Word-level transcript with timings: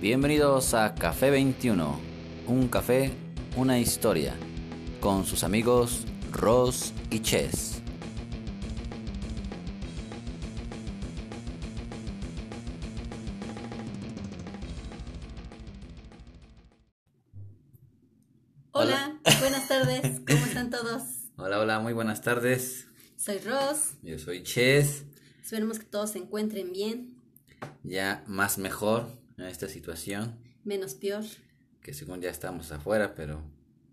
Bienvenidos 0.00 0.74
a 0.74 0.94
Café 0.94 1.28
21, 1.28 1.98
un 2.46 2.68
café, 2.68 3.10
una 3.56 3.80
historia, 3.80 4.36
con 5.00 5.24
sus 5.24 5.42
amigos 5.42 6.04
Ross 6.30 6.92
y 7.10 7.18
Chess. 7.18 7.82
Hola, 18.70 19.18
buenas 19.40 19.66
tardes, 19.66 20.20
¿cómo 20.24 20.44
están 20.46 20.70
todos? 20.70 21.02
Hola, 21.38 21.58
hola, 21.58 21.80
muy 21.80 21.92
buenas 21.92 22.22
tardes. 22.22 22.86
Soy 23.16 23.38
Ross, 23.38 23.94
Yo 24.02 24.16
soy 24.20 24.44
Chess, 24.44 25.06
esperemos 25.42 25.80
que 25.80 25.86
todos 25.86 26.10
se 26.12 26.18
encuentren 26.18 26.72
bien, 26.72 27.16
ya 27.82 28.22
más 28.28 28.58
mejor 28.58 29.08
en 29.38 29.44
esta 29.44 29.68
situación, 29.68 30.38
menos 30.64 30.94
peor. 30.94 31.24
que 31.80 31.94
según 31.94 32.20
ya 32.20 32.30
estamos 32.30 32.70
afuera, 32.72 33.14
pero 33.14 33.42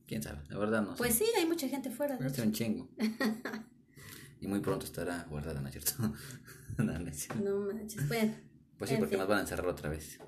quién 0.07 0.21
sabe, 0.23 0.41
la 0.49 0.57
verdad 0.57 0.81
no 0.81 0.91
sé. 0.91 0.97
Pues 0.97 1.15
sí, 1.15 1.25
hay 1.37 1.45
mucha 1.45 1.67
gente 1.69 1.89
fuera. 1.91 2.17
de 2.17 2.25
Hace 2.25 2.35
hecho. 2.41 2.43
un 2.47 2.51
chingo. 2.53 2.89
y 4.41 4.47
muy 4.47 4.59
pronto 4.59 4.85
estará 4.85 5.25
guardada, 5.29 5.61
¿no 5.61 5.69
es 5.69 5.73
cierto? 5.73 6.13
no, 6.77 6.99
no 6.99 7.07
es 7.09 7.17
cierto. 7.17 7.43
No 7.43 7.73
manches, 7.73 8.07
bueno, 8.07 8.33
Pues 8.77 8.89
sí, 8.89 8.97
porque 8.97 9.11
fin. 9.15 9.19
nos 9.19 9.27
van 9.27 9.37
a 9.39 9.41
encerrar 9.41 9.67
otra 9.67 9.89
vez. 9.89 10.19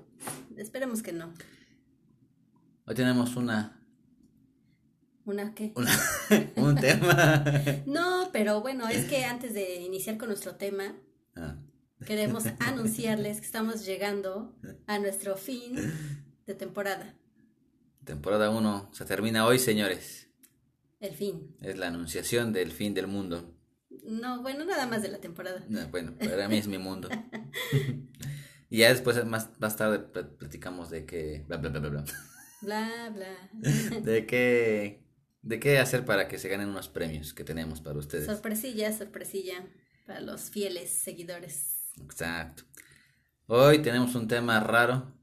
esperemos 0.56 1.02
que 1.02 1.12
no. 1.12 1.32
Hoy 2.86 2.94
tenemos 2.94 3.36
una, 3.36 3.74
¿Una 5.26 5.54
qué? 5.54 5.72
una 5.76 5.92
un 6.56 6.74
tema. 6.76 7.44
No, 7.84 8.30
pero 8.32 8.62
bueno, 8.62 8.88
es 8.88 9.04
que 9.06 9.24
antes 9.26 9.52
de 9.52 9.82
iniciar 9.82 10.16
con 10.16 10.28
nuestro 10.28 10.54
tema, 10.56 10.94
Ah, 11.36 11.56
queremos 12.08 12.44
anunciarles 12.60 13.38
que 13.40 13.44
estamos 13.46 13.84
llegando 13.84 14.56
a 14.86 14.98
nuestro 14.98 15.36
fin 15.36 15.74
de 16.46 16.54
temporada. 16.54 17.14
temporada 18.04 18.48
1 18.48 18.90
se 18.94 19.04
termina 19.04 19.44
hoy, 19.44 19.58
señores. 19.58 20.30
El 21.00 21.14
fin. 21.14 21.54
Es 21.60 21.76
la 21.76 21.88
anunciación 21.88 22.54
del 22.54 22.72
fin 22.72 22.94
del 22.94 23.06
mundo. 23.08 23.54
No, 24.04 24.40
bueno, 24.40 24.64
nada 24.64 24.86
más 24.86 25.02
de 25.02 25.08
la 25.08 25.18
temporada. 25.18 25.62
No, 25.68 25.86
bueno, 25.88 26.16
para 26.18 26.48
mí 26.48 26.56
es 26.56 26.66
mi 26.66 26.78
mundo. 26.78 27.10
y 28.70 28.78
ya 28.78 28.88
después, 28.88 29.22
más, 29.26 29.50
más 29.60 29.76
tarde, 29.76 29.98
pl- 29.98 30.24
platicamos 30.38 30.88
de 30.88 31.04
qué. 31.04 31.44
Bla, 31.46 31.58
bla, 31.58 31.68
bla, 31.68 31.80
bla, 31.80 31.90
bla. 31.90 32.04
Bla, 32.62 33.12
bla. 33.14 34.00
De 34.00 34.24
qué. 34.26 35.04
De 35.42 35.60
qué 35.60 35.78
hacer 35.78 36.04
para 36.06 36.26
que 36.26 36.38
se 36.38 36.48
ganen 36.48 36.70
unos 36.70 36.88
premios 36.88 37.34
que 37.34 37.44
tenemos 37.44 37.80
para 37.82 37.98
ustedes. 37.98 38.24
Sorpresilla, 38.26 38.96
sorpresilla 38.96 39.64
para 40.06 40.20
los 40.20 40.50
fieles 40.50 40.90
seguidores. 40.90 41.77
Exacto. 42.02 42.64
Hoy 43.46 43.80
tenemos 43.80 44.14
un 44.14 44.28
tema 44.28 44.60
raro. 44.60 45.14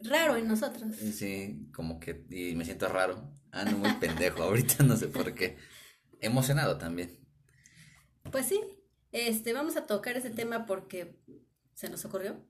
Raro 0.00 0.36
en 0.36 0.46
nosotros. 0.46 1.00
Y 1.02 1.12
Sí, 1.12 1.68
como 1.74 1.98
que. 1.98 2.24
Y 2.30 2.54
me 2.54 2.64
siento 2.64 2.88
raro. 2.88 3.32
Ando 3.50 3.76
muy 3.78 3.92
pendejo 3.94 4.42
ahorita, 4.44 4.84
no 4.84 4.96
sé 4.96 5.08
por 5.08 5.34
qué. 5.34 5.56
Emocionado 6.20 6.78
también. 6.78 7.18
Pues 8.30 8.46
sí, 8.46 8.60
este, 9.12 9.52
vamos 9.52 9.76
a 9.76 9.86
tocar 9.86 10.16
ese 10.16 10.30
tema 10.30 10.66
porque 10.66 11.18
se 11.74 11.88
nos 11.88 12.04
ocurrió. 12.04 12.44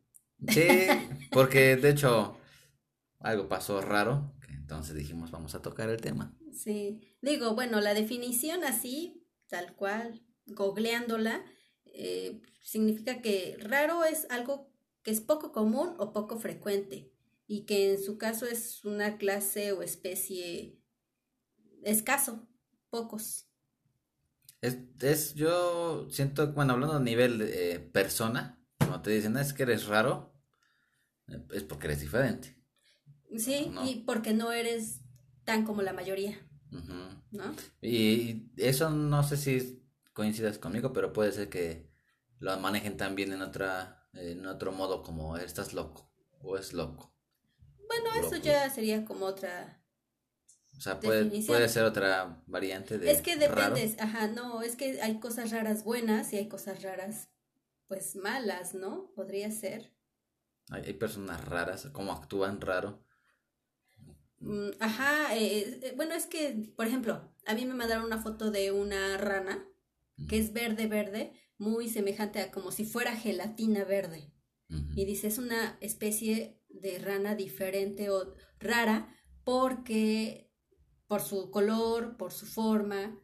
Sí, 0.49 0.67
porque 1.33 1.77
de 1.77 1.91
hecho 1.91 2.39
algo 3.21 3.49
pasó 3.49 3.81
raro, 3.81 4.35
entonces 4.49 4.95
dijimos 4.95 5.31
vamos 5.31 5.55
a 5.55 5.63
tocar 5.63 5.89
el 5.89 6.01
tema. 6.01 6.37
Sí, 6.53 7.17
digo, 7.23 7.55
bueno, 7.55 7.81
la 7.81 7.95
definición 7.95 8.65
así, 8.65 9.27
tal 9.49 9.75
cual, 9.75 10.23
googleándola, 10.47 11.45
eh, 11.87 12.43
significa 12.69 13.23
que 13.23 13.57
raro 13.61 14.05
es 14.05 14.27
algo 14.29 14.71
que 15.03 15.11
es 15.11 15.23
poco 15.23 15.53
común 15.53 15.95
o 15.99 16.13
poco 16.13 16.39
frecuente 16.39 17.11
y 17.47 17.65
que 17.65 17.93
en 17.95 18.03
su 18.03 18.19
caso 18.19 18.45
es 18.45 18.85
una 18.85 19.17
clase 19.17 19.73
o 19.73 19.83
especie 19.83 20.79
escaso, 21.83 22.47
pocos. 22.91 23.47
Es, 24.61 24.77
es 25.01 25.35
yo 25.35 26.09
siento, 26.11 26.53
bueno, 26.53 26.75
hablando 26.75 26.97
a 26.97 27.01
nivel 27.01 27.39
de 27.39 27.73
eh, 27.73 27.81
persona, 27.81 28.61
cuando 28.79 29.01
te 29.01 29.13
dicen 29.13 29.37
es 29.39 29.55
que 29.55 29.63
eres 29.63 29.87
raro, 29.87 30.35
eh, 31.29 31.43
es 31.53 31.63
porque 31.63 31.87
eres 31.87 32.01
diferente. 32.01 32.59
Sí, 33.37 33.71
No. 33.73 33.89
y 33.89 34.01
porque 34.01 34.35
no 34.35 34.53
eres 34.53 35.01
tan 35.45 35.65
como 35.65 35.81
la 35.81 35.95
mayoría. 35.95 36.37
¿no? 37.31 37.55
Y 37.81 38.51
eso 38.59 38.91
no 38.91 39.23
sé 39.23 39.39
si 39.39 39.83
coincidas 40.13 40.59
conmigo, 40.59 40.93
pero 40.93 41.15
puede 41.15 41.33
ser 41.33 41.49
que 41.49 41.88
lo 42.41 42.59
manejen 42.59 42.97
también 42.97 43.33
en 43.33 43.43
otra, 43.43 44.09
en 44.13 44.47
otro 44.47 44.73
modo 44.73 45.03
como 45.03 45.37
estás 45.37 45.73
loco 45.73 46.11
o 46.41 46.57
es 46.57 46.73
loco. 46.73 47.15
Bueno, 47.87 48.27
eso 48.27 48.37
ya 48.37 48.69
sería 48.71 49.05
como 49.05 49.27
otra 49.27 49.83
O 50.77 50.81
sea, 50.81 51.01
puede, 51.01 51.69
ser 51.69 51.85
otra 51.85 52.43
variante 52.47 52.99
de 52.99 53.11
Es 53.11 53.23
que 53.23 53.37
raro. 53.37 53.75
depende, 53.75 54.03
ajá, 54.03 54.29
no, 54.29 54.63
es 54.63 54.77
que 54.77 55.01
hay 55.01 55.19
cosas 55.19 55.51
raras 55.51 55.85
buenas 55.85 56.33
y 56.33 56.37
hay 56.37 56.49
cosas 56.49 56.83
raras, 56.83 57.29
pues 57.87 58.15
malas, 58.17 58.75
¿no? 58.75 59.11
Podría 59.15 59.51
ser. 59.51 59.93
Hay, 60.71 60.83
hay 60.85 60.93
personas 60.93 61.45
raras, 61.45 61.89
cómo 61.93 62.13
actúan 62.13 62.61
raro. 62.61 63.03
Mm, 64.41 64.71
ajá, 64.79 65.37
eh, 65.37 65.81
eh, 65.83 65.93
bueno, 65.97 66.15
es 66.15 66.27
que, 66.27 66.73
por 66.77 66.87
ejemplo, 66.87 67.35
a 67.47 67.55
mí 67.55 67.65
me 67.65 67.75
mandaron 67.75 68.05
una 68.05 68.23
foto 68.23 68.51
de 68.51 68.71
una 68.71 69.17
rana 69.17 69.67
que 70.29 70.39
es 70.39 70.53
verde, 70.53 70.87
verde, 70.87 71.33
muy 71.59 71.89
semejante 71.89 72.41
a 72.41 72.51
como 72.51 72.71
si 72.73 72.85
fuera 72.85 73.15
gelatina 73.17 73.85
verde. 73.85 74.33
Y 74.95 75.07
dice, 75.07 75.29
es 75.29 75.39
una 75.39 75.79
especie 75.81 76.61
de 76.69 76.99
rana 76.99 77.35
diferente 77.35 78.11
o 78.11 78.35
rara 78.61 79.15
porque 79.43 80.51
por 81.07 81.23
su 81.23 81.51
color, 81.51 82.19
por 82.19 82.33
su 82.33 82.45
forma, 82.45 83.19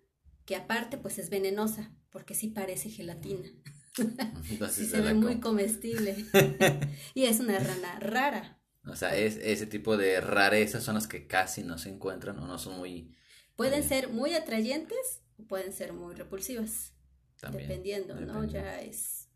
que 0.46 0.56
aparte 0.56 0.96
pues 0.96 1.18
es 1.18 1.28
venenosa, 1.28 1.94
porque 2.10 2.34
sí 2.34 2.48
parece 2.48 2.88
gelatina. 2.88 3.46
Entonces 4.50 4.74
Sí 4.74 4.86
se 4.86 5.00
ve 5.02 5.12
muy 5.14 5.38
comestible. 5.38 6.16
y 7.14 7.24
es 7.24 7.40
una 7.40 7.58
rana 7.58 8.00
rara. 8.00 8.60
O 8.86 8.96
sea, 8.96 9.14
es 9.16 9.36
ese 9.36 9.66
tipo 9.66 9.96
de 9.98 10.20
rarezas 10.22 10.82
son 10.82 10.94
las 10.94 11.06
que 11.06 11.26
casi 11.26 11.62
no 11.62 11.76
se 11.76 11.90
encuentran 11.90 12.38
o 12.38 12.46
no 12.46 12.58
son 12.58 12.78
muy 12.78 13.14
Pueden 13.56 13.84
Mm. 13.84 13.88
ser 13.88 14.08
muy 14.08 14.34
atrayentes 14.34 15.22
o 15.38 15.44
pueden 15.46 15.72
ser 15.74 15.92
muy 15.92 16.14
repulsivas, 16.14 16.93
también. 17.44 17.68
dependiendo, 17.68 18.14
¿no? 18.20 18.44
Ya 18.44 18.80
es 18.80 19.28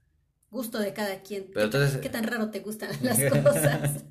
gusto 0.50 0.78
de 0.78 0.92
cada 0.92 1.22
quien. 1.22 1.44
Pero 1.54 1.70
¿Qué, 1.70 1.76
entonces- 1.76 2.00
qué 2.00 2.08
tan 2.10 2.24
raro 2.24 2.50
te 2.50 2.60
gustan 2.60 2.90
las 3.02 3.18
cosas? 3.30 4.04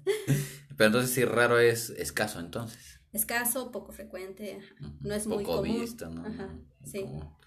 Pero 0.77 0.87
entonces 0.87 1.11
sí 1.11 1.25
raro 1.25 1.59
es 1.59 1.89
escaso 1.91 2.39
entonces. 2.39 2.99
Escaso, 3.11 3.71
poco 3.71 3.91
frecuente, 3.91 4.59
no 5.01 5.13
es 5.15 5.25
muy 5.27 5.43
común. 5.43 5.79
visto, 5.81 6.09
¿no? 6.09 6.25
Ajá, 6.27 6.55
sí. 6.83 7.01
Como, 7.01 7.39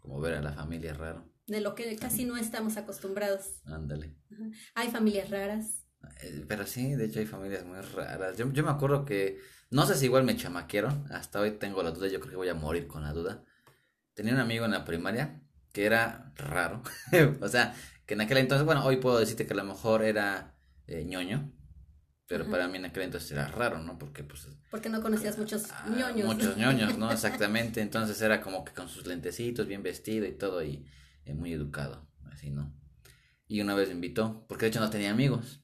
como 0.00 0.20
ver 0.20 0.34
a 0.34 0.42
la 0.42 0.52
familia 0.52 0.94
raro. 0.94 1.30
De 1.46 1.60
lo 1.60 1.74
que 1.74 1.94
casi 1.96 2.24
no 2.24 2.36
estamos 2.36 2.76
acostumbrados. 2.76 3.60
Ándale. 3.64 4.16
Ajá. 4.32 4.44
Hay 4.74 4.88
familias 4.90 5.30
raras. 5.30 5.84
Eh, 6.22 6.44
Pero 6.48 6.66
sí, 6.66 6.94
de 6.94 7.04
hecho 7.06 7.20
hay 7.20 7.26
familias 7.26 7.64
muy 7.64 7.80
raras. 7.80 8.36
Yo, 8.36 8.50
yo 8.52 8.64
me 8.64 8.70
acuerdo 8.70 9.04
que, 9.04 9.38
no 9.70 9.86
sé 9.86 9.94
si 9.94 10.06
igual 10.06 10.24
me 10.24 10.36
chamaquearon, 10.36 11.06
hasta 11.12 11.40
hoy 11.40 11.52
tengo 11.52 11.82
la 11.82 11.90
duda, 11.92 12.08
yo 12.08 12.18
creo 12.18 12.30
que 12.32 12.36
voy 12.36 12.48
a 12.48 12.54
morir 12.54 12.86
con 12.88 13.02
la 13.02 13.12
duda. 13.12 13.44
Tenía 14.14 14.34
un 14.34 14.40
amigo 14.40 14.64
en 14.64 14.72
la 14.72 14.84
primaria 14.84 15.42
que 15.72 15.84
era 15.86 16.32
raro, 16.36 16.82
o 17.40 17.48
sea, 17.48 17.74
que 18.06 18.14
en 18.14 18.20
aquel 18.22 18.38
entonces, 18.38 18.64
bueno, 18.64 18.84
hoy 18.84 18.96
puedo 18.96 19.18
decirte 19.18 19.46
que 19.46 19.52
a 19.52 19.56
lo 19.56 19.64
mejor 19.64 20.02
era 20.02 20.54
eh, 20.86 21.04
ñoño, 21.04 21.52
pero 22.26 22.44
Ajá. 22.44 22.50
para 22.50 22.68
mí 22.68 22.76
en 22.78 22.86
aquel 22.86 23.04
entonces 23.04 23.32
era 23.32 23.48
raro, 23.48 23.78
¿no? 23.78 23.98
Porque 23.98 24.22
pues... 24.22 24.48
Porque 24.70 24.88
no 24.88 25.02
conocías 25.02 25.38
muchos 25.38 25.66
ah, 25.70 25.88
ñoños. 25.88 26.26
Muchos 26.26 26.56
ñoños, 26.58 26.98
¿no? 26.98 27.10
Exactamente, 27.10 27.80
entonces 27.80 28.20
era 28.20 28.40
como 28.40 28.64
que 28.64 28.72
con 28.72 28.88
sus 28.88 29.06
lentecitos, 29.06 29.66
bien 29.66 29.82
vestido 29.82 30.26
y 30.26 30.32
todo, 30.32 30.62
y 30.62 30.86
eh, 31.24 31.34
muy 31.34 31.52
educado, 31.52 32.08
así, 32.32 32.50
¿no? 32.50 32.74
Y 33.46 33.60
una 33.60 33.74
vez 33.74 33.88
me 33.88 33.94
invitó, 33.94 34.46
porque 34.48 34.66
de 34.66 34.70
hecho 34.70 34.80
no 34.80 34.90
tenía 34.90 35.10
amigos. 35.10 35.62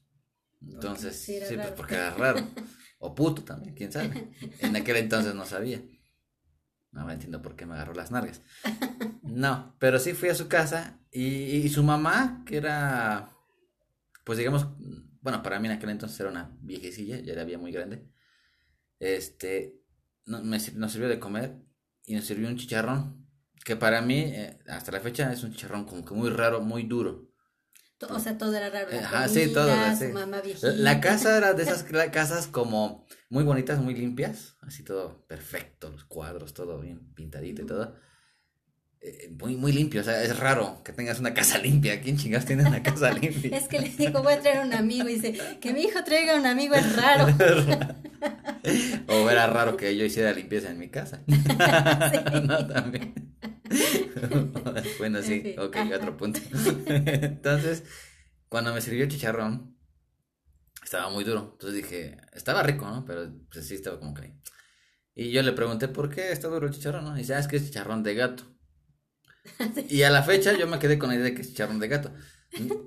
Entonces, 0.61 1.15
sí 1.15 1.39
sí, 1.47 1.55
pues 1.55 1.71
porque 1.71 1.95
era 1.95 2.11
raro. 2.11 2.39
O 2.97 3.13
puto 3.13 3.43
también, 3.43 3.75
quién 3.75 3.91
sabe. 3.91 4.31
En 4.59 4.75
aquel 4.75 4.95
entonces 4.95 5.35
no 5.35 5.45
sabía. 5.45 5.83
Ahora 6.95 7.13
entiendo 7.13 7.41
por 7.41 7.55
qué 7.55 7.65
me 7.65 7.73
agarró 7.75 7.93
las 7.93 8.11
nalgas. 8.11 8.41
No, 9.23 9.75
pero 9.79 9.99
sí 9.99 10.13
fui 10.13 10.29
a 10.29 10.35
su 10.35 10.47
casa 10.47 10.99
y, 11.11 11.67
su 11.69 11.83
mamá, 11.83 12.43
que 12.45 12.57
era, 12.57 13.31
pues 14.23 14.37
digamos, 14.37 14.67
bueno, 15.21 15.43
para 15.43 15.59
mí 15.59 15.67
en 15.67 15.73
aquel 15.75 15.89
entonces 15.91 16.19
era 16.19 16.29
una 16.29 16.57
viejecilla, 16.61 17.19
ya 17.19 17.33
era 17.33 17.45
muy 17.57 17.71
grande. 17.71 18.07
Este, 18.99 19.75
no- 20.25 20.43
me 20.43 20.57
nos 20.75 20.91
sirvió 20.91 21.09
de 21.09 21.19
comer 21.19 21.57
y 22.05 22.15
nos 22.15 22.25
sirvió 22.25 22.47
un 22.49 22.57
chicharrón, 22.57 23.27
que 23.65 23.75
para 23.75 24.01
mí, 24.01 24.19
eh, 24.19 24.59
hasta 24.67 24.91
la 24.91 25.01
fecha, 25.01 25.31
es 25.33 25.43
un 25.43 25.51
chicharrón 25.53 25.85
como 25.85 26.05
que 26.05 26.13
muy 26.13 26.29
raro, 26.29 26.61
muy 26.61 26.83
duro. 26.83 27.29
O 28.09 28.19
sea, 28.19 28.37
todo 28.37 28.53
era 28.55 28.69
raro. 28.69 28.89
La 28.91 28.99
Ajá, 29.07 29.27
sí, 29.27 29.51
todo, 29.53 29.73
sí. 29.97 30.07
Su 30.07 30.13
mamá 30.13 30.41
viejita. 30.41 30.71
La 30.73 30.99
casa 30.99 31.37
era 31.37 31.53
de 31.53 31.63
esas 31.63 31.83
casas 32.11 32.47
como 32.47 33.05
muy 33.29 33.43
bonitas, 33.43 33.79
muy 33.79 33.95
limpias, 33.95 34.57
así 34.61 34.83
todo 34.83 35.25
perfecto, 35.27 35.89
los 35.89 36.03
cuadros, 36.05 36.53
todo 36.53 36.79
bien 36.79 37.13
pintadito 37.15 37.61
y 37.61 37.65
todo. 37.65 37.95
eh, 39.01 39.29
muy, 39.39 39.55
muy 39.55 39.71
limpio. 39.71 40.01
O 40.01 40.03
sea, 40.03 40.23
es 40.23 40.37
raro 40.39 40.81
que 40.83 40.91
tengas 40.93 41.19
una 41.19 41.33
casa 41.33 41.57
limpia. 41.67 42.01
¿Quién 42.01 42.17
chingas 42.17 42.45
tiene 42.45 42.65
una 42.65 42.83
casa 42.83 43.11
limpia? 43.13 43.57
es 43.57 43.67
que 43.67 43.79
le 43.79 43.89
digo, 43.89 44.21
voy 44.23 44.33
a 44.33 44.41
traer 44.41 44.65
un 44.65 44.73
amigo. 44.73 45.07
Y 45.09 45.15
dice, 45.15 45.57
que 45.61 45.73
mi 45.73 45.81
hijo 45.83 46.03
traiga 46.03 46.35
un 46.37 46.45
amigo 46.45 46.75
es 46.81 46.95
raro. 46.95 47.27
o 49.07 49.29
era 49.29 49.47
raro 49.47 49.77
que 49.77 49.95
yo 49.95 50.05
hiciera 50.05 50.31
limpieza 50.33 50.69
en 50.71 50.79
mi 50.79 50.89
casa. 50.89 51.21
no, 52.43 52.67
también. 52.67 53.13
bueno, 54.99 55.21
sí, 55.21 55.55
ok, 55.57 55.77
otro 55.95 56.17
punto. 56.17 56.39
Entonces, 56.85 57.83
cuando 58.49 58.73
me 58.73 58.81
sirvió 58.81 59.07
chicharrón, 59.07 59.77
estaba 60.83 61.09
muy 61.09 61.23
duro. 61.23 61.49
Entonces 61.53 61.83
dije, 61.83 62.17
estaba 62.33 62.63
rico, 62.63 62.85
¿no? 62.85 63.05
Pero 63.05 63.31
pues 63.51 63.67
sí 63.67 63.75
estaba 63.75 63.99
como 63.99 64.13
que. 64.13 64.33
Y 65.13 65.31
yo 65.31 65.41
le 65.43 65.53
pregunté, 65.53 65.87
¿por 65.87 66.09
qué 66.09 66.31
está 66.31 66.47
duro 66.47 66.67
el 66.67 66.73
chicharrón? 66.73 67.05
¿no? 67.05 67.15
Y 67.15 67.19
dice, 67.19 67.35
ah, 67.35 67.39
es 67.39 67.47
que 67.47 67.57
es 67.57 67.65
chicharrón 67.65 68.03
de 68.03 68.15
gato. 68.15 68.43
Y 69.89 70.03
a 70.03 70.09
la 70.09 70.23
fecha 70.23 70.57
yo 70.57 70.67
me 70.67 70.79
quedé 70.79 70.97
con 70.97 71.09
la 71.09 71.15
idea 71.15 71.25
de 71.25 71.35
que 71.35 71.41
es 71.41 71.49
chicharrón 71.49 71.79
de 71.79 71.87
gato. 71.87 72.13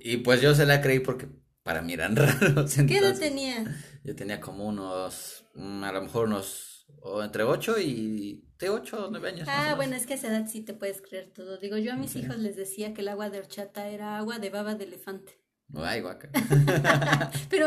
Y 0.00 0.18
pues 0.18 0.40
yo 0.40 0.54
se 0.54 0.66
la 0.66 0.80
creí 0.80 1.00
porque 1.00 1.28
para 1.62 1.82
mí 1.82 1.92
eran 1.92 2.16
raros. 2.16 2.74
¿Qué 2.74 2.98
edad 2.98 3.18
tenía? 3.18 3.64
Yo 4.02 4.16
tenía 4.16 4.40
como 4.40 4.66
unos, 4.66 5.44
mm, 5.54 5.84
a 5.84 5.92
lo 5.92 6.02
mejor 6.02 6.26
unos, 6.26 6.86
o 7.02 7.22
entre 7.22 7.42
8 7.42 7.78
y 7.78 8.47
de 8.58 8.70
8 8.70 9.06
o 9.06 9.10
9 9.10 9.28
años. 9.28 9.48
Ah, 9.50 9.74
bueno, 9.76 9.94
es 9.96 10.06
que 10.06 10.14
a 10.14 10.16
esa 10.16 10.28
edad 10.28 10.46
sí 10.48 10.62
te 10.62 10.74
puedes 10.74 11.00
creer 11.00 11.30
todo. 11.32 11.58
Digo, 11.58 11.76
yo 11.76 11.92
a 11.92 11.96
mis 11.96 12.16
hijos 12.16 12.38
les 12.38 12.56
decía 12.56 12.94
que 12.94 13.02
el 13.02 13.08
agua 13.08 13.30
de 13.30 13.38
horchata 13.38 13.88
era 13.88 14.18
agua 14.18 14.38
de 14.38 14.50
baba 14.50 14.74
de 14.74 14.84
elefante. 14.84 15.38
Ay, 15.74 16.00
guaca. 16.00 16.30
Pero, 17.50 17.66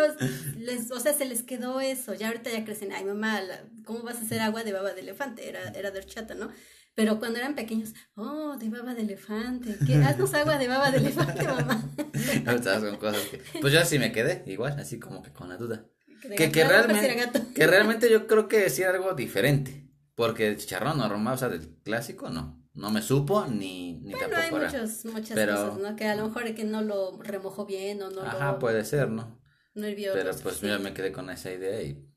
les, 0.58 0.92
o 0.92 1.00
sea, 1.00 1.14
se 1.14 1.26
les 1.26 1.44
quedó 1.44 1.80
eso. 1.82 2.14
Ya 2.14 2.28
ahorita 2.28 2.50
ya 2.50 2.66
crecen, 2.66 2.92
ay, 2.92 3.06
mamá, 3.06 3.40
¿cómo 3.86 4.02
vas 4.02 4.18
a 4.18 4.22
hacer 4.22 4.42
agua 4.42 4.64
de 4.64 4.74
baba 4.74 4.94
de 4.94 5.02
elefante? 5.02 5.48
Era, 5.48 5.70
era 5.70 5.92
de 5.92 6.00
horchata, 6.00 6.34
¿no? 6.34 6.50
Pero 6.94 7.20
cuando 7.20 7.40
eran 7.40 7.56
pequeños, 7.56 7.94
oh, 8.16 8.58
de 8.58 8.70
baba 8.70 8.94
de 8.94 9.04
elefante. 9.04 9.78
¿Qué? 9.86 9.96
Haznos 9.96 10.34
agua 10.34 10.58
de 10.58 10.68
baba 10.68 10.92
de 10.92 10.98
elefante, 10.98 11.44
mamá. 11.44 11.90
con 12.46 12.98
cosas 12.98 13.26
que... 13.28 13.42
Pues 13.62 13.72
yo 13.72 13.86
sí 13.86 13.98
me 13.98 14.12
quedé, 14.12 14.44
igual, 14.48 14.78
así 14.80 15.00
como 15.00 15.22
que 15.22 15.32
con 15.32 15.48
la 15.48 15.58
duda. 15.58 15.86
Que, 16.36 16.52
que, 16.52 16.64
realmente, 16.66 17.54
que 17.56 17.66
realmente 17.66 18.12
yo 18.12 18.28
creo 18.28 18.48
que 18.48 18.60
decía 18.60 18.90
algo 18.90 19.14
diferente. 19.14 19.91
Porque 20.22 20.48
el 20.48 20.58
chicharrón 20.58 21.00
normal, 21.00 21.34
o 21.34 21.38
sea, 21.38 21.50
del 21.50 21.80
clásico, 21.84 22.30
no. 22.30 22.64
No 22.76 22.92
me 22.92 23.02
supo 23.02 23.48
ni, 23.48 24.00
ni 24.02 24.12
bueno, 24.14 24.38
hay 24.38 24.52
muchas 24.52 25.04
cosas, 25.04 25.78
¿no? 25.80 25.96
Que 25.96 26.06
a 26.06 26.16
lo 26.16 26.28
mejor 26.28 26.46
es 26.46 26.56
que 26.56 26.64
no 26.64 26.84
lo 26.84 27.20
remojó 27.24 27.66
bien 27.66 28.04
o 28.04 28.12
no 28.12 28.22
Ajá, 28.22 28.60
puede 28.60 28.86
ser, 28.86 29.10
¿no? 29.10 29.42
No 29.74 29.88
Pero 29.96 30.32
pues 30.44 30.62
yo 30.62 30.80
me 30.80 30.94
quedé 30.94 31.12
con 31.12 31.32
esa 31.32 31.52
idea 31.52 31.82
y 31.82 32.08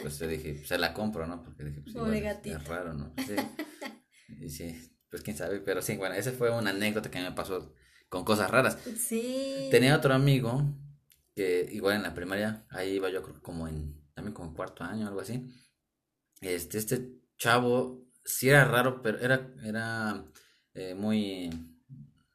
pues 0.00 0.16
te 0.16 0.26
dije, 0.26 0.64
se 0.64 0.78
la 0.78 0.94
compro, 0.94 1.26
¿no? 1.26 1.42
Porque 1.42 1.64
dije, 1.64 1.82
pues 1.82 1.94
igual, 1.94 2.14
es 2.14 2.64
raro, 2.66 2.94
¿no? 2.94 3.12
Sí. 3.18 3.36
y 4.40 4.48
sí, 4.48 4.96
pues 5.10 5.20
quién 5.22 5.36
sabe, 5.36 5.60
pero 5.60 5.82
sí, 5.82 5.98
bueno, 5.98 6.14
esa 6.14 6.32
fue 6.32 6.48
una 6.50 6.70
anécdota 6.70 7.10
que 7.10 7.20
me 7.20 7.32
pasó 7.32 7.74
con 8.08 8.24
cosas 8.24 8.50
raras. 8.50 8.78
Sí. 8.96 9.68
Tenía 9.70 9.94
otro 9.94 10.14
amigo 10.14 10.64
que 11.34 11.68
igual 11.70 11.96
en 11.96 12.04
la 12.04 12.14
primaria, 12.14 12.64
ahí 12.70 12.92
iba 12.92 13.10
yo 13.10 13.22
creo 13.22 13.42
como 13.42 13.68
en, 13.68 14.02
también 14.14 14.32
como 14.32 14.48
en 14.48 14.54
cuarto 14.54 14.82
año, 14.82 15.06
algo 15.06 15.20
así. 15.20 15.46
Este, 16.40 16.78
este 16.78 17.19
chavo 17.40 18.06
sí 18.24 18.48
era 18.48 18.64
raro, 18.64 19.02
pero 19.02 19.18
era, 19.18 19.48
era 19.64 20.24
eh, 20.74 20.94
muy... 20.94 21.50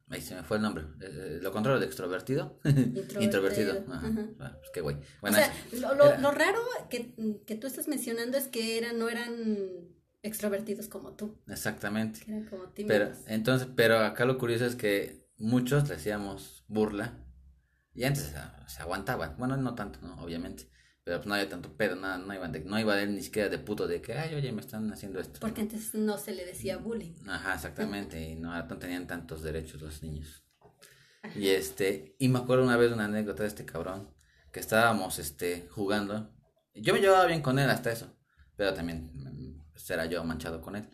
Ahí 0.09 0.21
se 0.21 0.35
me 0.35 0.43
fue 0.43 0.57
el 0.57 0.63
nombre. 0.63 0.85
Eh, 1.01 1.39
lo 1.41 1.51
contrario 1.51 1.79
de 1.79 1.85
extrovertido. 1.85 2.59
Introvertido. 3.19 3.83
Ajá. 3.91 4.27
Ah, 4.39 4.55
pues 4.59 4.69
qué 4.73 4.81
güey. 4.81 4.97
Bueno, 5.21 5.37
o 5.37 5.39
sea, 5.39 5.95
lo, 5.95 6.17
lo, 6.17 6.31
raro 6.31 6.59
que, 6.89 7.15
que, 7.45 7.55
tú 7.55 7.65
estás 7.65 7.87
mencionando 7.87 8.37
es 8.37 8.47
que 8.47 8.77
eran, 8.77 8.99
no 8.99 9.09
eran 9.09 9.35
extrovertidos 10.21 10.87
como 10.89 11.15
tú. 11.15 11.41
Exactamente. 11.47 12.21
eran 12.27 12.45
como 12.45 12.71
Pero, 12.87 13.11
entonces, 13.27 13.67
pero 13.75 13.99
acá 13.99 14.25
lo 14.25 14.37
curioso 14.37 14.65
es 14.65 14.75
que 14.75 15.27
muchos 15.37 15.89
le 15.89 15.95
hacíamos 15.95 16.63
burla 16.67 17.17
y 17.93 18.03
antes 18.03 18.33
se 18.67 18.81
aguantaban. 18.81 19.35
Bueno, 19.37 19.57
no 19.57 19.73
tanto, 19.73 19.99
¿no? 20.01 20.21
Obviamente. 20.21 20.69
Pero 21.05 21.19
pues 21.19 21.27
no 21.27 21.35
había 21.35 21.47
tanto 21.47 21.71
pedo, 21.77 21.95
nada, 21.95 22.17
no 22.17 22.33
iba, 22.33 22.47
no 22.47 22.79
iba 22.79 22.99
él 22.99 23.13
ni 23.13 23.21
siquiera 23.21 23.47
de 23.47 23.59
puto 23.59 23.87
de 23.87 24.01
que, 24.01 24.13
ay, 24.13 24.33
oye, 24.33 24.51
me 24.51 24.61
están 24.61 24.91
haciendo 24.91 25.19
esto. 25.19 25.39
Porque 25.39 25.61
antes 25.61 25.93
no 25.93 26.17
se 26.17 26.33
le 26.33 26.43
decía 26.43 26.77
bullying. 26.77 27.13
Ajá, 27.27 27.53
exactamente, 27.53 28.19
y 28.19 28.35
no, 28.35 28.51
no 28.57 28.77
tenían 28.79 29.05
tantos 29.05 29.43
derechos 29.43 29.79
los 29.83 30.01
niños. 30.01 30.43
Y 31.35 31.49
este, 31.49 32.15
y 32.17 32.27
me 32.27 32.39
acuerdo 32.39 32.63
una 32.63 32.75
vez 32.75 32.91
una 32.91 33.05
anécdota 33.05 33.43
de 33.43 33.49
este 33.49 33.65
cabrón, 33.65 34.15
que 34.51 34.59
estábamos, 34.59 35.19
este, 35.19 35.67
jugando. 35.69 36.33
Yo 36.73 36.95
me 36.95 37.01
llevaba 37.01 37.27
bien 37.27 37.43
con 37.43 37.59
él 37.59 37.69
hasta 37.69 37.91
eso, 37.91 38.17
pero 38.55 38.73
también 38.73 39.11
pues, 39.73 39.87
era 39.91 40.07
yo 40.07 40.23
manchado 40.23 40.59
con 40.59 40.75
él. 40.75 40.89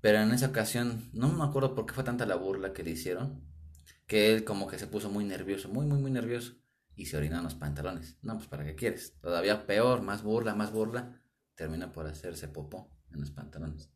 Pero 0.00 0.18
en 0.18 0.32
esa 0.32 0.48
ocasión, 0.48 1.10
no 1.12 1.28
me 1.28 1.44
acuerdo 1.44 1.76
por 1.76 1.86
qué 1.86 1.94
fue 1.94 2.02
tanta 2.02 2.26
la 2.26 2.34
burla 2.34 2.72
que 2.72 2.82
le 2.82 2.90
hicieron, 2.90 3.40
que 4.08 4.34
él 4.34 4.42
como 4.42 4.66
que 4.66 4.80
se 4.80 4.88
puso 4.88 5.10
muy 5.10 5.24
nervioso, 5.24 5.68
muy, 5.68 5.86
muy, 5.86 6.00
muy 6.00 6.10
nervioso 6.10 6.56
y 6.96 7.06
se 7.06 7.16
orinó 7.16 7.36
en 7.36 7.44
los 7.44 7.54
pantalones. 7.54 8.16
No, 8.22 8.36
pues 8.36 8.48
¿para 8.48 8.64
qué 8.64 8.74
quieres? 8.74 9.14
Todavía 9.20 9.66
peor, 9.66 10.02
más 10.02 10.22
burla, 10.22 10.54
más 10.54 10.72
burla. 10.72 11.20
Termina 11.54 11.92
por 11.92 12.06
hacerse 12.06 12.48
popó 12.48 12.90
en 13.12 13.20
los 13.20 13.30
pantalones. 13.30 13.90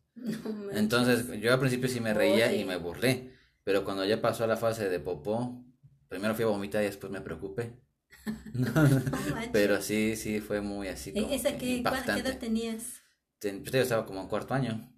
Entonces, 0.71 1.27
yo 1.41 1.51
al 1.51 1.59
principio 1.59 1.89
sí 1.89 1.99
me 1.99 2.13
reía 2.13 2.53
y 2.55 2.63
me 2.63 2.77
burlé. 2.77 3.33
Pero 3.63 3.83
cuando 3.83 4.05
ya 4.05 4.21
pasó 4.21 4.43
a 4.43 4.47
la 4.47 4.57
fase 4.57 4.87
de 4.89 4.99
popó, 4.99 5.63
primero 6.07 6.35
fui 6.35 6.43
a 6.43 6.47
vomitar 6.47 6.83
y 6.83 6.85
después 6.85 7.11
me 7.11 7.21
preocupé. 7.21 7.79
pero 9.51 9.81
sí, 9.81 10.15
sí, 10.15 10.41
fue 10.41 10.61
muy 10.61 10.87
así 10.87 11.09
¿E-, 11.09 11.21
como 11.21 11.33
¿Esa 11.33 11.57
qué, 11.57 11.79
edad 11.79 12.37
tenías? 12.37 13.01
Ten, 13.39 13.61
pues 13.61 13.71
yo 13.71 13.81
estaba 13.81 14.05
como 14.05 14.21
en 14.21 14.27
cuarto 14.27 14.53
año. 14.53 14.93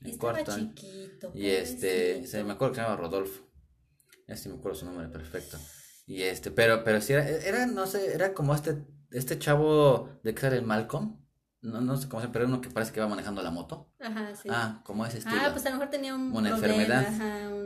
En 0.00 0.06
estaba 0.06 0.32
cuarto 0.32 0.56
chiquito. 0.58 1.32
Y 1.34 1.48
este, 1.48 2.26
se 2.26 2.42
me 2.44 2.52
acuerdo 2.52 2.72
que 2.72 2.76
se 2.76 2.82
llamaba 2.82 3.02
Rodolfo. 3.02 3.42
Este 4.26 4.48
me 4.48 4.54
acuerdo 4.56 4.78
su 4.78 4.86
nombre 4.86 5.08
perfecto. 5.08 5.58
Y 6.06 6.22
este, 6.22 6.50
pero, 6.50 6.84
pero 6.84 7.00
sí 7.00 7.12
era, 7.12 7.28
era, 7.28 7.66
no 7.66 7.86
sé, 7.86 8.14
era 8.14 8.32
como 8.34 8.54
este, 8.54 8.84
este 9.10 9.38
chavo 9.38 10.20
de 10.22 10.34
que 10.34 10.46
el 10.46 10.62
Malcolm. 10.64 11.20
No, 11.66 11.80
no 11.80 11.96
sé 11.96 12.08
cómo 12.08 12.22
se, 12.22 12.28
pero 12.28 12.46
uno 12.46 12.60
que 12.60 12.70
parece 12.70 12.92
que 12.92 13.00
va 13.00 13.08
manejando 13.08 13.42
la 13.42 13.50
moto. 13.50 13.90
Ajá, 13.98 14.32
sí. 14.36 14.48
Ah, 14.52 14.80
como 14.84 15.04
ese 15.04 15.18
estilo. 15.18 15.36
Ah, 15.40 15.50
pues 15.50 15.66
a 15.66 15.70
lo 15.70 15.76
mejor 15.76 15.90
tenía 15.90 16.14
un 16.14 16.32
una 16.32 16.50
enfermedad. 16.50 17.04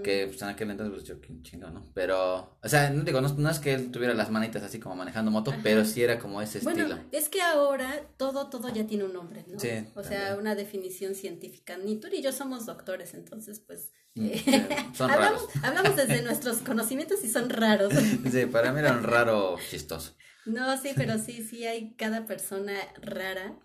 Que 0.03 0.27
pues 0.27 0.41
en 0.41 0.49
aquel 0.49 0.71
entonces, 0.71 0.95
pues 0.95 1.07
yo 1.07 1.43
chingo, 1.43 1.69
¿no? 1.69 1.85
Pero, 1.93 2.59
o 2.63 2.69
sea, 2.69 2.89
no 2.89 3.03
digo, 3.03 3.21
no, 3.21 3.51
es 3.51 3.59
que 3.59 3.75
él 3.75 3.91
tuviera 3.91 4.15
las 4.15 4.31
manitas 4.31 4.63
así 4.63 4.81
como 4.81 4.97
manejando 4.97 5.31
moto, 5.31 5.53
pero 5.63 5.85
sí 5.85 6.03
era 6.03 6.19
como 6.19 6.41
ese 6.41 6.61
bueno, 6.61 6.81
estilo. 6.81 6.99
Es 7.13 7.29
que 7.29 7.43
ahora 7.43 7.93
todo, 8.17 8.49
todo 8.49 8.71
ya 8.71 8.87
tiene 8.87 9.05
un 9.05 9.13
nombre, 9.13 9.45
¿no? 9.47 9.61
Sí. 9.61 9.69
O 9.95 10.03
sea, 10.03 10.37
una 10.39 10.55
definición 10.55 11.15
científica. 11.15 11.77
Ni 11.77 12.01
tú 12.01 12.09
ni 12.09 12.23
yo 12.23 12.33
somos 12.33 12.65
doctores, 12.65 13.13
entonces, 13.13 13.61
pues. 13.61 13.93
Mm, 14.15 14.27
eh, 14.27 14.87
son 14.95 15.11
hablamos, 15.11 15.43
raros. 15.43 15.65
hablamos 15.65 15.97
desde 15.97 16.23
nuestros 16.25 16.59
conocimientos 16.59 17.23
y 17.23 17.29
son 17.29 17.51
raros. 17.51 17.93
sí, 18.33 18.47
para 18.47 18.73
mí 18.73 18.79
era 18.79 18.93
un 18.93 19.03
raro 19.03 19.59
chistoso. 19.69 20.15
No, 20.47 20.79
sí, 20.79 20.93
pero 20.97 21.19
sí, 21.19 21.47
sí 21.47 21.67
hay 21.67 21.95
cada 21.97 22.25
persona 22.25 22.73
rara 23.03 23.59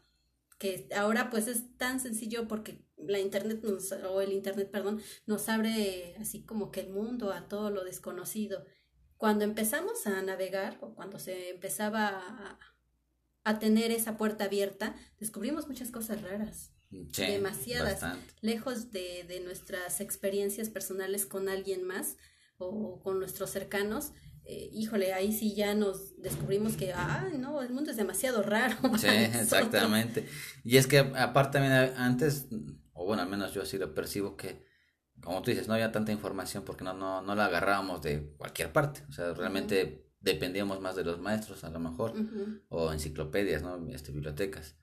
que 0.58 0.88
ahora 0.96 1.30
pues 1.30 1.48
es 1.48 1.78
tan 1.78 2.00
sencillo 2.00 2.48
porque 2.48 2.86
la 2.98 3.20
internet 3.20 3.62
nos, 3.64 3.92
o 3.92 4.22
el 4.22 4.32
internet, 4.32 4.70
perdón, 4.72 5.02
nos 5.26 5.50
abre 5.50 6.16
así 6.20 6.44
como 6.44 6.72
que 6.72 6.82
el 6.82 6.90
mundo 6.90 7.32
a 7.32 7.48
todo 7.48 7.70
lo 7.70 7.84
desconocido. 7.84 8.66
Cuando 9.18 9.44
empezamos 9.44 10.08
a 10.08 10.22
navegar 10.22 10.78
o 10.82 10.94
cuando 10.96 11.20
se 11.20 11.50
empezaba 11.50 12.10
a, 12.10 12.60
a 13.44 13.60
tener 13.60 13.92
esa 13.92 14.18
puerta 14.18 14.46
abierta, 14.46 14.96
descubrimos 15.20 15.68
muchas 15.68 15.92
cosas 15.92 16.22
raras. 16.22 16.72
demasiadas, 16.90 18.02
lejos 18.42 18.92
de, 18.92 19.26
de 19.28 19.42
nuestras 19.42 20.00
experiencias 20.00 20.70
personales 20.70 21.26
con 21.26 21.50
alguien 21.50 21.84
más 21.84 22.18
o 22.58 23.02
con 23.02 23.20
nuestros 23.20 23.50
cercanos, 23.50 24.14
eh, 24.48 24.70
híjole, 24.72 25.14
ahí 25.14 25.34
sí 25.34 25.56
ya 25.56 25.74
nos 25.74 26.22
descubrimos 26.22 26.78
que, 26.78 26.94
ay, 26.94 27.38
no, 27.40 27.62
el 27.64 27.72
mundo 27.72 27.90
es 27.90 27.98
demasiado 27.98 28.44
raro. 28.44 28.78
Sí, 28.98 29.08
exactamente. 29.08 30.28
Y 30.64 30.78
es 30.78 30.86
que 30.86 31.00
aparte 31.00 31.58
también 31.58 31.94
antes, 31.98 32.48
o 32.94 33.06
bueno, 33.06 33.24
al 33.24 33.30
menos 33.30 33.54
yo 33.54 33.64
así 33.64 33.78
lo 33.78 33.96
percibo 33.96 34.38
que, 34.38 34.64
como 35.22 35.42
tú 35.42 35.50
dices, 35.50 35.68
no 35.68 35.74
había 35.74 35.92
tanta 35.92 36.12
información 36.12 36.64
porque 36.64 36.84
no, 36.84 36.94
no, 36.94 37.22
no 37.22 37.34
la 37.34 37.46
agarrábamos 37.46 38.04
de 38.04 38.34
cualquier 38.38 38.72
parte. 38.72 39.04
O 39.10 39.14
sea, 39.14 39.34
realmente 39.34 40.06
dependíamos 40.20 40.80
más 40.80 40.96
de 40.96 41.06
los 41.06 41.20
maestros 41.20 41.64
a 41.64 41.70
lo 41.70 41.80
mejor, 41.80 42.14
o 42.70 42.92
enciclopedias, 42.92 43.64
¿no? 43.64 43.88
Este, 43.90 44.12
bibliotecas. 44.12 44.76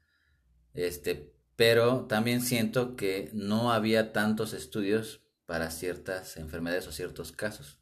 Este, 0.74 1.34
pero 1.56 2.06
también 2.06 2.40
siento 2.40 2.96
que 2.96 3.30
no 3.32 3.72
había 3.72 4.12
tantos 4.12 4.54
estudios 4.54 5.22
para 5.46 5.70
ciertas 5.70 6.36
enfermedades 6.36 6.86
o 6.86 6.92
ciertos 6.92 7.32
casos. 7.32 7.81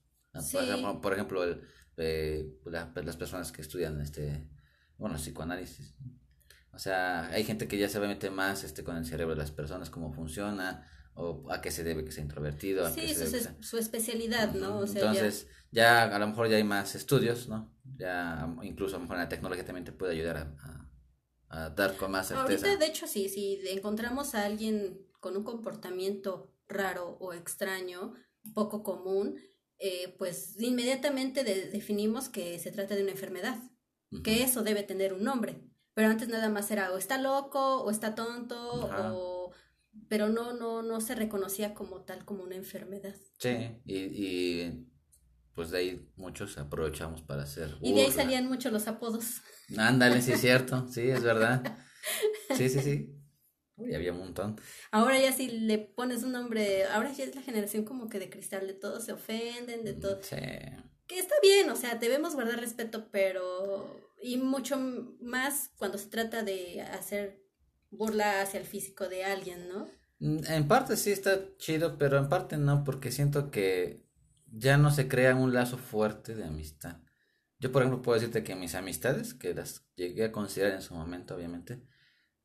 Por 1.03 1.13
ejemplo, 1.13 1.45
el, 1.45 1.63
eh, 1.97 2.49
las 2.65 3.17
personas 3.17 3.53
que 3.53 3.63
estudian 3.63 4.01
este, 4.01 4.49
bueno, 4.97 5.17
psicoanálisis. 5.17 5.95
O 6.73 6.79
sea, 6.79 7.29
hay 7.29 7.45
gente 7.45 7.67
que 7.67 7.79
ya 7.79 7.89
se 7.89 7.99
mete 8.01 8.31
más 8.31 8.65
este, 8.65 8.85
con 8.85 8.97
el 8.97 9.05
cerebro 9.05 9.35
de 9.35 9.41
las 9.41 9.51
personas, 9.51 9.91
cómo 9.91 10.13
funciona, 10.13 10.87
o 11.15 11.51
a 11.51 11.61
qué 11.61 11.71
se 11.71 11.85
debe 11.85 12.05
que 12.05 12.13
sea 12.13 12.23
introvertido. 12.23 12.89
sí, 12.91 13.01
eso 13.03 13.25
es 13.25 13.51
su 13.61 13.77
especialidad, 13.77 14.55
¿no? 14.55 14.85
Entonces, 14.85 15.49
ya... 15.73 16.05
a 16.05 16.19
lo 16.19 16.29
mejor 16.29 16.49
ya 16.49 16.57
hay 16.57 16.65
más 16.65 16.95
estudios, 16.95 17.49
¿no? 17.49 17.75
Ya 17.97 18.49
incluso 18.63 18.97
a 18.97 18.99
lo 18.99 19.05
mejor 19.05 19.19
la 19.19 19.29
tecnología 19.29 19.65
también 19.65 19.85
te 19.85 19.93
puede 19.93 20.13
ayudar 20.13 20.37
a, 20.37 20.91
a, 21.49 21.71
dar 21.71 21.97
con 21.97 22.13
más 22.13 22.29
certeza. 22.29 22.67
Ahorita, 22.67 22.85
de 22.85 22.91
hecho, 22.91 23.07
sí, 23.07 23.29
si 23.29 23.61
encontramos 23.69 24.35
a 24.35 24.45
alguien 24.45 25.07
con 25.19 25.37
un 25.37 25.45
comportamiento 25.45 26.55
raro 26.69 27.19
o 27.21 27.35
extraño, 27.35 28.15
poco 28.55 28.83
común, 28.83 29.37
eh, 29.81 30.15
pues 30.19 30.61
inmediatamente 30.61 31.43
definimos 31.43 32.29
que 32.29 32.59
se 32.59 32.71
trata 32.71 32.95
de 32.95 33.03
una 33.03 33.13
enfermedad, 33.13 33.59
que 34.23 34.43
eso 34.43 34.63
debe 34.63 34.83
tener 34.83 35.13
un 35.13 35.25
nombre. 35.25 35.63
Pero 35.95 36.09
antes 36.09 36.29
nada 36.29 36.49
más 36.49 36.71
era 36.71 36.93
o 36.93 36.99
está 36.99 37.19
loco 37.19 37.83
o 37.83 37.91
está 37.91 38.15
tonto 38.15 38.57
o 38.59 39.53
pero 40.09 40.29
no 40.29 40.53
no 40.53 40.83
no 40.83 41.01
se 41.01 41.15
reconocía 41.15 41.75
como 41.75 42.03
tal 42.03 42.25
como 42.25 42.45
una 42.45 42.57
enfermedad. 42.57 43.17
Sí, 43.39 43.81
y, 43.85 43.97
y 43.97 44.87
pues 45.55 45.71
de 45.71 45.79
ahí 45.79 46.09
muchos 46.17 46.59
aprovechamos 46.59 47.23
para 47.23 47.43
hacer. 47.43 47.77
Y 47.83 47.93
de 47.93 48.03
ahí 48.03 48.11
salían 48.11 48.47
muchos 48.47 48.73
los 48.73 48.87
apodos. 48.87 49.43
Ándale, 49.77 50.23
sí 50.23 50.33
es 50.33 50.41
cierto, 50.43 50.89
sí, 50.89 51.09
es 51.09 51.23
verdad. 51.23 51.63
Sí, 52.57 52.69
sí, 52.69 52.81
sí. 52.81 53.20
Uy, 53.81 53.95
había 53.95 54.13
un 54.13 54.19
montón. 54.19 54.61
Ahora 54.91 55.19
ya 55.19 55.33
si 55.33 55.49
le 55.49 55.79
pones 55.79 56.23
un 56.23 56.33
nombre, 56.33 56.85
ahora 56.85 57.13
ya 57.13 57.25
es 57.25 57.35
la 57.35 57.43
generación 57.43 57.85
como 57.85 58.09
que 58.09 58.19
de 58.19 58.31
cristal, 58.31 58.67
de 58.67 58.75
todos 58.75 59.05
se 59.05 59.13
ofenden, 59.13 59.85
de 59.85 59.95
todo. 59.95 60.23
Sí. 60.23 60.37
Que 61.07 61.19
está 61.19 61.35
bien, 61.43 61.69
o 61.71 61.77
sea, 61.77 61.97
debemos 61.97 62.35
guardar 62.35 62.61
respeto, 62.61 63.09
pero... 63.11 64.09
Y 64.23 64.37
mucho 64.37 64.77
más 65.21 65.71
cuando 65.77 65.97
se 65.97 66.09
trata 66.09 66.43
de 66.43 66.83
hacer 66.83 67.43
burla 67.91 68.43
hacia 68.43 68.61
el 68.61 68.67
físico 68.67 69.09
de 69.09 69.25
alguien, 69.25 69.69
¿no? 69.69 69.89
Mm, 70.21 70.45
en 70.47 70.69
parte 70.69 70.97
sí 70.97 71.11
está 71.11 71.57
chido, 71.57 71.99
pero 71.99 72.19
en 72.19 72.29
parte 72.29 72.59
no, 72.59 72.85
porque 72.85 73.11
siento 73.11 73.51
que 73.51 74.05
ya 74.47 74.77
no 74.77 74.91
se 74.91 75.09
crea 75.09 75.35
un 75.35 75.55
lazo 75.55 75.79
fuerte 75.79 76.35
de 76.35 76.45
amistad. 76.45 76.99
Yo, 77.59 77.73
por 77.73 77.83
ejemplo, 77.83 78.03
puedo 78.03 78.19
decirte 78.19 78.43
que 78.43 78.57
mis 78.57 78.75
amistades, 78.75 79.35
que 79.35 79.55
las 79.55 79.87
llegué 79.95 80.25
a 80.25 80.33
considerar 80.33 80.75
en 80.75 80.83
su 80.83 80.95
momento, 80.95 81.35
obviamente, 81.35 81.83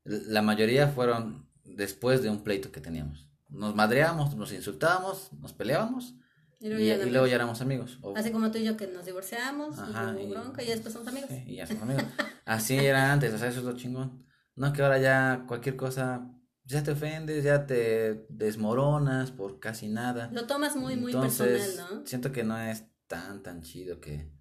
la 0.06 0.42
mayoría 0.42 0.88
fueron 0.88 1.48
después 1.64 2.22
de 2.22 2.30
un 2.30 2.42
pleito 2.42 2.72
que 2.72 2.80
teníamos. 2.80 3.28
Nos 3.48 3.74
madreábamos, 3.74 4.36
nos 4.36 4.52
insultábamos, 4.52 5.32
nos 5.32 5.52
peleábamos 5.52 6.14
y 6.58 6.68
luego, 6.68 7.26
ya, 7.26 7.34
éramos 7.34 7.60
amigos. 7.60 7.98
Así 8.16 8.30
como 8.30 8.50
tú 8.50 8.58
y 8.58 8.64
yo 8.64 8.76
que 8.76 8.86
nos 8.86 9.04
divorciamos, 9.04 9.76
y, 10.18 10.26
bronca 10.26 10.62
y 10.62 10.68
después 10.68 10.92
somos 10.94 11.08
amigos. 11.08 11.30
y 11.46 11.56
ya 11.56 11.66
somos 11.66 11.82
amigos. 11.82 12.04
Así 12.46 12.76
era 12.76 13.12
antes, 13.12 13.32
o 13.34 13.38
sea, 13.38 13.48
eso 13.48 13.60
es 13.60 13.64
lo 13.64 13.76
chingón. 13.76 14.24
No 14.54 14.72
que 14.72 14.82
ahora 14.82 14.98
ya 14.98 15.44
cualquier 15.46 15.76
cosa 15.76 16.30
ya 16.64 16.82
te 16.82 16.92
ofendes, 16.92 17.44
ya 17.44 17.66
te 17.66 18.26
desmoronas 18.30 19.30
por 19.32 19.60
casi 19.60 19.88
nada. 19.88 20.30
Lo 20.32 20.46
tomas 20.46 20.76
muy, 20.76 20.96
muy 20.96 21.12
personal, 21.12 21.70
¿no? 21.76 22.06
Siento 22.06 22.32
que 22.32 22.42
no 22.42 22.58
es 22.58 22.84
tan, 23.06 23.42
tan 23.42 23.62
chido 23.62 24.00
que, 24.00 24.32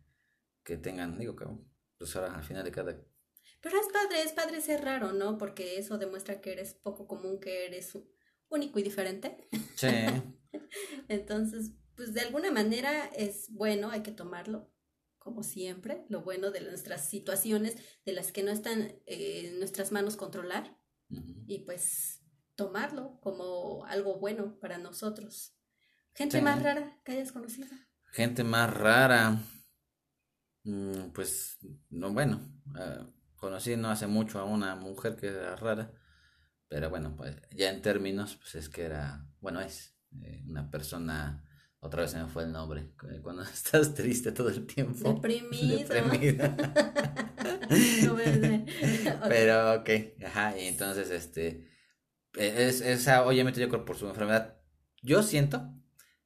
que 0.64 0.78
tengan, 0.78 1.18
digo 1.18 1.36
que 1.36 1.46
pues 1.98 2.16
ahora 2.16 2.34
al 2.34 2.44
final 2.44 2.64
de 2.64 2.72
cada 2.72 2.98
pero 3.66 3.82
es 3.82 3.88
padre, 3.88 4.22
es 4.22 4.32
padre 4.32 4.62
ser 4.62 4.84
raro, 4.84 5.12
¿no? 5.12 5.40
Porque 5.40 5.80
eso 5.80 5.98
demuestra 5.98 6.40
que 6.40 6.52
eres 6.52 6.76
poco 6.76 7.08
común, 7.08 7.40
que 7.40 7.66
eres 7.66 7.98
único 8.48 8.78
y 8.78 8.84
diferente. 8.84 9.50
Sí. 9.76 9.88
Entonces, 11.08 11.72
pues 11.96 12.14
de 12.14 12.22
alguna 12.22 12.52
manera 12.52 13.08
es 13.08 13.48
bueno, 13.50 13.90
hay 13.90 14.04
que 14.04 14.12
tomarlo, 14.12 14.72
como 15.18 15.42
siempre, 15.42 16.06
lo 16.10 16.22
bueno 16.22 16.52
de 16.52 16.62
nuestras 16.62 17.10
situaciones, 17.10 17.76
de 18.06 18.14
las 18.14 18.32
que 18.32 18.44
no 18.44 18.52
están 18.52 18.82
eh, 19.08 19.48
en 19.48 19.58
nuestras 19.58 19.92
manos 19.92 20.16
controlar, 20.16 20.78
y 21.48 21.66
pues 21.66 22.22
tomarlo 22.54 23.20
como 23.20 23.84
algo 23.88 24.20
bueno 24.20 24.60
para 24.60 24.78
nosotros. 24.78 25.58
Gente 26.14 26.40
más 26.40 26.62
rara 26.62 27.02
que 27.04 27.14
hayas 27.14 27.32
conocido. 27.32 27.68
Gente 28.12 28.44
más 28.44 28.72
rara. 28.72 29.40
Mm, 30.66 31.10
pues, 31.14 31.58
no, 31.90 32.14
bueno, 32.14 32.40
uh, 32.68 33.15
conocí 33.36 33.75
no 33.75 33.89
hace 33.89 34.08
mucho 34.08 34.39
a 34.39 34.44
una 34.44 34.75
mujer 34.75 35.15
que 35.15 35.27
era 35.27 35.56
rara, 35.56 35.92
pero 36.68 36.89
bueno, 36.89 37.15
pues 37.15 37.36
ya 37.51 37.70
en 37.70 37.82
términos, 37.82 38.36
pues 38.36 38.56
es 38.56 38.70
que 38.70 38.84
era, 38.84 39.25
bueno, 39.39 39.62
es 39.62 39.96
eh, 40.24 40.44
una 40.48 40.70
persona, 40.70 41.44
otra 41.80 42.01
vez 42.01 42.12
se 42.12 42.22
me 42.22 42.27
fue 42.27 42.44
el 42.44 42.51
nombre, 42.51 42.92
cuando 43.22 43.44
estás 43.54 43.94
triste 43.94 44.32
todo 44.32 44.50
el 44.50 44.65
tiempo. 44.65 45.13
Deprimido. 45.13 45.88
Deprimida. 45.88 46.56
pero 49.27 49.74
ok, 49.75 49.89
ajá, 50.25 50.58
y 50.58 50.68
entonces 50.68 51.10
este, 51.10 51.70
e, 52.36 52.68
es, 52.68 52.82
esa, 52.82 53.25
obviamente 53.25 53.60
yo 53.60 53.70
creo 53.70 53.86
por 53.86 53.98
su 53.98 54.08
enfermedad, 54.08 54.58
yo 55.01 55.24
siento 55.24 55.72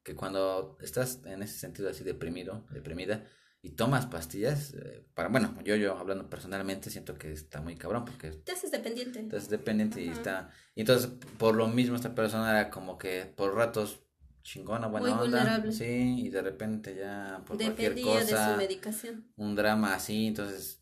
que 0.04 0.16
cuando 0.16 0.78
estás 0.82 1.22
en 1.26 1.44
ese 1.44 1.60
sentido 1.60 1.90
así 1.90 2.04
deprimido, 2.04 2.66
deprimida, 2.72 3.26
y 3.62 3.72
tomas 3.72 4.06
pastillas, 4.06 4.74
eh, 4.74 5.04
para, 5.14 5.30
bueno, 5.30 5.54
yo, 5.64 5.76
yo 5.76 5.98
hablando 5.98 6.30
personalmente 6.30 6.90
siento 6.90 7.18
que 7.18 7.32
está 7.32 7.62
muy 7.62 7.76
cabrón 7.76 8.06
porque... 8.06 8.32
Te 8.32 8.54
haces 8.54 8.72
dependiente. 8.72 9.24
Te 9.24 9.36
haces 9.36 9.50
dependiente 9.50 10.02
y 10.02 10.10
está... 10.10 10.50
Y 10.76 10.82
entonces, 10.82 11.12
por 11.38 11.56
lo 11.56 11.68
mismo, 11.68 11.96
esta 11.96 12.16
persona 12.16 12.50
era 12.52 12.70
como 12.70 12.98
que 12.98 13.26
por 13.26 13.54
ratos 13.56 14.00
chingona, 14.44 14.88
buena 14.88 15.16
muy 15.16 15.26
onda. 15.26 15.40
Vulnerable. 15.40 15.72
Sí, 15.74 16.16
y 16.20 16.30
de 16.30 16.42
repente 16.42 16.96
ya 16.96 17.44
por 17.46 17.58
cualquier 17.58 18.00
cosa... 18.02 18.48
de 18.48 18.54
su 18.54 18.58
medicación. 18.58 19.32
Un 19.36 19.56
drama 19.56 19.94
así, 19.94 20.28
entonces... 20.28 20.82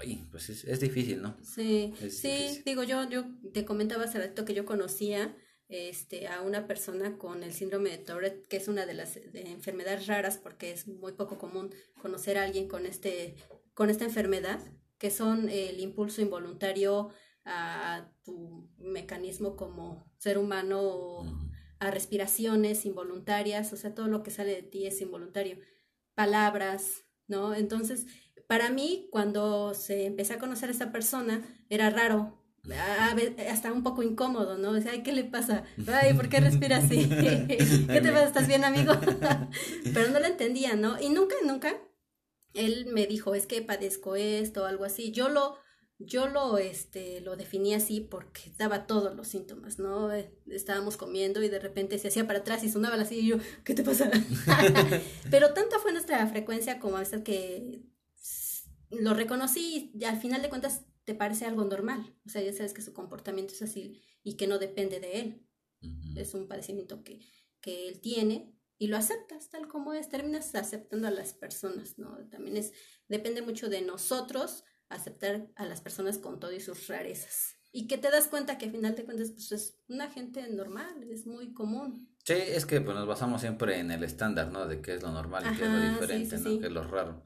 Oye, 0.00 0.24
pues 0.30 0.48
es, 0.48 0.64
es 0.64 0.80
difícil, 0.80 1.20
¿no? 1.20 1.36
Sí, 1.42 1.92
sí, 2.08 2.62
digo, 2.64 2.82
yo, 2.82 3.08
yo 3.10 3.26
te 3.52 3.66
comentaba 3.66 4.04
hace 4.04 4.18
rato 4.18 4.46
que 4.46 4.54
yo 4.54 4.64
conocía 4.64 5.36
este, 5.68 6.28
a 6.28 6.42
una 6.42 6.66
persona 6.66 7.18
con 7.18 7.42
el 7.42 7.52
síndrome 7.52 7.90
de 7.90 7.98
Tourette, 7.98 8.46
que 8.46 8.56
es 8.56 8.68
una 8.68 8.86
de 8.86 8.94
las 8.94 9.16
enfermedades 9.34 10.06
raras 10.06 10.38
porque 10.38 10.70
es 10.70 10.86
muy 10.86 11.12
poco 11.12 11.38
común 11.38 11.74
conocer 12.00 12.38
a 12.38 12.44
alguien 12.44 12.68
con, 12.68 12.86
este, 12.86 13.34
con 13.74 13.90
esta 13.90 14.04
enfermedad, 14.04 14.60
que 14.98 15.10
son 15.10 15.48
el 15.48 15.80
impulso 15.80 16.22
involuntario 16.22 17.10
a 17.44 18.10
tu 18.24 18.68
mecanismo 18.78 19.56
como 19.56 20.10
ser 20.18 20.38
humano, 20.38 21.24
a 21.78 21.90
respiraciones 21.90 22.86
involuntarias, 22.86 23.72
o 23.72 23.76
sea, 23.76 23.94
todo 23.94 24.08
lo 24.08 24.22
que 24.22 24.30
sale 24.30 24.54
de 24.54 24.62
ti 24.62 24.86
es 24.86 25.00
involuntario, 25.00 25.58
palabras, 26.14 27.04
¿no? 27.28 27.54
Entonces, 27.54 28.06
para 28.48 28.70
mí, 28.70 29.08
cuando 29.10 29.74
se 29.74 30.06
empecé 30.06 30.34
a 30.34 30.38
conocer 30.38 30.68
a 30.68 30.72
esta 30.72 30.92
persona, 30.92 31.42
era 31.68 31.90
raro 31.90 32.35
hasta 33.48 33.72
un 33.72 33.82
poco 33.82 34.02
incómodo, 34.02 34.58
¿no? 34.58 34.70
O 34.70 34.80
sea, 34.80 35.02
¿qué 35.02 35.12
le 35.12 35.24
pasa? 35.24 35.64
Ay, 35.86 36.14
¿por 36.14 36.28
qué 36.28 36.40
respira 36.40 36.78
así? 36.78 37.08
¿Qué 37.08 38.00
te 38.02 38.12
pasa? 38.12 38.26
¿Estás 38.26 38.48
bien, 38.48 38.64
amigo? 38.64 38.92
Pero 39.94 40.10
no 40.10 40.18
lo 40.18 40.26
entendía, 40.26 40.74
¿no? 40.74 41.00
Y 41.00 41.08
nunca, 41.10 41.36
nunca 41.44 41.74
él 42.54 42.86
me 42.86 43.06
dijo, 43.06 43.34
es 43.34 43.46
que 43.46 43.62
padezco 43.62 44.16
esto 44.16 44.62
o 44.62 44.66
algo 44.66 44.84
así. 44.84 45.12
Yo 45.12 45.28
lo, 45.28 45.56
yo 45.98 46.26
lo, 46.28 46.58
este, 46.58 47.20
lo 47.20 47.36
definí 47.36 47.74
así 47.74 48.00
porque 48.00 48.52
daba 48.56 48.86
todos 48.86 49.14
los 49.14 49.28
síntomas, 49.28 49.78
¿no? 49.78 50.10
Estábamos 50.46 50.96
comiendo 50.96 51.42
y 51.42 51.48
de 51.48 51.58
repente 51.58 51.98
se 51.98 52.08
hacía 52.08 52.26
para 52.26 52.40
atrás 52.40 52.64
y 52.64 52.70
sonaba 52.70 52.96
así 52.96 53.20
y 53.20 53.28
yo, 53.28 53.36
¿qué 53.64 53.74
te 53.74 53.82
pasa? 53.82 54.10
Pero 55.30 55.52
tanta 55.52 55.78
fue 55.78 55.92
nuestra 55.92 56.26
frecuencia 56.26 56.80
como 56.80 56.98
esa 56.98 57.22
que 57.22 57.82
lo 58.90 59.14
reconocí 59.14 59.92
y 59.94 60.04
al 60.04 60.18
final 60.18 60.42
de 60.42 60.48
cuentas 60.48 60.82
te 61.06 61.14
parece 61.14 61.46
algo 61.46 61.64
normal. 61.64 62.14
O 62.26 62.28
sea, 62.28 62.42
ya 62.42 62.52
sabes 62.52 62.74
que 62.74 62.82
su 62.82 62.92
comportamiento 62.92 63.54
es 63.54 63.62
así 63.62 64.02
y 64.22 64.36
que 64.36 64.46
no 64.46 64.58
depende 64.58 65.00
de 65.00 65.20
él. 65.20 65.46
Es 66.16 66.34
un 66.34 66.48
padecimiento 66.48 67.04
que, 67.04 67.20
que 67.60 67.88
él 67.88 68.00
tiene 68.00 68.52
y 68.76 68.88
lo 68.88 68.96
aceptas 68.96 69.48
tal 69.48 69.68
como 69.68 69.94
es. 69.94 70.10
Terminas 70.10 70.54
aceptando 70.54 71.06
a 71.06 71.12
las 71.12 71.32
personas, 71.32 71.96
¿no? 71.96 72.18
También 72.28 72.56
es, 72.56 72.72
depende 73.08 73.40
mucho 73.40 73.68
de 73.68 73.82
nosotros 73.82 74.64
aceptar 74.88 75.48
a 75.54 75.64
las 75.64 75.80
personas 75.80 76.18
con 76.18 76.40
todo 76.40 76.52
y 76.52 76.60
sus 76.60 76.88
rarezas. 76.88 77.54
Y 77.70 77.86
que 77.86 77.98
te 77.98 78.10
das 78.10 78.26
cuenta 78.26 78.58
que 78.58 78.66
al 78.66 78.72
final 78.72 78.96
de 78.96 79.04
cuentas 79.04 79.30
pues, 79.30 79.52
es 79.52 79.78
una 79.88 80.10
gente 80.10 80.48
normal, 80.48 81.04
es 81.08 81.24
muy 81.26 81.52
común. 81.52 82.12
Sí, 82.24 82.34
es 82.34 82.66
que 82.66 82.80
pues, 82.80 82.96
nos 82.96 83.06
basamos 83.06 83.42
siempre 83.42 83.78
en 83.78 83.92
el 83.92 84.02
estándar, 84.02 84.50
¿no? 84.50 84.66
De 84.66 84.80
qué 84.80 84.94
es 84.94 85.02
lo 85.02 85.12
normal 85.12 85.44
y 85.44 85.56
qué 85.56 85.64
es 85.64 85.70
lo 85.70 85.92
diferente, 85.92 86.38
¿no? 86.38 86.58
Que 86.58 86.66
es 86.66 86.72
lo 86.72 86.82
raro. 86.82 87.24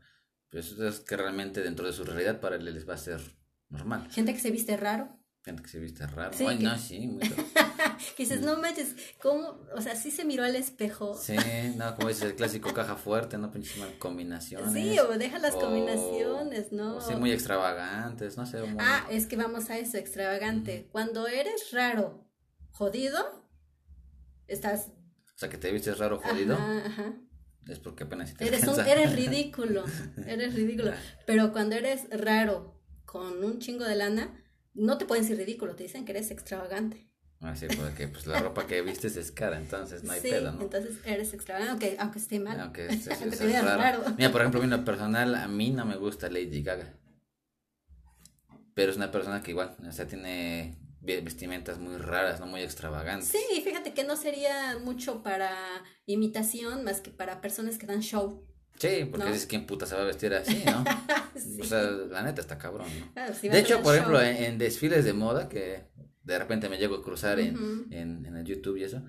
Pues 0.51 0.73
es 0.73 1.01
que 1.01 1.17
realmente 1.17 1.63
dentro 1.63 1.87
de 1.87 1.95
su 1.95 2.05
realidad 2.05 2.41
para 2.41 2.57
él 2.57 2.65
les 2.67 2.87
va 2.87 2.95
a 2.95 2.99
ser 2.99 3.40
normal. 3.71 4.09
Gente 4.11 4.35
que 4.35 4.41
se 4.41 4.51
viste 4.51 4.77
raro. 4.77 5.17
Gente 5.43 5.63
que 5.63 5.69
se 5.71 5.79
viste 5.79 6.07
raro. 6.07 6.33
Ay, 6.47 6.59
no, 6.59 6.77
sí, 6.77 7.07
muy 7.07 7.21
que 8.17 8.23
dices, 8.25 8.43
no 8.43 8.59
manches, 8.59 8.95
¿cómo? 9.23 9.59
O 9.75 9.81
sea, 9.81 9.97
sí 9.97 10.11
se 10.11 10.25
miró 10.25 10.45
al 10.45 10.55
espejo. 10.55 11.15
Sí, 11.15 11.35
no, 11.77 11.95
como 11.97 12.09
dices, 12.09 12.25
el 12.25 12.35
clásico 12.35 12.75
caja 12.75 12.97
fuerte, 12.97 13.39
¿no? 13.39 13.51
Pinches 13.51 13.83
combinaciones. 13.99 14.73
Sí, 14.73 14.99
o 14.99 15.17
deja 15.17 15.39
las 15.39 15.55
combinaciones, 15.55 16.73
¿no? 16.73 16.97
O 16.97 17.01
sí, 17.01 17.15
muy 17.15 17.33
extravagantes, 17.33 18.37
no 18.37 18.45
sé. 18.45 18.59
Ah, 18.79 19.07
es 19.11 19.27
que 19.27 19.37
vamos 19.37 19.71
a 19.71 19.79
eso, 19.79 19.97
extravagante. 19.97 20.89
Cuando 20.93 21.27
eres 21.27 21.71
raro, 21.73 22.27
jodido, 22.73 23.49
estás... 24.47 24.89
O 25.35 25.39
sea, 25.39 25.49
que 25.49 25.57
te 25.57 25.73
vistes 25.73 25.97
raro, 25.97 26.21
jodido. 26.21 26.57
Ajá, 26.57 27.15
Es 27.67 27.79
porque 27.79 28.05
apenas 28.05 28.35
te 28.35 28.47
eres, 28.47 28.67
un, 28.67 28.79
eres 28.79 29.15
ridículo, 29.15 29.85
eres 30.27 30.55
ridículo. 30.55 30.93
Pero 31.27 31.51
cuando 31.53 31.77
eres 31.77 32.09
raro, 32.11 32.80
con 33.11 33.43
un 33.43 33.59
chingo 33.59 33.85
de 33.85 33.97
lana, 33.97 34.41
no 34.73 34.97
te 34.97 35.05
pueden 35.05 35.25
decir 35.25 35.37
ridículo, 35.37 35.75
te 35.75 35.83
dicen 35.83 36.05
que 36.05 36.13
eres 36.13 36.31
extravagante. 36.31 37.09
Ah, 37.41 37.57
sí, 37.57 37.67
porque 37.77 38.07
pues 38.07 38.29
la 38.29 38.39
ropa 38.43 38.69
que 38.69 38.83
vistes 38.83 39.17
es 39.17 39.33
cara, 39.33 39.59
entonces 39.59 40.05
no 40.05 40.13
hay 40.13 40.21
pedo, 40.21 40.53
¿no? 40.53 40.63
entonces 40.63 40.97
eres 41.05 41.35
extravagante, 41.35 41.71
aunque, 41.71 41.97
aunque 41.99 42.19
esté 42.21 42.39
mal. 42.39 42.61
Aunque, 42.61 42.87
esté 42.87 43.63
raro. 43.63 44.05
Mira, 44.17 44.31
por 44.31 44.43
ejemplo, 44.43 44.63
a 44.63 44.65
mí 44.65 44.85
personal, 44.85 45.35
a 45.35 45.49
mí 45.49 45.71
no 45.71 45.85
me 45.85 45.97
gusta 45.97 46.29
Lady 46.29 46.63
Gaga. 46.63 46.95
Pero 48.75 48.93
es 48.93 48.97
una 48.97 49.11
persona 49.11 49.43
que 49.43 49.51
igual, 49.51 49.77
o 49.85 49.91
sea, 49.91 50.07
tiene 50.07 50.79
vestimentas 51.01 51.81
muy 51.81 51.97
raras, 51.97 52.39
no 52.39 52.47
muy 52.47 52.63
extravagantes. 52.63 53.29
Sí, 53.29 53.61
fíjate 53.63 53.93
que 53.93 54.05
no 54.05 54.15
sería 54.15 54.79
mucho 54.79 55.25
para 55.25 55.51
imitación 56.07 56.85
más 56.85 57.01
que 57.01 57.11
para 57.11 57.41
personas 57.41 57.77
que 57.77 57.87
dan 57.87 58.03
show. 58.03 58.47
Sí, 58.81 59.05
porque 59.11 59.27
dices 59.27 59.47
quién 59.47 59.67
puta 59.67 59.85
se 59.85 59.95
va 59.95 60.03
a 60.03 60.07
vestir 60.07 60.33
así, 60.33 60.63
¿no? 60.65 60.85
O 61.61 61.65
sea, 61.65 61.83
la 61.83 62.23
neta 62.23 62.41
está 62.41 62.57
cabrón, 62.57 62.89
¿no? 62.99 63.13
Ah, 63.15 63.31
de 63.31 63.59
hecho, 63.59 63.83
por 63.83 63.95
ejemplo, 63.95 64.21
en, 64.21 64.57
desfiles 64.57 65.05
de 65.05 65.13
moda 65.13 65.49
que 65.49 65.85
de 66.23 66.39
repente 66.39 66.69
me 66.69 66.79
llego 66.79 66.97
a 66.97 67.03
cruzar 67.03 67.39
en, 67.41 67.87
en, 67.91 68.25
en 68.25 68.37
el 68.37 68.45
YouTube 68.45 68.79
y 68.79 68.85
eso, 68.85 69.03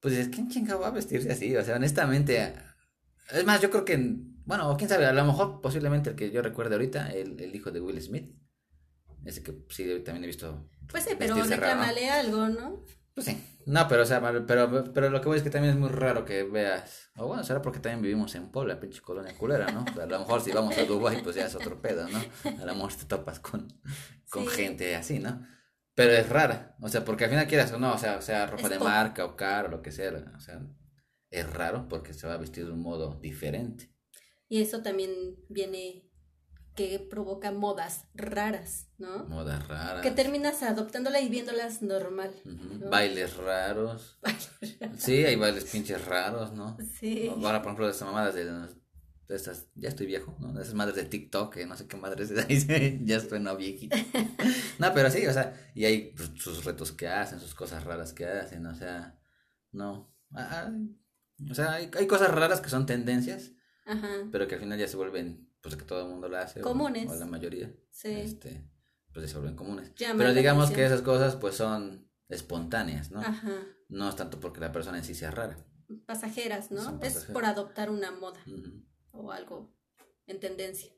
pues 0.00 0.16
dices, 0.16 0.30
¿quién 0.34 0.48
chinga 0.48 0.76
va 0.76 0.88
a 0.88 0.90
vestirse 0.90 1.30
así? 1.30 1.56
O 1.56 1.64
sea, 1.64 1.76
honestamente, 1.76 2.54
es 3.32 3.44
más, 3.44 3.60
yo 3.60 3.70
creo 3.70 3.84
que, 3.84 3.96
bueno, 4.44 4.76
quién 4.76 4.88
sabe, 4.88 5.06
a 5.06 5.12
lo 5.12 5.24
mejor 5.24 5.60
posiblemente 5.60 6.10
el 6.10 6.16
que 6.16 6.30
yo 6.30 6.42
recuerde 6.42 6.74
ahorita, 6.74 7.12
el, 7.12 7.40
el 7.40 7.54
hijo 7.54 7.70
de 7.70 7.80
Will 7.80 8.02
Smith, 8.02 8.34
ese 9.24 9.42
que 9.42 9.54
sí 9.70 9.84
también 10.04 10.24
he 10.24 10.26
visto. 10.26 10.68
Pues 10.90 11.04
sí, 11.04 11.10
pero 11.18 11.36
reclamale 11.36 12.10
algo, 12.10 12.48
¿no? 12.48 12.84
Pues 13.14 13.26
sí. 13.26 13.40
No, 13.66 13.86
pero 13.88 14.02
o 14.02 14.06
sea, 14.06 14.20
pero, 14.46 14.92
pero 14.92 15.10
lo 15.10 15.20
que 15.20 15.28
voy 15.28 15.38
es 15.38 15.42
que 15.42 15.50
también 15.50 15.74
es 15.74 15.80
muy 15.80 15.88
raro 15.88 16.24
que 16.24 16.42
veas. 16.42 17.10
O 17.16 17.28
bueno, 17.28 17.44
será 17.44 17.62
porque 17.62 17.78
también 17.78 18.02
vivimos 18.02 18.34
en 18.34 18.50
Puebla, 18.50 18.80
pinche 18.80 19.00
colonia 19.00 19.36
culera, 19.38 19.70
¿no? 19.70 19.84
a 20.00 20.06
lo 20.06 20.18
mejor 20.18 20.40
si 20.40 20.50
vamos 20.50 20.76
a 20.76 20.84
Dubái, 20.84 21.22
pues 21.22 21.36
ya 21.36 21.46
es 21.46 21.54
otro 21.54 21.80
pedo, 21.80 22.06
¿no? 22.08 22.18
A 22.44 22.66
lo 22.66 22.74
mejor 22.74 22.92
te 22.92 23.04
topas 23.06 23.40
con, 23.40 23.72
con 24.28 24.46
gente 24.46 24.94
así, 24.96 25.20
¿no? 25.20 25.46
Pero 25.94 26.12
es 26.12 26.28
rara. 26.28 26.76
O 26.80 26.88
sea, 26.88 27.04
porque 27.04 27.24
al 27.24 27.30
final 27.30 27.46
quieras 27.46 27.72
o 27.72 27.78
no, 27.78 27.94
o 27.94 27.98
sea, 27.98 28.16
o 28.16 28.22
sea 28.22 28.46
ropa 28.46 28.68
de 28.68 28.78
marca 28.78 29.24
o 29.24 29.36
caro, 29.36 29.68
lo 29.68 29.80
que 29.80 29.92
sea. 29.92 30.12
O 30.36 30.40
sea, 30.40 30.60
es 31.30 31.50
raro 31.52 31.88
porque 31.88 32.12
se 32.12 32.26
va 32.26 32.34
a 32.34 32.38
vestir 32.38 32.66
de 32.66 32.72
un 32.72 32.82
modo 32.82 33.18
diferente. 33.20 33.94
Y 34.48 34.60
eso 34.60 34.82
también 34.82 35.36
viene 35.48 36.10
que 36.74 36.98
provoca 36.98 37.52
modas 37.52 38.06
raras, 38.14 38.88
¿no? 38.98 39.24
Modas 39.26 39.66
raras. 39.68 40.02
Que 40.02 40.10
terminas 40.10 40.62
adoptándola 40.62 41.20
y 41.20 41.28
viéndolas 41.28 41.82
normal. 41.82 42.32
Bailes 42.90 43.36
raros. 43.36 44.18
Sí, 44.98 45.24
hay 45.24 45.36
bailes 45.36 45.64
pinches 45.64 46.04
raros, 46.04 46.52
¿no? 46.52 46.76
Sí. 46.98 47.28
Ahora, 47.28 47.62
por 47.62 47.70
ejemplo, 47.70 47.88
estas 47.88 48.08
mamadas 48.08 48.34
de, 48.34 48.44
de 48.44 49.36
estas, 49.36 49.68
ya 49.74 49.88
estoy 49.88 50.06
viejo, 50.06 50.36
¿no? 50.40 50.52
De 50.52 50.62
esas 50.62 50.74
madres 50.74 50.96
de 50.96 51.04
TikTok, 51.04 51.54
que 51.54 51.66
no 51.66 51.76
sé 51.76 51.86
qué 51.86 51.96
madres 51.96 52.28
de 52.66 53.00
ya 53.04 53.16
estoy 53.16 53.40
no 53.40 53.56
viejito. 53.56 53.96
no, 54.78 54.92
pero 54.92 55.10
sí, 55.10 55.24
o 55.26 55.32
sea, 55.32 55.54
y 55.74 55.84
hay 55.84 56.12
pues, 56.16 56.32
sus 56.36 56.64
retos 56.64 56.90
que 56.90 57.06
hacen, 57.08 57.38
sus 57.38 57.54
cosas 57.54 57.84
raras 57.84 58.12
que 58.12 58.26
hacen, 58.26 58.66
o 58.66 58.74
sea, 58.74 59.18
no. 59.70 60.12
Ah, 60.32 60.66
ah, 60.66 60.72
o 61.48 61.54
sea, 61.54 61.74
hay, 61.74 61.90
hay 61.96 62.06
cosas 62.08 62.32
raras 62.32 62.60
que 62.60 62.68
son 62.68 62.86
tendencias, 62.86 63.52
Ajá. 63.86 64.08
pero 64.32 64.48
que 64.48 64.56
al 64.56 64.60
final 64.60 64.78
ya 64.78 64.88
se 64.88 64.96
vuelven 64.96 65.53
pues 65.64 65.76
que 65.76 65.84
todo 65.84 66.02
el 66.02 66.08
mundo 66.08 66.28
la 66.28 66.42
hace. 66.42 66.60
Comunes. 66.60 67.10
O, 67.10 67.14
la 67.14 67.24
mayoría. 67.24 67.74
Sí. 67.90 68.10
Este, 68.10 68.70
pues 69.14 69.30
se 69.30 69.38
vuelven 69.38 69.56
comunes. 69.56 69.92
Pero 69.96 70.34
digamos 70.34 70.70
que 70.70 70.84
esas 70.84 71.00
cosas 71.00 71.36
pues 71.36 71.54
son 71.54 72.06
espontáneas, 72.28 73.10
¿no? 73.10 73.20
Ajá. 73.20 73.62
No 73.88 74.10
es 74.10 74.14
tanto 74.14 74.38
porque 74.40 74.60
la 74.60 74.72
persona 74.72 74.98
en 74.98 75.04
sí 75.04 75.14
sea 75.14 75.30
rara. 75.30 75.56
Pasajeras, 76.04 76.70
¿no? 76.70 77.00
Es 77.02 77.24
por 77.24 77.46
adoptar 77.46 77.88
una 77.88 78.10
moda 78.10 78.40
o 79.10 79.32
algo 79.32 79.74
en 80.26 80.38
tendencia. 80.38 80.92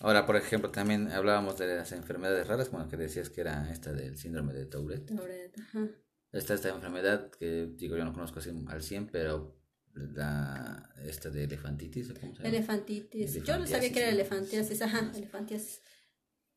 Ahora, 0.00 0.26
por 0.26 0.36
ejemplo, 0.36 0.70
también 0.70 1.10
hablábamos 1.10 1.56
de 1.56 1.74
las 1.74 1.92
enfermedades 1.92 2.46
raras, 2.46 2.68
como 2.68 2.86
que 2.88 2.98
decías 2.98 3.30
que 3.30 3.40
era 3.40 3.70
esta 3.72 3.92
del 3.94 4.18
síndrome 4.18 4.52
de 4.52 4.66
Tourette. 4.66 5.16
Tourette, 5.16 5.58
ajá. 5.60 5.88
Esta, 6.32 6.52
esta 6.54 6.68
enfermedad 6.68 7.30
que 7.30 7.70
digo 7.74 7.96
yo 7.96 8.04
no 8.04 8.12
conozco 8.12 8.40
así 8.40 8.50
al 8.68 8.82
100, 8.82 9.08
pero 9.08 9.61
la 9.94 10.90
esta 11.04 11.30
de 11.30 11.44
elefantitis 11.44 12.12
cómo 12.20 12.34
se 12.34 12.42
llama? 12.42 12.56
elefantitis. 12.56 13.42
Yo 13.42 13.58
no 13.58 13.66
sabía 13.66 13.92
que 13.92 13.98
era 14.00 14.08
elefantiasis 14.08 14.82
ajá 14.82 15.10
elefantiasis. 15.14 15.82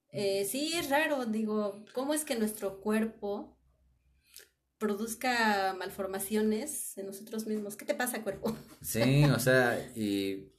Eh, 0.10 0.46
sí 0.46 0.74
es 0.76 0.90
raro 0.90 1.26
digo 1.26 1.84
cómo 1.94 2.14
es 2.14 2.24
que 2.24 2.38
nuestro 2.38 2.80
cuerpo 2.80 3.60
produzca 4.78 5.76
malformaciones 5.78 6.98
en 6.98 7.08
nosotros 7.08 7.48
mismos 7.48 7.76
qué 7.76 7.86
te 7.86 7.96
pasa 7.96 8.24
cuerpo 8.24 8.56
sí 8.82 9.26
o 9.26 9.40
sea 9.40 9.78
y 9.96 10.54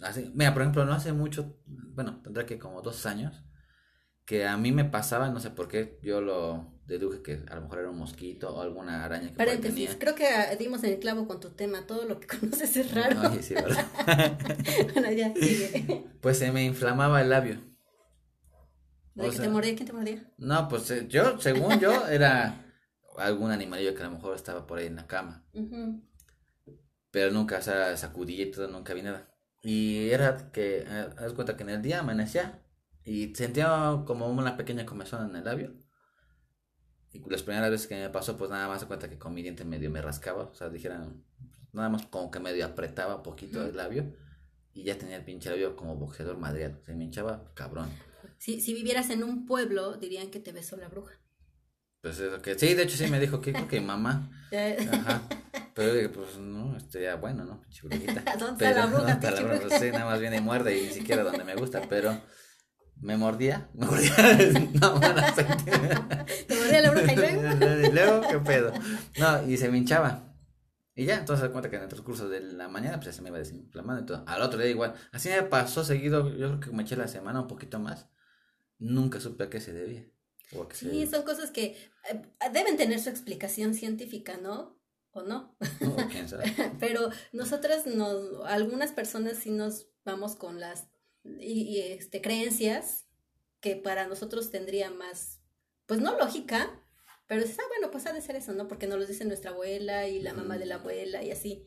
así 0.00 0.30
mira 0.34 0.52
por 0.52 0.62
ejemplo 0.62 0.84
no 0.84 0.92
hace 0.92 1.12
mucho 1.12 1.60
bueno 1.66 2.20
tendrá 2.22 2.46
que 2.46 2.58
como 2.58 2.82
dos 2.82 3.06
años 3.06 3.42
que 4.24 4.46
a 4.46 4.56
mí 4.56 4.72
me 4.72 4.84
pasaba 4.84 5.28
no 5.28 5.40
sé 5.40 5.50
por 5.50 5.68
qué 5.68 5.98
yo 6.02 6.20
lo 6.20 6.72
deduje 6.86 7.22
que 7.22 7.42
a 7.48 7.54
lo 7.56 7.62
mejor 7.62 7.78
era 7.80 7.90
un 7.90 7.98
mosquito 7.98 8.54
o 8.54 8.60
alguna 8.60 9.04
araña 9.04 9.28
que 9.28 9.36
Paréntesis, 9.36 9.96
creo 9.98 10.14
que 10.14 10.26
dimos 10.58 10.84
en 10.84 10.92
el 10.92 10.98
clavo 10.98 11.26
con 11.26 11.40
tu 11.40 11.50
tema, 11.50 11.86
todo 11.86 12.04
lo 12.04 12.20
que 12.20 12.26
conoces 12.38 12.76
es 12.76 12.94
raro. 12.94 13.20
sí, 13.40 13.54
¿verdad? 13.54 13.86
bueno, 14.92 15.10
ya, 15.12 15.34
sigue. 15.34 16.06
Pues 16.20 16.38
se 16.38 16.52
me 16.52 16.64
inflamaba 16.64 17.20
el 17.20 17.30
labio. 17.30 17.60
¿De 19.14 19.30
que 19.30 19.38
te 19.38 19.48
mordía? 19.48 19.76
¿Quién 19.76 19.86
te 19.86 19.92
mordía? 19.92 20.32
No, 20.38 20.68
pues 20.68 20.90
eh, 20.90 21.06
yo, 21.08 21.38
según 21.38 21.78
yo, 21.78 22.08
era 22.08 22.64
algún 23.16 23.50
animalillo 23.52 23.94
que 23.94 24.02
a 24.02 24.06
lo 24.06 24.12
mejor 24.12 24.34
estaba 24.34 24.66
por 24.66 24.78
ahí 24.78 24.86
en 24.86 24.96
la 24.96 25.06
cama. 25.06 25.44
Pero 27.10 27.30
nunca, 27.30 27.58
o 27.58 27.62
sea, 27.62 27.96
sacudí 27.96 28.42
y 28.42 28.50
todo, 28.50 28.66
nunca 28.68 28.92
vi 28.94 29.02
nada. 29.02 29.32
Y 29.62 30.10
era 30.10 30.50
que, 30.50 30.84
eh, 30.86 31.08
haz 31.18 31.32
cuenta 31.34 31.56
que 31.56 31.62
en 31.62 31.70
el 31.70 31.82
día 31.82 32.00
amanecía 32.00 32.63
y 33.04 33.34
sentía 33.34 34.02
como 34.06 34.28
una 34.28 34.56
pequeña 34.56 34.86
comezón 34.86 35.30
en 35.30 35.36
el 35.36 35.44
labio 35.44 35.74
y 37.14 37.22
las 37.30 37.44
primeras 37.44 37.70
veces 37.70 37.86
que 37.86 37.94
me 37.94 38.10
pasó, 38.10 38.36
pues 38.36 38.50
nada 38.50 38.66
más 38.66 38.80
se 38.80 38.86
cuenta 38.88 39.08
que 39.08 39.18
con 39.18 39.32
mi 39.32 39.42
diente 39.42 39.64
medio 39.64 39.88
me 39.88 40.02
rascaba. 40.02 40.44
O 40.44 40.54
sea, 40.54 40.68
dijeran, 40.68 41.24
nada 41.72 41.88
más 41.88 42.06
como 42.06 42.28
que 42.28 42.40
medio 42.40 42.66
apretaba 42.66 43.16
un 43.16 43.22
poquito 43.22 43.64
el 43.64 43.76
labio. 43.76 44.12
Y 44.72 44.82
ya 44.82 44.98
tenía 44.98 45.16
el 45.16 45.24
pinche 45.24 45.48
labio 45.48 45.76
como 45.76 45.94
boxeador 45.94 46.36
madreado. 46.38 46.82
Se 46.84 46.92
me 46.92 47.04
hinchaba 47.04 47.52
cabrón. 47.54 47.88
Si, 48.38 48.60
si 48.60 48.74
vivieras 48.74 49.10
en 49.10 49.22
un 49.22 49.46
pueblo, 49.46 49.96
dirían 49.96 50.32
que 50.32 50.40
te 50.40 50.50
besó 50.50 50.76
la 50.76 50.88
bruja. 50.88 51.14
Pues 52.00 52.18
eso 52.18 52.42
que, 52.42 52.58
sí, 52.58 52.74
de 52.74 52.82
hecho 52.82 52.96
sí 52.96 53.06
me 53.06 53.20
dijo 53.20 53.40
que 53.40 53.52
creo 53.52 53.68
que 53.68 53.80
mamá. 53.80 54.28
Ajá. 54.92 55.22
Pero 55.72 56.10
pues 56.12 56.36
no, 56.38 56.76
este 56.76 57.02
ya 57.02 57.14
bueno, 57.14 57.44
¿no? 57.44 57.62
Pinche 57.62 57.86
brujita. 57.86 58.24
¿Dónde 58.38 58.64
está 58.64 58.80
la 58.80 58.86
bruja? 58.92 59.02
No, 59.04 59.08
está 59.10 59.30
la 59.30 59.40
bruja, 59.40 59.78
sí, 59.78 59.90
nada 59.92 60.06
más 60.06 60.20
viene 60.20 60.38
y 60.38 60.40
muerde 60.40 60.76
y 60.76 60.86
ni 60.86 60.90
siquiera 60.90 61.22
donde 61.22 61.44
me 61.44 61.54
gusta, 61.54 61.82
pero 61.88 62.20
me 63.00 63.16
mordía, 63.16 63.68
me 63.74 63.86
mordía, 63.86 64.14
no, 64.80 64.98
bueno, 64.98 65.22
te 66.46 66.54
mordía 66.54 66.82
la 66.82 66.90
bruja 66.90 67.12
y 67.12 67.16
luego. 67.16 67.86
y 67.86 67.92
luego, 67.92 68.20
qué 68.28 68.38
pedo. 68.38 68.72
No, 69.18 69.48
y 69.48 69.56
se 69.56 69.68
me 69.68 69.78
hinchaba. 69.78 70.34
Y 70.96 71.06
ya, 71.06 71.16
entonces 71.18 71.44
se 71.44 71.50
cuenta 71.50 71.68
que 71.68 71.76
en 71.76 71.82
el 71.82 71.88
transcurso 71.88 72.28
de 72.28 72.40
la 72.40 72.68
mañana, 72.68 72.96
pues 72.98 73.06
ya 73.06 73.12
se 73.12 73.22
me 73.22 73.28
iba 73.28 73.38
desinflamando 73.38 74.02
y 74.02 74.06
todo. 74.06 74.24
Al 74.26 74.42
otro 74.42 74.60
día 74.60 74.70
igual. 74.70 74.94
Así 75.10 75.28
me 75.28 75.42
pasó 75.42 75.84
seguido, 75.84 76.28
yo 76.36 76.48
creo 76.48 76.60
que 76.60 76.70
me 76.70 76.84
eché 76.84 76.96
la 76.96 77.08
semana 77.08 77.40
un 77.40 77.48
poquito 77.48 77.80
más. 77.80 78.08
Nunca 78.78 79.18
supe 79.18 79.44
a 79.44 79.50
qué 79.50 79.60
se 79.60 79.72
debía. 79.72 80.06
sí, 80.72 81.06
son 81.06 81.24
cosas 81.24 81.50
que 81.50 81.76
eh, 82.10 82.22
deben 82.52 82.76
tener 82.76 83.00
su 83.00 83.10
explicación 83.10 83.74
científica, 83.74 84.36
¿no? 84.36 84.80
O 85.10 85.22
no. 85.22 85.56
quién 86.10 86.28
sabe. 86.28 86.44
Pero 86.78 87.10
nosotras, 87.32 87.86
nos, 87.86 88.44
algunas 88.46 88.92
personas 88.92 89.38
sí 89.38 89.50
nos 89.50 89.88
vamos 90.04 90.36
con 90.36 90.60
las 90.60 90.88
y, 91.24 91.80
este, 91.80 92.20
creencias 92.20 93.06
que 93.60 93.76
para 93.76 94.06
nosotros 94.06 94.50
tendría 94.50 94.90
más, 94.90 95.40
pues 95.86 96.00
no 96.00 96.16
lógica, 96.18 96.80
pero 97.26 97.42
está 97.42 97.62
ah, 97.62 97.68
bueno, 97.68 97.90
pues 97.90 98.06
ha 98.06 98.12
de 98.12 98.20
ser 98.20 98.36
eso, 98.36 98.52
¿no? 98.52 98.68
Porque 98.68 98.86
nos 98.86 98.98
lo 98.98 99.06
dice 99.06 99.24
nuestra 99.24 99.50
abuela 99.50 100.06
y 100.06 100.20
la 100.20 100.34
mamá 100.34 100.58
de 100.58 100.66
la 100.66 100.76
abuela 100.76 101.22
y 101.22 101.30
así. 101.30 101.66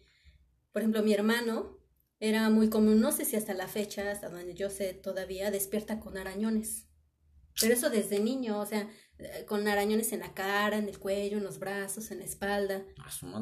Por 0.72 0.84
ejemplo, 0.84 1.02
mi 1.02 1.14
hermano 1.14 1.80
era 2.20 2.50
muy 2.50 2.70
común, 2.70 3.02
no 3.02 3.12
sé 3.12 3.26
si 3.26 3.36
hasta 3.36 3.54
la 3.54 3.68
fecha, 3.68 4.12
hasta 4.12 4.30
donde 4.30 4.54
yo 4.54 4.70
sé 4.70 4.94
todavía, 4.94 5.50
despierta 5.50 6.00
con 6.00 6.18
arañones. 6.18 6.88
Pero 7.60 7.74
eso 7.74 7.90
desde 7.90 8.20
niño, 8.20 8.60
o 8.60 8.66
sea, 8.66 8.88
con 9.48 9.68
arañones 9.68 10.14
en 10.14 10.20
la 10.20 10.34
cara, 10.34 10.78
en 10.78 10.88
el 10.88 11.00
cuello, 11.00 11.38
en 11.38 11.44
los 11.44 11.58
brazos, 11.58 12.12
en 12.12 12.20
la 12.20 12.26
espalda. 12.26 12.84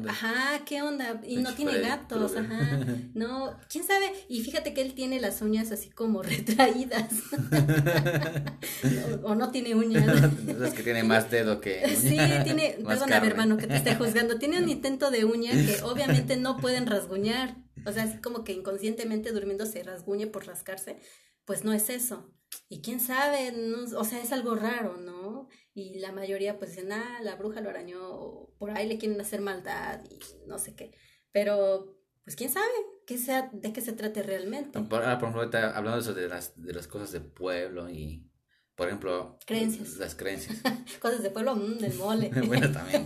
Ajá, 0.08 0.64
¿qué 0.64 0.80
onda? 0.80 1.20
Y 1.26 1.36
no 1.36 1.54
tiene 1.54 1.78
gatos, 1.80 2.34
ajá. 2.36 2.80
No, 3.14 3.58
quién 3.68 3.84
sabe. 3.84 4.10
Y 4.28 4.42
fíjate 4.42 4.72
que 4.72 4.80
él 4.80 4.94
tiene 4.94 5.20
las 5.20 5.42
uñas 5.42 5.72
así 5.72 5.90
como 5.90 6.22
retraídas. 6.22 7.10
o, 9.22 9.34
no 9.34 9.50
tiene 9.50 9.74
uñas. 9.74 10.06
es 10.48 10.74
que 10.74 10.82
tiene 10.82 11.02
más 11.02 11.30
dedo 11.30 11.60
que. 11.60 11.94
sí, 11.94 12.18
tiene, 12.44 12.78
perdóname 12.86 13.26
hermano 13.26 13.56
que 13.58 13.66
te 13.66 13.76
esté 13.76 13.94
juzgando, 13.96 14.38
tiene 14.38 14.58
un 14.58 14.68
intento 14.68 15.10
de 15.10 15.24
uña 15.24 15.52
que 15.52 15.82
obviamente 15.82 16.36
no 16.36 16.56
pueden 16.56 16.86
rasguñar. 16.86 17.56
O 17.84 17.92
sea, 17.92 18.04
así 18.04 18.18
como 18.18 18.44
que 18.44 18.52
inconscientemente 18.52 19.32
durmiendo 19.32 19.66
se 19.66 19.82
rasguñe 19.82 20.26
por 20.26 20.46
rascarse. 20.46 20.98
Pues 21.44 21.64
no 21.64 21.72
es 21.72 21.90
eso. 21.90 22.32
Y 22.68 22.80
quién 22.80 23.00
sabe, 23.00 23.52
o 23.96 24.04
sea, 24.04 24.20
es 24.20 24.32
algo 24.32 24.54
raro, 24.54 24.96
¿no? 24.96 25.48
Y 25.76 25.98
la 25.98 26.10
mayoría 26.10 26.56
pues 26.56 26.70
dicen, 26.70 26.90
ah, 26.90 27.20
la 27.22 27.36
bruja 27.36 27.60
lo 27.60 27.68
arañó, 27.68 28.48
por 28.56 28.70
ahí 28.70 28.88
le 28.88 28.96
quieren 28.96 29.20
hacer 29.20 29.42
maldad 29.42 30.02
y 30.08 30.18
no 30.46 30.58
sé 30.58 30.74
qué. 30.74 30.96
Pero, 31.32 31.98
pues 32.24 32.34
quién 32.34 32.48
sabe 32.48 32.66
qué 33.06 33.18
sea, 33.18 33.50
de 33.52 33.74
qué 33.74 33.82
se 33.82 33.92
trate 33.92 34.22
realmente. 34.22 34.80
Por, 34.80 35.04
ah, 35.04 35.18
por 35.18 35.28
ejemplo, 35.28 35.60
hablando 35.60 35.96
de 35.96 36.00
eso 36.00 36.14
de 36.14 36.28
las, 36.28 36.54
de 36.56 36.72
las 36.72 36.88
cosas 36.88 37.12
de 37.12 37.20
pueblo 37.20 37.90
y, 37.90 38.26
por 38.74 38.88
ejemplo, 38.88 39.38
creencias. 39.44 39.98
Las 39.98 40.14
creencias. 40.14 40.62
cosas 40.98 41.22
de 41.22 41.28
pueblo, 41.28 41.54
mmm, 41.54 41.76
del 41.76 41.92
mole. 41.92 42.30
bueno, 42.46 42.72
también, 42.72 43.04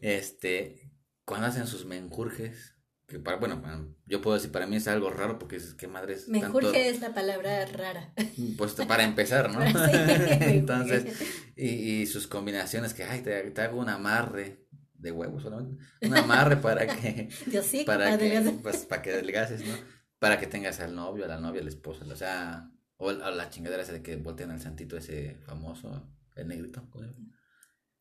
Este, 0.00 0.90
cuando 1.24 1.46
hacen 1.46 1.68
sus 1.68 1.84
menjurjes, 1.86 2.74
que 3.10 3.18
para, 3.18 3.36
bueno, 3.38 3.60
yo 4.06 4.22
puedo 4.22 4.36
decir, 4.36 4.50
para 4.52 4.66
mí 4.66 4.76
es 4.76 4.86
algo 4.88 5.10
raro 5.10 5.38
porque 5.38 5.56
es 5.56 5.74
que 5.74 5.88
madre 5.88 6.14
es 6.14 6.28
Me 6.28 6.40
tanto- 6.40 6.58
urge 6.58 6.88
es 6.88 7.00
la 7.00 7.12
palabra 7.12 7.66
rara. 7.66 8.14
Pues 8.56 8.72
para 8.72 9.02
empezar, 9.04 9.52
¿no? 9.52 9.60
Sí, 9.66 9.96
Entonces, 10.40 11.20
y, 11.56 11.68
y 11.68 12.06
sus 12.06 12.26
combinaciones 12.26 12.94
que, 12.94 13.04
ay, 13.04 13.20
te, 13.22 13.50
te 13.50 13.60
hago 13.62 13.80
un 13.80 13.88
amarre 13.88 14.64
de 14.94 15.10
huevos 15.12 15.42
solamente, 15.42 15.82
un 16.02 16.16
amarre 16.16 16.56
para 16.56 16.86
que, 16.86 17.28
Yo 17.52 17.62
sí, 17.62 17.84
para 17.84 18.16
que, 18.16 18.58
pues, 18.62 18.78
para 18.86 19.02
que 19.02 19.12
adelgaces, 19.12 19.66
¿no? 19.66 19.74
Para 20.18 20.38
que 20.38 20.46
tengas 20.46 20.78
al 20.80 20.94
novio, 20.94 21.24
a 21.24 21.28
la 21.28 21.40
novia, 21.40 21.60
al 21.62 21.68
esposo, 21.68 22.04
o 22.10 22.16
sea, 22.16 22.70
o 22.96 23.10
la, 23.12 23.30
la 23.30 23.48
chingadera 23.50 23.82
esa 23.82 23.92
de 23.92 24.02
que 24.02 24.16
voltean 24.16 24.50
al 24.50 24.60
santito 24.60 24.96
ese 24.96 25.36
famoso, 25.46 26.06
el 26.36 26.46
negrito. 26.48 26.86
¿cómo 26.90 27.04
se 27.04 27.10
llama? 27.10 27.26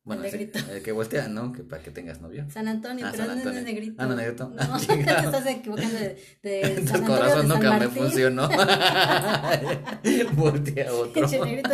Bueno, 0.10 0.24
El 0.24 0.52
el 0.72 0.82
que 0.82 0.92
voltea, 0.92 1.28
¿no? 1.28 1.52
Que 1.54 1.62
para 1.62 1.84
que 1.84 1.92
tengas 1.92 2.20
novio. 2.20 2.44
San 2.50 2.68
Antonio, 2.68 3.06
Ah, 3.06 3.10
pero 3.12 3.26
San 3.26 3.32
no 3.36 3.38
Antonio. 3.38 3.60
es 3.60 3.66
negrito. 3.66 3.96
Ah, 4.00 4.06
no, 4.08 4.16
negrito. 4.16 4.50
No, 4.50 4.56
Ah, 4.60 4.80
te 4.88 4.94
estás 5.02 5.46
equivocando 5.46 6.00
de, 6.00 6.18
de 6.42 6.64
San 6.88 6.96
Antonio 6.96 7.06
corazón 7.08 7.42
de 7.44 7.48
San 7.48 7.48
nunca 7.48 7.72
me 7.74 7.80
Martín. 7.86 8.04
funcionó. 8.04 8.50
Voltea 10.34 10.92
otro. 10.94 11.14
Pinche 11.14 11.40
negrito. 11.40 11.70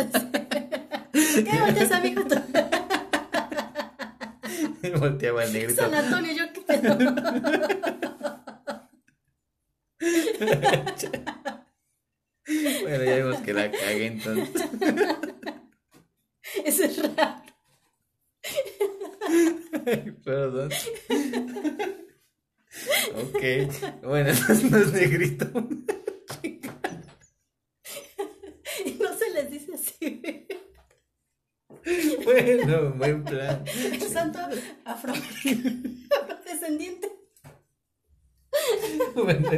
¿Qué 1.12 1.60
volteas, 1.60 1.92
amigo? 1.92 2.22
Volteaba 5.00 5.44
el 5.44 5.52
negrito. 5.54 5.80
San 5.82 5.94
Antonio, 5.94 6.32
yo 6.34 6.52
qué 6.52 6.60
pedo. 6.60 6.96
Bueno, 12.82 13.04
ya 13.04 13.16
vimos 13.16 13.38
que 13.40 13.52
la 13.52 13.70
cagué 13.70 14.06
entonces. 14.06 14.62
Eso 16.64 16.84
es 16.84 17.16
raro. 17.16 17.42
Ay, 19.28 19.56
Perdón. 20.24 20.70
Ok. 23.14 23.42
Bueno, 24.02 24.30
entonces 24.30 24.70
no 24.70 24.78
es 24.78 24.92
negrito. 24.92 25.46
Y 28.84 28.90
no 29.00 29.16
se 29.16 29.30
les 29.30 29.50
dice 29.50 29.74
así. 29.74 30.46
Bueno, 32.24 32.92
buen 32.94 33.24
plan. 33.24 33.64
El 33.66 34.00
santo 34.02 34.40
afro 34.84 35.12
afrodescendiente. 36.04 37.12
Bueno. 39.14 39.50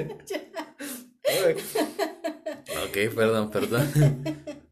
Ok, 2.85 3.14
perdón, 3.14 3.51
perdón. 3.51 3.91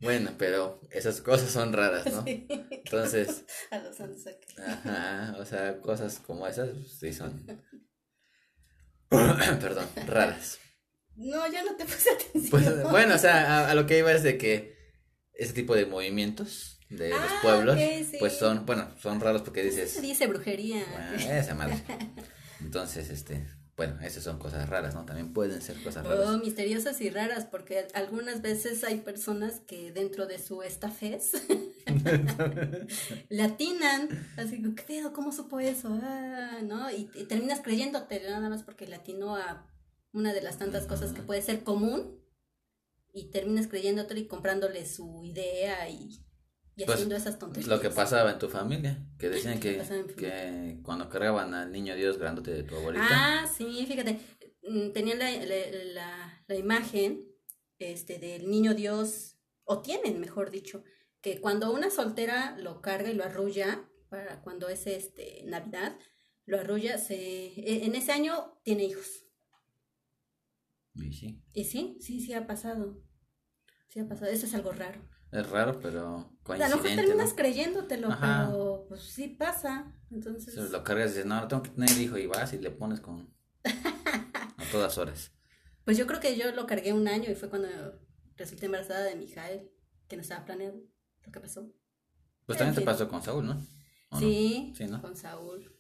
Bueno, 0.01 0.31
pero 0.39 0.81
esas 0.91 1.21
cosas 1.21 1.51
son 1.51 1.73
raras, 1.73 2.07
¿no? 2.13 2.23
Sí. 2.25 2.47
Entonces, 2.71 3.45
A 3.71 3.79
los 3.79 3.97
santos. 3.97 4.25
Ajá, 4.67 5.37
o 5.39 5.45
sea, 5.45 5.81
cosas 5.81 6.19
como 6.19 6.47
esas 6.47 6.71
pues, 6.71 6.99
sí 6.99 7.13
son. 7.13 7.47
Perdón, 9.09 9.87
raras. 10.07 10.59
No, 11.15 11.51
ya 11.51 11.63
no 11.65 11.75
te 11.77 11.85
puse 11.85 12.11
atención. 12.11 12.51
Pues, 12.51 12.83
bueno, 12.91 13.15
o 13.15 13.19
sea, 13.19 13.61
a, 13.67 13.71
a 13.71 13.75
lo 13.75 13.87
que 13.87 13.99
iba 13.99 14.13
es 14.13 14.23
de 14.23 14.37
que 14.37 14.77
ese 15.33 15.53
tipo 15.53 15.75
de 15.75 15.87
movimientos 15.87 16.79
de 16.91 17.11
los 17.11 17.19
Ah, 17.21 17.39
pueblos, 17.43 17.79
sí. 17.79 18.17
pues 18.19 18.35
son, 18.35 18.67
bueno, 18.67 18.89
son 19.01 19.21
raros 19.21 19.43
porque 19.43 19.63
Se 19.71 19.83
dices, 19.83 20.03
dice 20.03 20.27
brujería. 20.27 20.85
bueno, 20.91 21.33
esa 21.33 21.55
madre. 21.55 21.83
Entonces, 22.61 23.11
este, 23.11 23.47
bueno, 23.77 23.99
esas 24.03 24.25
son 24.25 24.39
cosas 24.39 24.69
raras, 24.69 24.95
¿no? 24.95 25.05
También 25.05 25.33
pueden 25.33 25.61
ser 25.61 25.83
cosas 25.83 26.07
Oh, 26.07 26.09
raras. 26.09 26.39
misteriosas 26.43 27.01
y 27.01 27.11
raras, 27.11 27.45
porque 27.45 27.87
algunas 27.95 28.41
veces 28.43 28.83
hay 28.85 29.01
personas 29.01 29.61
que 29.61 29.93
dentro 29.93 30.27
de 30.27 30.39
su 30.39 30.63
estafez 30.63 31.33
le 33.29 33.43
atinan, 33.43 34.09
así 34.37 34.63
como, 34.63 34.75
¿qué 34.75 34.83
pedo? 34.83 35.13
¿Cómo 35.13 35.33
supo 35.33 35.61
eso? 35.61 35.89
Ah, 36.03 36.61
¿no? 36.63 36.91
Y, 36.91 37.11
y 37.15 37.25
terminas 37.25 37.61
creyéndote 37.61 38.21
nada 38.23 38.49
más 38.49 38.63
porque 38.63 38.87
le 38.87 38.97
atinó 38.97 39.37
a 39.37 39.67
una 40.13 40.33
de 40.33 40.43
las 40.43 40.59
tantas 40.59 40.87
cosas 40.87 41.13
que 41.13 41.23
puede 41.23 41.43
ser 41.43 41.63
común 41.63 42.19
y 43.13 43.31
terminas 43.31 43.67
creyéndote 43.67 44.19
y 44.19 44.27
comprándole 44.27 44.87
su 44.87 45.23
idea 45.25 45.89
y, 45.89 46.25
y 46.77 46.85
Pues, 46.85 46.97
haciendo 46.97 47.17
esas 47.17 47.39
tonterías. 47.39 47.69
Lo 47.69 47.81
que 47.81 47.91
pasaba 47.91 48.31
en 48.33 48.39
tu 48.39 48.49
familia, 48.49 48.99
que 49.19 49.31
decían 49.31 49.59
¿Qué 49.59 49.79
que, 49.79 50.15
que 50.15 50.79
cuando 50.83 51.09
cargaban 51.09 51.55
al 51.55 51.73
niño 51.73 51.97
Dios 51.97 52.19
grandote 52.19 52.51
de 52.53 52.63
tu 52.65 52.77
abuelita, 52.77 53.07
Ah, 53.11 53.47
sí, 53.47 53.85
fíjate, 53.87 54.19
mm, 54.63 54.93
tenían 54.93 55.19
la, 55.19 55.31
la, 55.31 55.57
la- 55.95 56.45
la 56.47 56.55
imagen 56.55 57.25
este, 57.79 58.19
del 58.19 58.49
niño 58.51 58.75
Dios, 58.75 59.39
o 59.65 59.81
tienen, 59.83 60.21
mejor 60.21 60.51
dicho, 60.51 60.85
que 61.23 61.41
cuando 61.41 61.73
una 61.73 61.91
soltera 61.91 62.57
lo 62.59 62.81
carga 62.83 63.11
y 63.11 63.15
lo 63.15 63.25
arrulla, 63.25 63.89
para 64.11 64.43
cuando 64.43 64.69
es 64.69 64.87
este 64.87 65.43
Navidad, 65.47 65.99
lo 66.45 66.61
arrulla, 66.61 66.99
se, 66.99 67.17
e- 67.17 67.87
en 67.87 67.95
ese 67.95 68.13
año 68.13 68.61
tiene 68.63 68.85
hijos. 68.85 69.25
y 70.95 71.13
sí, 71.13 71.43
Y 71.53 71.65
sí, 71.65 71.97
sí, 72.01 72.21
sí 72.21 72.33
ha 72.35 72.47
pasado. 72.47 73.03
Sí 73.89 74.01
ha 74.01 74.07
pasado, 74.09 74.31
eso 74.31 74.47
es 74.47 74.55
algo 74.55 74.73
raro. 74.73 75.01
Es 75.41 75.49
raro, 75.51 75.79
pero 75.81 76.01
A 76.01 76.09
lo 76.09 76.25
mejor 76.25 76.43
coincidente, 76.43 76.97
terminas 77.05 77.31
¿no? 77.31 77.37
creyéndotelo, 77.37 78.09
Ajá. 78.11 78.47
pero 78.49 78.87
pues 78.89 79.03
sí 79.03 79.29
pasa. 79.29 79.93
Entonces, 80.11 80.49
Entonces 80.49 80.73
lo 80.73 80.83
cargas 80.85 81.07
y 81.07 81.15
dices, 81.15 81.27
no, 81.27 81.47
tengo 81.49 81.63
que 81.63 81.71
tener 81.71 81.91
hijo 81.99 82.17
y 82.19 82.27
vas 82.27 82.53
y 82.53 82.59
le 82.59 82.71
pones 82.71 83.01
con 83.01 83.35
a 83.65 84.65
todas 84.71 84.99
horas. 84.99 85.33
Pues 85.85 85.97
yo 85.97 86.07
creo 86.07 86.21
que 86.21 86.37
yo 86.37 86.51
lo 86.53 86.67
cargué 86.67 86.93
un 86.93 87.07
año 87.09 87.31
y 87.31 87.35
fue 87.35 87.49
cuando 87.49 87.69
resulté 88.37 88.67
embarazada 88.67 89.03
de 89.05 89.17
Mijael, 89.17 89.71
que 90.09 90.17
no 90.17 90.23
estaba 90.23 90.45
planeado 90.45 90.77
lo 91.25 91.33
que 91.33 91.41
pasó. 91.41 91.73
Pues 92.47 92.59
también 92.59 92.75
te 92.75 92.81
fin. 92.81 92.87
pasó 92.87 93.09
con 93.09 93.23
Saúl, 93.23 93.47
¿no? 93.47 93.53
¿O 94.11 94.15
no? 94.15 94.21
Sí, 94.21 94.73
Sí, 94.77 94.87
¿no? 94.87 95.01
con 95.03 95.17
Saúl. 95.17 95.73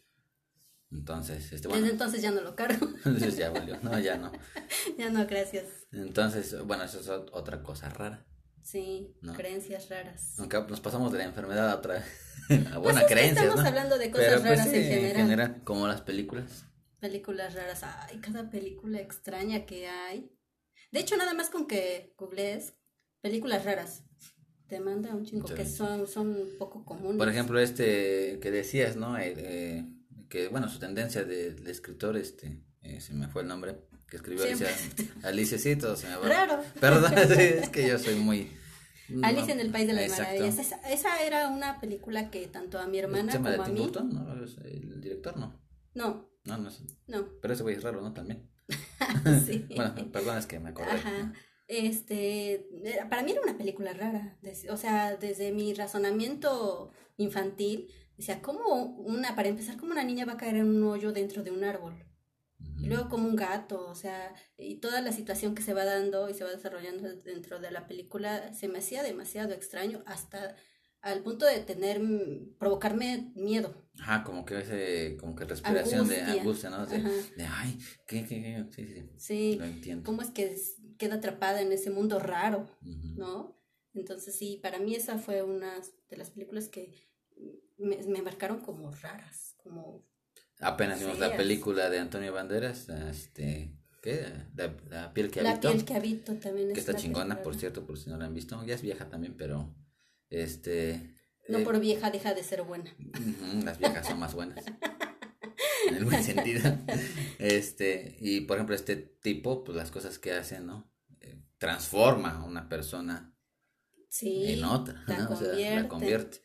Entonces, 0.92 1.38
este, 1.52 1.56
Desde 1.56 1.68
bueno, 1.68 1.86
entonces 1.88 2.22
ya 2.22 2.30
no 2.30 2.40
lo 2.40 2.54
cargo. 2.54 2.86
entonces 3.04 3.36
ya 3.36 3.50
valió, 3.50 3.78
no, 3.82 3.98
ya 3.98 4.16
no. 4.16 4.32
ya 4.98 5.10
no, 5.10 5.26
gracias. 5.26 5.64
Entonces, 5.92 6.56
bueno, 6.64 6.84
eso 6.84 7.00
es 7.00 7.08
ot- 7.08 7.30
otra 7.32 7.62
cosa 7.62 7.88
rara. 7.88 8.24
Sí, 8.66 9.14
No. 9.22 9.32
creencias 9.34 9.88
raras. 9.88 10.34
Aunque 10.40 10.58
nos 10.68 10.80
pasamos 10.80 11.12
de 11.12 11.18
la 11.18 11.24
enfermedad 11.24 11.70
a 11.70 11.76
otra, 11.76 11.98
a 12.44 12.48
Pues 12.48 12.78
buena 12.80 13.06
creencia, 13.06 13.42
estamos 13.44 13.62
¿no? 13.62 13.68
hablando 13.68 13.96
de 13.96 14.10
cosas 14.10 14.26
Pero 14.26 14.38
pues 14.40 14.50
raras 14.58 14.68
sí, 14.70 14.76
en 14.76 15.14
general. 15.16 15.62
como 15.62 15.86
las 15.86 16.00
películas. 16.00 16.64
Películas 16.98 17.54
raras. 17.54 17.82
Ay, 17.84 18.18
cada 18.18 18.50
película 18.50 19.00
extraña 19.00 19.66
que 19.66 19.86
hay. 19.86 20.32
De 20.90 20.98
hecho, 20.98 21.16
nada 21.16 21.32
más 21.34 21.48
con 21.50 21.68
que 21.68 22.12
googlees 22.18 22.74
películas 23.20 23.64
raras. 23.64 24.02
Te 24.66 24.80
manda 24.80 25.14
un 25.14 25.24
chingo 25.24 25.46
Sí. 25.46 25.54
que 25.54 25.64
son, 25.64 26.08
son 26.08 26.36
poco 26.58 26.84
comunes. 26.84 27.18
Por 27.18 27.28
ejemplo, 27.28 27.60
este 27.60 28.40
que 28.40 28.50
decías, 28.50 28.96
¿no? 28.96 29.16
Eh, 29.16 29.32
eh, 29.36 29.84
que, 30.28 30.48
bueno, 30.48 30.68
su 30.68 30.80
tendencia 30.80 31.22
de- 31.22 31.52
del 31.54 31.68
escritor, 31.68 32.16
este, 32.16 32.64
eh, 32.82 33.00
se 33.00 33.14
me 33.14 33.28
fue 33.28 33.42
el 33.42 33.48
nombre, 33.48 33.76
que 34.08 34.16
escribió. 34.16 34.44
Alicia, 34.44 34.68
Alicia, 35.22 35.58
sí, 35.58 35.76
todo 35.76 35.96
se 35.96 36.08
me 36.08 36.16
va. 36.16 36.28
Raro. 36.28 36.62
Perdón, 36.80 37.12
es 37.18 37.68
que 37.68 37.88
yo 37.88 37.98
soy 37.98 38.16
muy... 38.16 38.50
No, 39.08 39.28
en 39.28 39.60
el 39.60 39.70
País 39.70 39.86
de 39.86 39.92
las 39.92 40.04
exacto. 40.04 40.34
Maravillas. 40.34 40.58
Esa, 40.58 40.76
esa 40.90 41.22
era 41.22 41.48
una 41.48 41.80
película 41.80 42.28
que 42.30 42.48
tanto 42.48 42.78
a 42.80 42.86
mi 42.88 42.98
hermana 42.98 43.30
¿Se 43.30 43.38
llama 43.38 43.50
de 43.50 43.56
como 43.56 43.62
a 43.62 43.66
Tim 43.66 43.74
mí. 43.74 43.80
Burton? 43.82 44.46
El 44.64 45.00
director, 45.00 45.36
no. 45.36 45.60
No, 45.94 46.28
No, 46.44 46.58
no 46.58 46.68
es. 46.68 46.82
no. 47.06 47.28
Pero 47.40 47.54
ese 47.54 47.62
güey 47.62 47.76
es 47.76 47.82
raro, 47.82 48.00
¿no? 48.00 48.12
También. 48.12 48.50
sí. 49.46 49.66
Bueno, 49.76 49.94
perdón, 50.10 50.38
es 50.38 50.46
que 50.46 50.58
me 50.58 50.70
acordé. 50.70 50.90
Ajá. 50.90 51.32
Este, 51.68 52.66
para 53.10 53.22
mí 53.22 53.32
era 53.32 53.42
una 53.42 53.56
película 53.56 53.92
rara. 53.92 54.38
o 54.70 54.76
sea, 54.76 55.16
desde 55.16 55.52
mi 55.52 55.74
razonamiento 55.74 56.92
infantil, 57.16 57.88
decía, 58.16 58.40
¿cómo 58.42 58.84
una, 58.84 59.34
para 59.34 59.48
empezar, 59.48 59.76
cómo 59.76 59.92
una 59.92 60.04
niña 60.04 60.24
va 60.24 60.34
a 60.34 60.36
caer 60.36 60.56
en 60.56 60.66
un 60.68 60.82
hoyo 60.84 61.12
dentro 61.12 61.42
de 61.42 61.50
un 61.50 61.64
árbol? 61.64 61.94
Y 62.78 62.88
luego 62.88 63.08
como 63.08 63.26
un 63.26 63.36
gato, 63.36 63.88
o 63.88 63.94
sea, 63.94 64.34
y 64.56 64.76
toda 64.76 65.00
la 65.00 65.12
situación 65.12 65.54
que 65.54 65.62
se 65.62 65.74
va 65.74 65.84
dando 65.84 66.28
y 66.28 66.34
se 66.34 66.44
va 66.44 66.50
desarrollando 66.50 67.08
dentro 67.16 67.58
de 67.58 67.70
la 67.70 67.86
película 67.86 68.52
se 68.52 68.68
me 68.68 68.78
hacía 68.78 69.02
demasiado 69.02 69.52
extraño 69.52 70.02
hasta 70.06 70.56
al 71.06 71.22
punto 71.22 71.46
de 71.46 71.60
tener, 71.60 72.00
provocarme 72.58 73.32
miedo. 73.36 73.86
Ajá, 74.00 74.24
como 74.24 74.44
que 74.44 74.58
ese, 74.58 75.16
como 75.18 75.36
que 75.36 75.44
respiración 75.44 76.08
de 76.08 76.20
Angustia. 76.20 76.68
¿no? 76.68 76.84
De, 76.84 77.00
ay, 77.48 77.78
¿qué, 78.06 78.24
qué, 78.26 78.42
qué? 78.42 78.66
Sí, 78.70 78.86
sí, 78.86 79.10
sí, 79.16 79.56
lo 79.56 79.64
entiendo. 79.64 80.04
cómo 80.04 80.22
es 80.22 80.30
que 80.30 80.56
queda 80.98 81.16
atrapada 81.16 81.62
en 81.62 81.70
ese 81.70 81.90
mundo 81.90 82.18
raro. 82.18 82.68
¿no? 82.82 83.56
Entonces 83.94 84.36
sí, 84.36 84.58
para 84.60 84.78
mí 84.78 84.94
esa 84.94 85.18
fue 85.18 85.42
una 85.42 85.80
de 86.10 86.16
las 86.16 86.30
películas 86.30 86.68
que 86.68 86.92
me, 87.78 88.02
me 88.04 88.22
marcaron 88.22 88.60
como 88.60 88.90
raras, 88.90 89.54
como... 89.62 90.04
Apenas 90.60 91.00
vimos 91.00 91.18
la 91.18 91.36
película 91.36 91.90
de 91.90 91.98
Antonio 91.98 92.32
Banderas, 92.32 92.88
este, 92.88 93.76
¿qué? 94.02 94.32
La, 94.54 94.74
la 94.88 95.12
piel 95.12 95.30
que 95.30 95.42
La 95.42 95.52
habitó, 95.52 95.70
piel 95.70 95.84
que 95.84 95.94
habito 95.94 96.34
también 96.34 96.68
que 96.68 96.72
es 96.72 96.78
está 96.78 96.94
chingona, 96.94 97.34
película 97.34 97.42
por 97.42 97.54
cierto, 97.56 97.86
por 97.86 97.98
si 97.98 98.08
no 98.08 98.16
la 98.16 98.24
han 98.26 98.34
visto. 98.34 98.64
Ya 98.64 98.74
es 98.74 98.82
vieja 98.82 99.08
también, 99.08 99.34
pero, 99.36 99.74
este... 100.30 101.14
No 101.48 101.58
eh, 101.58 101.64
por 101.64 101.78
vieja 101.78 102.10
deja 102.10 102.34
de 102.34 102.42
ser 102.42 102.62
buena. 102.62 102.90
Las 103.64 103.78
viejas 103.78 104.06
son 104.06 104.18
más 104.18 104.34
buenas. 104.34 104.64
En 105.88 105.94
el 105.94 106.04
buen 106.04 106.22
sentido. 106.22 106.76
Este, 107.38 108.16
y 108.20 108.40
por 108.40 108.56
ejemplo, 108.56 108.74
este 108.74 108.96
tipo, 108.96 109.62
pues 109.62 109.76
las 109.76 109.92
cosas 109.92 110.18
que 110.18 110.32
hace, 110.32 110.58
¿no? 110.58 110.92
Eh, 111.20 111.40
transforma 111.58 112.40
a 112.40 112.44
una 112.44 112.68
persona 112.68 113.36
Sí. 114.08 114.52
en 114.52 114.64
otra, 114.64 115.04
la 115.06 115.18
¿no? 115.18 115.30
O 115.30 115.36
sea, 115.36 115.52
la 115.52 115.88
convierte. 115.88 116.40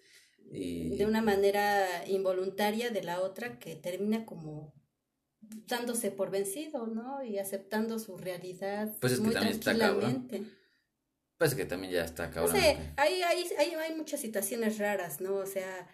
Y, 0.54 0.98
de 0.98 1.06
una 1.06 1.22
manera 1.22 2.06
involuntaria 2.08 2.90
de 2.90 3.04
la 3.04 3.22
otra 3.22 3.58
que 3.60 3.76
termina 3.76 4.26
como 4.26 4.74
dándose 5.68 6.12
por 6.12 6.30
vencido, 6.30 6.88
¿no? 6.88 7.24
Y 7.24 7.38
aceptando 7.40 8.00
su 8.00 8.18
realidad 8.18 8.94
Pues 9.00 9.14
es 9.14 9.20
que 9.20 9.26
muy 9.26 9.34
también 9.34 9.54
está 9.56 9.78
cabrón. 9.78 10.28
tranquilamente. 10.28 10.62
Pues 11.38 11.56
que 11.56 11.66
también 11.66 11.92
ya 11.94 12.06
está 12.06 12.28
No 12.28 12.34
cabrón. 12.34 12.56
sé, 12.56 12.78
hay, 12.98 13.22
hay, 13.24 13.46
hay, 13.58 13.74
hay 13.74 13.96
muchas 13.96 14.20
situaciones 14.20 14.78
raras, 14.78 15.22
¿no? 15.22 15.36
O 15.36 15.46
sea, 15.46 15.88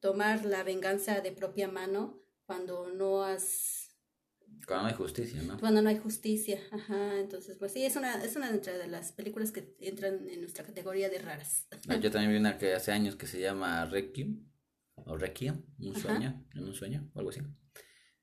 tomar 0.00 0.44
la 0.44 0.62
venganza 0.62 1.20
de 1.20 1.32
propia 1.32 1.68
mano 1.68 2.20
cuando 2.46 2.88
no 2.90 3.24
has, 3.24 3.77
Cuando 4.66 4.82
no 4.82 4.88
hay 4.88 4.94
justicia, 4.94 5.42
¿no? 5.42 5.58
cuando 5.58 5.80
no 5.80 5.88
hay 5.88 5.96
justicia, 5.96 6.60
ajá, 6.70 7.18
entonces 7.18 7.56
pues 7.56 7.72
sí, 7.72 7.84
es 7.84 7.96
una, 7.96 8.22
es 8.22 8.36
una 8.36 8.52
de 8.52 8.86
las 8.86 9.12
películas 9.12 9.50
que 9.50 9.74
entran 9.80 10.28
en 10.28 10.40
nuestra 10.40 10.62
categoría 10.62 11.08
de 11.08 11.18
raras. 11.18 11.66
Yo 12.02 12.10
también 12.10 12.32
vi 12.32 12.36
una 12.36 12.58
que 12.58 12.74
hace 12.74 12.92
años 12.92 13.16
que 13.16 13.26
se 13.26 13.40
llama 13.40 13.86
Requiem, 13.86 14.46
o 14.94 15.16
Requiem, 15.16 15.64
un 15.78 15.92
Ajá. 15.92 16.00
sueño, 16.00 16.46
en 16.54 16.64
un 16.64 16.74
sueño, 16.74 17.10
o 17.14 17.18
algo 17.18 17.30
así. 17.30 17.40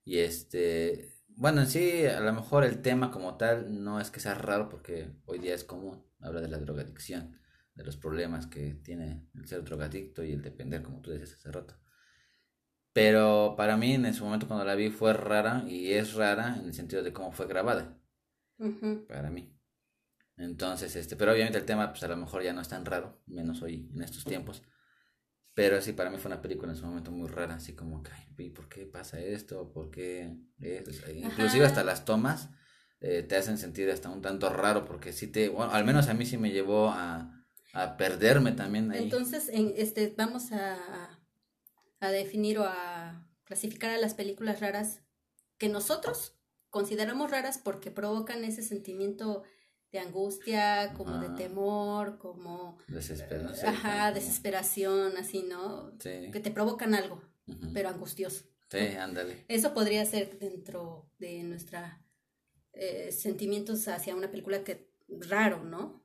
Y 0.04 0.20
este, 0.20 1.16
bueno, 1.30 1.62
en 1.62 1.68
sí, 1.68 2.06
a 2.06 2.20
lo 2.20 2.32
mejor 2.32 2.64
el 2.64 2.82
tema 2.82 3.10
como 3.10 3.38
tal 3.38 3.84
no 3.84 4.00
es 4.00 4.12
que 4.12 4.20
sea 4.20 4.36
raro 4.36 4.70
porque 4.70 5.16
hoy 5.26 5.40
día 5.40 5.56
es 5.56 5.64
común, 5.64 6.06
habla 6.20 6.42
de 6.42 6.48
la 6.48 6.60
drogadicción, 6.60 7.40
de 7.74 7.84
los 7.84 7.98
problemas 7.98 8.48
que 8.48 8.76
tiene 8.76 9.28
el 9.34 9.48
ser 9.48 9.64
drogadicto 9.64 10.24
y 10.24 10.32
el 10.32 10.42
depender, 10.42 10.84
como 10.84 11.02
tú 11.02 11.10
decías 11.10 11.34
hace 11.34 11.52
rato. 11.52 11.76
Pero 12.96 13.56
para 13.58 13.76
mí 13.76 13.92
en 13.92 14.06
ese 14.06 14.22
momento 14.24 14.48
cuando 14.48 14.64
la 14.64 14.74
vi 14.74 14.90
fue 14.90 15.12
rara 15.12 15.66
y 15.68 15.92
es 15.92 16.14
rara 16.14 16.56
en 16.58 16.68
el 16.68 16.74
sentido 16.74 17.04
de 17.04 17.12
cómo 17.12 17.34
fue 17.34 17.46
grabada 17.46 18.00
Ujú. 18.58 19.06
para 19.06 19.30
mí. 19.30 19.54
Entonces, 20.38 20.96
este, 20.96 21.18
pero 21.18 21.34
obviamente 21.34 21.58
el 21.58 21.66
tema, 21.66 21.90
pues 21.92 22.04
a 22.04 22.08
lo 22.08 22.16
mejor 22.16 22.42
ya 22.42 22.54
no 22.54 22.62
es 22.62 22.70
tan 22.70 22.86
raro, 22.86 23.22
menos 23.28 23.62
hoy, 23.62 23.90
en 23.94 24.02
estos 24.02 24.24
tiempos. 24.24 24.64
Pero 25.54 25.82
sí, 25.82 25.92
para 25.92 26.10
mí 26.10 26.18
fue 26.20 26.32
una 26.32 26.42
película 26.42 26.72
en 26.72 26.78
su 26.78 26.86
momento 26.86 27.12
muy 27.12 27.28
rara, 27.28 27.56
así 27.56 27.74
como 27.74 28.02
que, 28.02 28.12
ay, 28.14 28.28
¿y 28.38 28.50
¿por 28.52 28.70
qué 28.70 28.86
pasa 28.86 29.20
esto? 29.20 29.74
¿Por 29.74 29.92
qué? 29.92 30.34
esto? 30.62 31.12
Inclusive 31.12 31.66
hasta 31.66 31.84
las 31.84 32.06
tomas 32.06 32.50
eh, 33.02 33.24
te 33.24 33.36
hacen 33.36 33.58
sentir 33.58 33.90
hasta 33.90 34.10
un 34.10 34.22
tanto 34.22 34.50
raro, 34.50 34.86
porque 34.86 35.12
sí 35.12 35.28
te, 35.28 35.50
bueno, 35.50 35.74
al 35.74 35.84
menos 35.84 36.08
a 36.08 36.14
mí 36.14 36.26
sí 36.26 36.38
me 36.38 36.52
llevó 36.52 36.92
a, 36.92 37.46
a 37.74 37.98
perderme 37.98 38.54
también 38.54 38.90
ahí. 38.92 39.04
Entonces, 39.04 39.50
en, 39.50 39.74
este, 39.76 40.14
vamos 40.18 40.54
a, 40.54 41.15
a 42.00 42.10
definir 42.12 42.60
o 42.60 42.64
a 42.66 43.28
clasificar 43.44 43.92
a 43.92 43.98
las 43.98 44.14
películas 44.14 44.60
raras 44.60 45.02
que 45.58 45.70
nosotros 45.70 46.34
consideramos 46.70 47.32
raras 47.32 47.58
porque 47.58 47.92
provocan 47.92 48.44
ese 48.44 48.62
sentimiento 48.62 49.44
de 49.92 50.00
angustia, 50.00 50.94
como 50.98 51.20
de 51.20 51.28
Ajá. 51.28 51.36
temor, 51.36 52.18
como 52.18 52.78
Desesperación. 52.88 53.70
ajá, 53.74 54.12
desesperación, 54.12 55.16
así, 55.16 55.44
¿no? 55.44 55.92
Sí. 56.00 56.32
Que 56.34 56.42
te 56.42 56.52
provocan 56.52 56.94
algo, 56.94 57.22
pero 57.74 57.88
angustioso. 57.90 58.44
Sí, 58.70 58.80
ándale. 58.98 59.46
Eso 59.48 59.74
podría 59.74 60.04
ser 60.06 60.38
dentro 60.38 61.10
de 61.18 61.44
nuestra 61.44 62.02
eh, 62.74 63.12
sentimientos 63.14 63.88
hacia 63.88 64.16
una 64.16 64.30
película 64.30 64.66
que 64.66 64.92
raro, 65.08 65.64
¿no? 65.64 66.04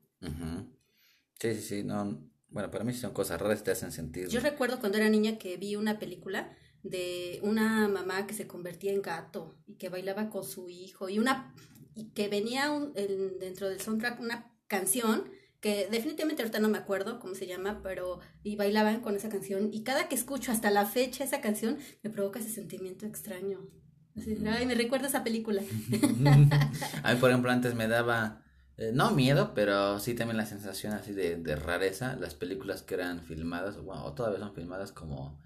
Sí, 1.40 1.55
sí, 1.55 1.61
sí, 1.62 1.83
no, 1.83 2.16
bueno, 2.50 2.70
para 2.70 2.84
mí 2.84 2.92
son 2.92 3.12
cosas 3.12 3.40
raras 3.40 3.58
que 3.58 3.66
te 3.66 3.70
hacen 3.72 3.92
sentir. 3.92 4.28
Yo 4.28 4.40
recuerdo 4.40 4.78
cuando 4.80 4.98
era 4.98 5.08
niña 5.08 5.38
que 5.38 5.56
vi 5.56 5.76
una 5.76 5.98
película 5.98 6.50
de 6.82 7.40
una 7.42 7.88
mamá 7.88 8.26
que 8.26 8.34
se 8.34 8.46
convertía 8.46 8.92
en 8.92 9.02
gato 9.02 9.56
y 9.66 9.74
que 9.74 9.88
bailaba 9.88 10.30
con 10.30 10.44
su 10.44 10.68
hijo 10.68 11.08
y 11.08 11.18
una 11.18 11.54
y 11.94 12.10
que 12.12 12.28
venía 12.28 12.70
un- 12.70 12.92
el- 12.96 13.38
dentro 13.38 13.68
del 13.68 13.80
soundtrack 13.80 14.20
una 14.20 14.50
canción 14.66 15.24
que 15.60 15.88
definitivamente 15.90 16.42
ahorita 16.42 16.58
no 16.60 16.70
me 16.70 16.78
acuerdo 16.78 17.20
cómo 17.20 17.34
se 17.34 17.46
llama, 17.46 17.80
pero 17.82 18.20
y 18.42 18.56
bailaban 18.56 19.00
con 19.02 19.14
esa 19.14 19.28
canción 19.28 19.68
y 19.74 19.82
cada 19.82 20.08
que 20.08 20.14
escucho 20.14 20.52
hasta 20.52 20.70
la 20.70 20.86
fecha 20.86 21.22
esa 21.22 21.42
canción 21.42 21.76
me 22.02 22.08
provoca 22.08 22.38
ese 22.38 22.48
sentimiento 22.50 23.04
extraño. 23.04 23.68
Así, 24.16 24.36
ay, 24.46 24.64
me 24.66 24.74
recuerda 24.74 25.06
esa 25.08 25.22
película. 25.22 25.62
A 27.02 27.12
mí, 27.14 27.20
por 27.20 27.30
ejemplo, 27.30 27.50
antes 27.50 27.74
me 27.74 27.88
daba, 27.88 28.42
eh, 28.81 28.93
no 28.93 29.11
miedo, 29.12 29.53
pero 29.55 29.99
sí 30.01 30.14
también 30.14 30.38
la 30.38 30.47
sensación 30.47 30.93
así 30.95 31.12
de, 31.12 31.37
de 31.37 31.57
rareza, 31.57 32.16
las 32.16 32.35
películas 32.35 32.83
que 32.83 32.95
eran 32.95 33.23
filmadas, 33.25 33.77
o 33.77 33.83
bueno, 33.85 34.05
o 34.05 34.14
todavía 34.14 34.40
son 34.40 34.55
filmadas 34.55 34.93
como, 34.93 35.38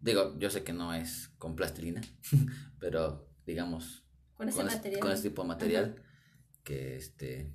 digo, 0.00 0.38
yo 0.38 0.50
sé 0.50 0.62
que 0.64 0.72
no 0.74 0.94
es 0.94 1.28
con 1.38 1.56
plastilina, 1.56 2.02
pero 2.78 3.28
digamos, 3.46 4.04
Con 4.36 4.48
ese 4.48 4.58
con, 4.58 4.68
es- 4.68 4.74
material. 4.76 5.00
con 5.00 5.10
ese 5.12 5.22
tipo 5.24 5.42
de 5.42 5.48
material, 5.48 6.02
que 6.64 6.96
este, 6.96 7.54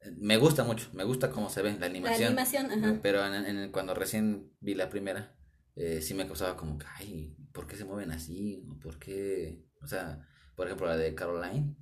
eh, 0.00 0.12
me 0.16 0.36
gusta 0.38 0.64
mucho, 0.64 0.88
me 0.92 1.04
gusta 1.04 1.30
cómo 1.30 1.50
se 1.50 1.62
ve 1.62 1.72
la 1.74 1.78
La 1.80 1.86
animación, 1.86 2.26
animación, 2.28 2.70
ajá. 2.72 2.98
pero 3.02 3.24
en, 3.26 3.34
en- 3.46 3.72
cuando 3.72 3.94
recién 3.94 4.50
vi 4.60 4.74
la 4.74 4.88
primera, 4.90 5.36
eh, 5.76 6.00
sí 6.02 6.14
me 6.14 6.26
causaba 6.26 6.56
como 6.56 6.78
que, 6.78 6.86
ay, 6.96 7.36
¿por 7.52 7.66
qué 7.66 7.76
se 7.76 7.84
mueven 7.84 8.12
así? 8.12 8.64
¿O 8.70 8.78
por 8.78 8.98
qué? 8.98 9.64
O 9.82 9.86
sea, 9.86 10.26
por 10.56 10.66
ejemplo, 10.66 10.86
la 10.86 10.96
de 10.96 11.14
Caroline. 11.14 11.76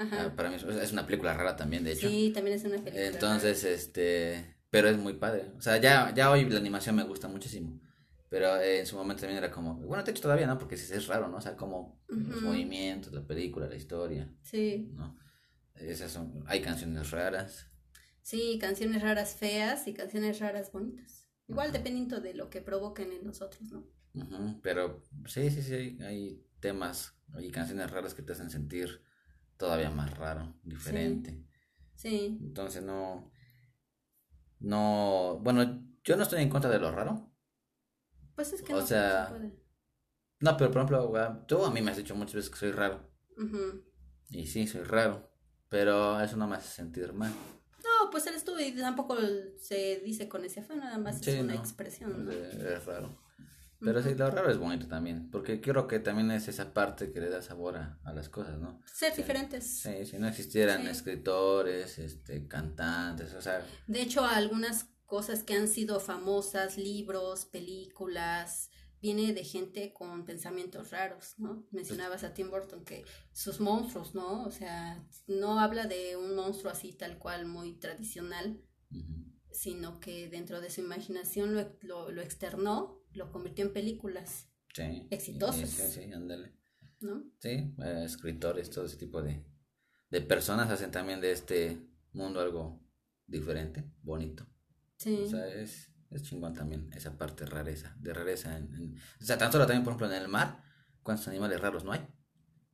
Ajá. 0.00 0.24
Ah, 0.26 0.36
para 0.36 0.48
mí 0.50 0.56
es, 0.56 0.62
es 0.64 0.92
una 0.92 1.04
película 1.06 1.34
rara 1.34 1.56
también, 1.56 1.84
de 1.84 1.92
hecho. 1.92 2.08
Sí, 2.08 2.32
también 2.34 2.56
es 2.56 2.64
una 2.64 2.76
película. 2.78 3.04
Entonces, 3.06 3.64
este, 3.64 4.56
pero 4.70 4.88
es 4.88 4.96
muy 4.96 5.14
padre. 5.14 5.52
O 5.56 5.60
sea, 5.60 5.76
ya, 5.76 6.12
ya 6.14 6.30
hoy 6.30 6.48
la 6.48 6.58
animación 6.58 6.96
me 6.96 7.04
gusta 7.04 7.28
muchísimo. 7.28 7.80
Pero 8.28 8.56
eh, 8.60 8.80
en 8.80 8.86
su 8.86 8.96
momento 8.96 9.22
también 9.22 9.38
era 9.42 9.50
como, 9.50 9.74
bueno, 9.74 10.04
de 10.04 10.10
hecho 10.12 10.22
todavía 10.22 10.46
no, 10.46 10.56
porque 10.58 10.76
sí 10.76 10.92
es 10.94 11.06
raro, 11.08 11.28
¿no? 11.28 11.38
O 11.38 11.40
sea, 11.40 11.56
como 11.56 12.00
los 12.08 12.42
movimientos, 12.42 13.12
la 13.12 13.26
película, 13.26 13.66
la 13.68 13.74
historia, 13.76 14.32
Sí, 14.42 14.88
¿no? 14.94 15.18
Esas 15.74 16.12
son, 16.12 16.44
hay 16.46 16.60
canciones 16.62 17.10
raras. 17.10 17.66
sí, 18.22 18.58
canciones 18.60 19.02
raras 19.02 19.34
feas 19.34 19.88
y 19.88 19.94
canciones 19.94 20.38
raras 20.38 20.70
bonitas. 20.72 21.26
Igual 21.48 21.72
dependiendo 21.72 22.20
de 22.20 22.34
lo 22.34 22.48
que 22.50 22.60
provoquen 22.62 23.12
en 23.12 23.26
nosotros, 23.26 23.62
¿no? 23.72 23.84
Pero 24.62 25.02
sí, 25.26 25.50
sí, 25.50 25.62
sí, 25.62 25.98
hay 26.02 26.44
temas 26.60 27.14
y 27.40 27.50
canciones 27.50 27.90
raras 27.90 28.14
que 28.14 28.22
te 28.22 28.32
hacen 28.32 28.50
sentir 28.50 29.02
todavía 29.60 29.90
más 29.90 30.16
raro, 30.16 30.54
diferente. 30.64 31.46
Sí, 31.94 32.38
Entonces 32.42 32.82
no, 32.82 33.30
no, 34.60 35.38
bueno, 35.42 35.84
yo 36.02 36.16
no 36.16 36.22
estoy 36.22 36.42
en 36.42 36.48
contra 36.50 36.70
de 36.70 36.78
lo 36.78 36.90
raro. 36.90 37.30
pues 38.34 38.52
es 38.54 38.62
que 38.62 38.72
O 38.74 38.80
no 38.80 38.86
sea, 38.86 39.26
se 39.26 39.32
puede. 39.32 39.52
No, 40.40 40.56
pero 40.56 40.70
por 40.70 40.78
ejemplo, 40.78 41.08
güey, 41.08 41.24
tú 41.46 41.64
a 41.64 41.70
mí 41.70 41.82
me 41.82 41.90
has 41.90 41.98
dicho 41.98 42.14
muchas 42.14 42.34
veces 42.36 42.50
que 42.50 42.56
soy 42.56 42.72
raro. 42.72 43.10
Ujú. 43.36 43.84
Y 44.30 44.46
sí, 44.46 44.66
soy 44.66 44.82
raro. 44.84 45.30
Pero 45.68 46.18
eso 46.20 46.36
no 46.36 46.48
me 46.48 46.56
hace 46.56 46.68
sentir 46.68 47.12
mal. 47.12 47.30
No, 47.84 48.10
pues 48.10 48.26
eres 48.26 48.44
tú 48.44 48.58
y 48.58 48.72
tampoco 48.72 49.16
se 49.58 50.00
dice 50.04 50.28
con 50.28 50.44
ese 50.44 50.60
afán, 50.60 50.78
nada 50.78 50.98
más 50.98 51.20
Sí, 51.20 51.30
es 51.32 51.40
una 51.42 51.54
no. 51.54 51.60
expresión, 51.60 52.24
¿no? 52.24 52.32
Es, 52.32 52.54
es 52.54 52.84
raro. 52.86 53.16
Pero 53.80 54.02
sí, 54.02 54.14
lo 54.14 54.30
raro 54.30 54.50
es 54.50 54.58
bonito 54.58 54.86
también. 54.86 55.30
Porque 55.30 55.60
creo 55.60 55.86
que 55.86 55.98
también 56.00 56.30
es 56.30 56.48
esa 56.48 56.72
parte 56.74 57.12
que 57.12 57.20
le 57.20 57.30
da 57.30 57.42
sabor 57.42 57.76
a, 57.76 57.98
a 58.04 58.12
las 58.12 58.28
cosas, 58.28 58.58
¿no? 58.58 58.80
Ser 58.84 59.14
diferentes. 59.16 59.64
Sí, 59.80 60.04
si 60.06 60.18
no 60.18 60.28
existieran 60.28 60.82
Sí. 60.82 60.88
escritores, 60.88 61.98
este, 61.98 62.46
cantantes, 62.46 63.34
o 63.34 63.40
sea, 63.40 63.64
De 63.86 64.02
hecho, 64.02 64.24
algunas 64.24 64.90
cosas 65.06 65.42
que 65.42 65.54
han 65.54 65.66
sido 65.68 65.98
famosas, 65.98 66.76
libros, 66.76 67.46
películas, 67.46 68.70
viene 69.00 69.32
de 69.32 69.44
gente 69.44 69.92
con 69.94 70.24
pensamientos 70.24 70.90
raros, 70.90 71.34
¿no? 71.38 71.66
Mencionabas 71.70 72.22
a 72.22 72.34
Tim 72.34 72.50
Burton 72.50 72.84
que 72.84 73.04
sus 73.32 73.60
monstruos, 73.60 74.14
¿no? 74.14 74.44
O 74.44 74.50
sea, 74.50 75.02
no 75.26 75.58
habla 75.58 75.86
de 75.86 76.16
un 76.16 76.36
monstruo 76.36 76.70
así 76.70 76.92
tal 76.92 77.18
cual 77.18 77.46
muy 77.46 77.78
tradicional, 77.78 78.60
ujú, 78.92 79.24
sino 79.50 80.00
que 80.00 80.28
dentro 80.28 80.60
de 80.60 80.70
su 80.70 80.80
imaginación 80.80 81.54
lo, 81.54 81.76
lo, 81.80 82.10
lo 82.12 82.22
externó, 82.22 82.99
lo 83.12 83.30
convirtió 83.32 83.64
en 83.66 83.72
películas, 83.72 84.48
sí. 84.74 85.06
Exitosas. 85.10 85.68
Sí, 85.70 85.88
sí, 85.88 86.12
ándale. 86.12 86.54
¿no? 87.00 87.24
Sí, 87.38 87.74
eh, 87.82 88.02
escritores, 88.04 88.68
todo 88.70 88.84
ese 88.84 88.96
tipo 88.96 89.22
de, 89.22 89.44
de 90.10 90.20
personas 90.20 90.70
hacen 90.70 90.90
también 90.90 91.20
de 91.20 91.32
este 91.32 91.80
mundo 92.12 92.40
algo 92.40 92.80
diferente, 93.26 93.84
bonito. 94.02 94.46
Sí. 94.96 95.22
O 95.24 95.26
sea, 95.28 95.46
es, 95.48 95.90
es 96.10 96.22
chingón 96.22 96.52
también 96.54 96.90
esa 96.92 97.16
parte 97.16 97.46
rareza, 97.46 97.96
de 97.98 98.12
rareza. 98.12 98.56
En, 98.58 98.74
en- 98.74 98.96
o 99.20 99.24
sea, 99.24 99.38
tan 99.38 99.50
solo 99.50 99.66
también, 99.66 99.82
por 99.84 99.92
ejemplo, 99.92 100.14
en 100.14 100.22
el 100.22 100.28
mar, 100.28 100.62
¿cuántos 101.02 101.26
animales 101.28 101.60
raros 101.60 101.84
no 101.84 101.92
hay? 101.92 102.06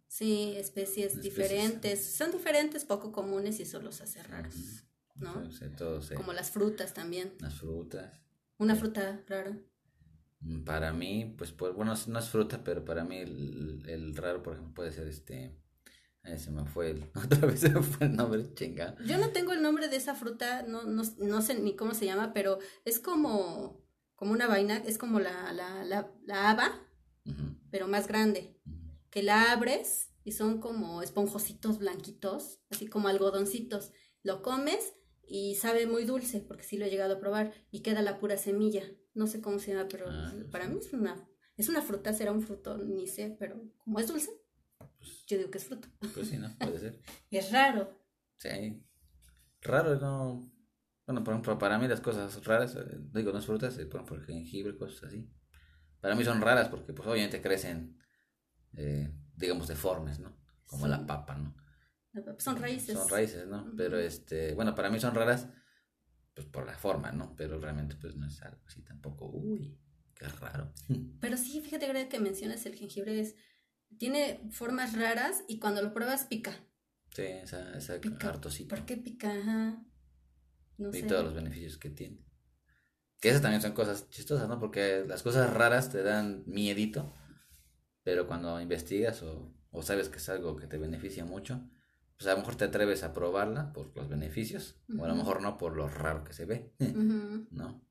Sí, 0.09 0.55
especies 0.57 1.13
Especies. 1.13 1.23
diferentes, 1.23 2.05
son 2.17 2.33
diferentes, 2.33 2.85
poco 2.85 3.13
comunes 3.13 3.59
y 3.61 3.63
eso 3.63 3.81
los 3.81 4.01
hace 4.01 4.23
raros. 4.23 4.55
¿no? 5.17 5.47
O 5.47 5.51
sea, 5.53 5.71
todos, 5.75 6.11
eh, 6.11 6.15
Como 6.15 6.33
las 6.33 6.51
frutas 6.51 6.95
también. 6.95 7.33
las 7.41 7.55
frutas. 7.55 8.21
Una 8.59 8.75
Sí. 8.75 8.81
fruta 8.81 9.23
rara. 9.29 9.57
Mm, 10.41 10.65
Para 10.65 10.93
mí, 10.93 11.35
pues, 11.37 11.53
pues, 11.53 11.75
bueno, 11.75 11.95
no 12.09 12.19
es 12.19 12.29
fruta, 12.29 12.63
pero 12.65 12.85
para 12.85 13.05
mí 13.05 13.17
el, 13.19 13.83
el 13.89 14.17
raro, 14.17 14.43
por 14.43 14.55
ejemplo, 14.55 14.75
puede 14.75 14.93
ser 14.93 15.09
este. 15.09 15.57
eh, 16.25 16.39
se 16.39 16.51
me 16.51 16.65
fue 16.67 16.91
el. 16.91 17.11
Otra 17.15 17.47
vez 17.47 17.61
se 17.61 17.71
me 17.71 17.83
fue 17.83 18.07
el 18.07 18.17
nombre, 18.17 18.53
chingado. 18.55 18.97
Yo 19.05 19.19
no 19.19 19.31
tengo 19.31 19.53
el 19.53 19.63
nombre 19.63 19.89
de 19.89 19.97
esa 19.97 20.15
fruta, 20.15 20.63
no, 20.63 20.85
no, 20.85 21.03
no 21.19 21.43
sé 21.43 21.55
ni 21.61 21.77
cómo 21.77 21.95
se 21.95 22.07
llama, 22.07 22.33
pero 22.35 22.59
es 22.85 23.01
como, 23.01 23.85
como 24.15 24.33
una 24.33 24.49
vaina, 24.49 24.79
es 24.79 24.99
como 24.99 25.21
la, 25.21 25.53
la, 25.53 25.85
la, 25.85 26.13
la 26.25 26.51
haba, 26.51 26.83
pero 27.71 27.89
más 27.89 28.07
grande, 28.09 28.57
que 29.11 29.23
la 29.23 29.53
abres 29.53 30.11
y 30.25 30.33
son 30.33 30.61
como 30.61 31.03
esponjositos 31.03 31.79
blanquitos, 31.79 32.61
así 32.71 32.87
como 32.89 33.09
algodoncitos. 33.09 33.93
Lo 34.23 34.43
comes 34.43 34.95
y 35.27 35.57
sabe 35.57 35.87
muy 35.87 36.05
dulce, 36.05 36.41
porque 36.41 36.65
sí 36.65 36.77
lo 36.79 36.85
he 36.87 36.91
llegado 36.91 37.15
a 37.15 37.21
probar, 37.21 37.53
y 37.71 37.81
queda 37.83 38.03
la 38.03 38.19
pura 38.19 38.37
semilla. 38.37 38.83
No 39.17 39.27
sé 39.27 39.41
cómo 39.41 39.59
se 39.59 39.73
llama, 39.73 39.89
pero 39.91 40.07
Ah, 40.09 40.33
para 40.53 40.69
mí 40.69 40.79
es 40.79 40.93
una, 40.93 41.17
es 41.57 41.69
una 41.69 41.83
fruta, 41.83 42.13
será 42.13 42.33
un 42.33 42.43
fruto, 42.43 42.77
ni 42.79 43.07
sé, 43.07 43.35
pero 43.39 43.61
como 43.79 43.99
es 43.99 44.07
dulce, 44.09 44.31
pues, 44.99 45.25
Yo 45.27 45.39
digo 45.39 45.51
que 45.51 45.59
es 45.59 45.65
fruto. 45.65 45.89
pues 46.15 46.29
sí, 46.29 46.37
¿no? 46.39 46.55
Puede 46.59 46.79
ser. 46.79 47.01
Es 47.31 47.51
raro. 47.51 47.99
Sí. 48.39 48.83
Raro, 49.63 49.99
no. 49.99 50.53
Bueno, 51.07 51.25
por 51.25 51.33
ejemplo, 51.35 51.59
para 51.59 51.79
mí 51.79 51.89
las 51.89 52.01
cosas 52.01 52.45
raras, 52.45 52.77
eh, 52.77 52.99
digo, 53.13 53.33
no 53.33 53.39
es 53.39 53.47
frutas, 53.47 53.79
eh, 53.79 53.87
por 53.87 54.03
ejemplo, 54.03 54.25
jengibre, 54.27 54.77
cosas 54.77 55.05
así. 55.05 55.29
Para 56.01 56.15
mí 56.15 56.23
son 56.25 56.41
raras 56.41 56.69
porque, 56.69 56.93
pues, 56.93 57.09
obviamente 57.09 57.41
crecen, 57.41 57.99
eh, 58.77 59.11
digamos, 59.35 59.67
deformes, 59.69 60.19
¿no? 60.21 60.37
Como 60.67 60.85
Sí. 60.85 60.91
la 60.91 61.07
papa, 61.07 61.37
¿no? 61.37 61.57
Son 62.39 62.57
raíces. 62.57 62.99
Son 62.99 63.09
raíces, 63.09 63.47
¿no? 63.47 63.73
Pero, 63.77 63.99
este, 63.99 64.55
bueno, 64.55 64.75
para 64.75 64.91
mí 64.91 64.99
son 65.01 65.15
raras, 65.15 65.49
pues, 66.37 66.47
por 66.47 66.67
la 66.67 66.77
forma, 66.79 67.11
¿no? 67.13 67.35
Pero 67.35 67.59
realmente, 67.59 67.97
pues, 67.97 68.15
no 68.15 68.27
es 68.29 68.43
algo 68.43 68.61
así 68.67 68.83
tampoco. 68.83 69.27
Uy, 69.33 69.77
qué 70.15 70.29
raro. 70.29 70.73
Pero 71.21 71.37
sí, 71.39 71.61
fíjate 71.63 71.87
ahora 71.87 72.09
que 72.09 72.21
mencionas 72.21 72.67
el 72.67 72.77
jengibre 72.77 73.19
es 73.19 73.35
tiene 73.99 74.43
formas 74.51 74.93
raras 74.95 75.45
y 75.49 75.59
cuando 75.59 75.81
lo 75.83 75.95
pruebas 75.95 76.25
pica. 76.27 76.53
Sí, 77.15 77.23
esa, 77.23 77.75
esa 77.77 77.99
Pica. 78.01 78.29
hartosito. 78.29 78.75
¿Por 78.77 78.85
qué 78.85 78.97
pica? 78.99 79.33
Ajá. 79.33 79.83
No 80.77 80.91
y 80.91 81.01
sé. 81.01 81.03
todos 81.07 81.25
los 81.25 81.35
beneficios 81.35 81.79
que 81.79 81.89
tiene. 81.91 82.19
Que 83.21 83.31
esas 83.31 83.41
también 83.41 83.63
son 83.63 83.73
cosas 83.73 84.11
chistosas, 84.11 84.49
¿no? 84.49 84.59
Porque 84.61 85.05
las 85.09 85.23
cosas 85.23 85.51
raras 85.51 85.91
te 85.91 86.03
dan 86.03 86.45
miedito, 86.47 87.15
pero 88.03 88.27
cuando 88.27 88.61
investigas 88.61 89.23
o, 89.23 89.55
o 89.71 89.83
sabes 89.83 90.11
que 90.11 90.19
es 90.19 90.29
algo 90.29 90.57
que 90.57 90.67
te 90.67 90.77
beneficia 90.77 91.25
mucho, 91.25 91.71
pues 92.17 92.27
a 92.29 92.33
lo 92.33 92.39
mejor 92.39 92.57
te 92.57 92.65
atreves 92.65 93.03
a 93.03 93.13
probarla 93.13 93.73
por 93.73 93.95
los 93.97 94.09
beneficios, 94.09 94.77
o 94.99 95.05
a 95.05 95.09
lo 95.09 95.15
mejor 95.15 95.43
no 95.43 95.59
por 95.59 95.77
lo 95.77 95.89
raro 95.89 96.25
que 96.25 96.33
se 96.33 96.45
ve. 96.47 96.73
¿no? 97.51 97.83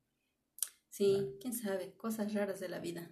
Sí, 0.89 1.37
quién 1.41 1.53
sabe, 1.53 1.93
cosas 1.97 2.33
raras 2.33 2.59
de 2.59 2.69
la 2.69 2.79
vida. 2.79 3.11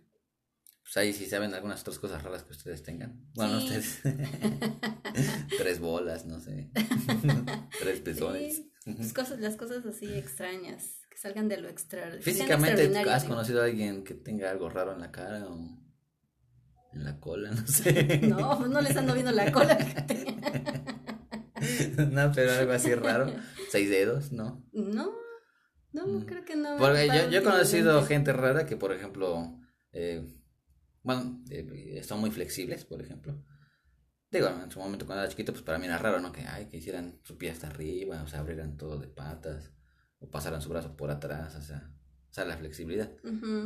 Pues 0.84 0.98
ahí 0.98 1.14
si 1.14 1.26
saben 1.26 1.54
algunas 1.54 1.80
otras 1.82 1.98
cosas 2.00 2.24
raras 2.24 2.44
que 2.44 2.52
ustedes 2.52 2.84
tengan. 2.84 3.26
Bueno, 3.36 3.60
Sí. 3.62 3.68
ustedes. 3.68 4.02
Tres 5.58 5.80
bolas, 5.80 6.26
no 6.26 6.40
sé. 6.42 6.72
Tres 7.80 8.02
pezones. 8.02 8.56
Sí, 8.56 8.72
pues 8.86 9.14
cosas, 9.14 9.40
las 9.40 9.56
cosas 9.56 9.86
así 9.86 10.14
extrañas, 10.14 11.00
que 11.10 11.18
salgan 11.18 11.48
de 11.48 11.58
lo 11.58 11.70
extra. 11.70 12.04
que 12.04 12.10
sean 12.12 12.24
Físicamente, 12.24 13.00
¿has 13.10 13.24
conocido 13.24 13.62
a 13.62 13.66
alguien 13.66 14.04
que 14.04 14.14
tenga 14.14 14.50
algo 14.52 14.70
raro 14.70 14.92
en 14.94 15.00
la 15.00 15.12
cara 15.12 15.46
o 15.48 15.56
en 16.94 17.04
la 17.04 17.20
cola? 17.20 17.52
No 17.52 17.66
sé. 17.68 18.20
No, 18.24 18.58
pues 18.58 18.70
no 18.70 18.82
les 18.82 18.96
ando 18.98 19.14
viendo 19.14 19.32
la 19.32 19.52
cola. 19.54 19.78
no, 22.12 22.32
pero 22.34 22.52
algo 22.54 22.72
así 22.74 22.94
raro. 22.96 23.34
Seis 23.72 23.90
dedos, 23.90 24.32
¿no? 24.32 24.66
No, 24.72 25.14
no, 25.92 26.08
Mm. 26.08 26.26
creo 26.26 26.44
que 26.46 26.56
no. 26.56 26.78
Porque 26.78 27.08
yo, 27.08 27.30
yo 27.30 27.40
he 27.40 27.44
conocido 27.44 28.04
gente 28.06 28.34
rara 28.34 28.66
que, 28.66 28.78
por 28.78 28.92
ejemplo, 28.92 29.58
eh, 29.92 30.26
bueno, 31.04 31.44
eh, 31.50 32.02
son 32.04 32.20
muy 32.20 32.32
flexibles, 32.32 32.86
por 32.86 33.02
ejemplo. 33.02 33.44
Digo, 34.32 34.48
en 34.48 34.72
su 34.72 34.80
momento 34.80 35.06
cuando 35.06 35.22
era 35.24 35.30
chiquito, 35.30 35.52
pues 35.52 35.64
para 35.64 35.78
mí 35.78 35.86
era 35.86 35.98
raro, 36.00 36.20
¿no? 36.20 36.32
Que, 36.32 36.42
ay, 36.42 36.68
que 36.68 36.78
hicieran 36.78 37.20
su 37.24 37.38
pie 37.38 37.52
hasta 37.52 37.68
arriba, 37.68 38.24
o 38.24 38.28
sea, 38.28 38.40
abrieran 38.40 38.78
todo 38.78 38.98
de 38.98 39.08
patas, 39.08 39.72
o 40.20 40.30
pasaran 40.32 40.62
su 40.62 40.70
brazo 40.70 40.98
por 40.98 41.12
atrás, 41.12 41.56
o 41.56 41.62
sea, 41.62 41.92
o 42.32 42.34
sea 42.34 42.46
la 42.46 42.58
flexibilidad. 42.58 43.12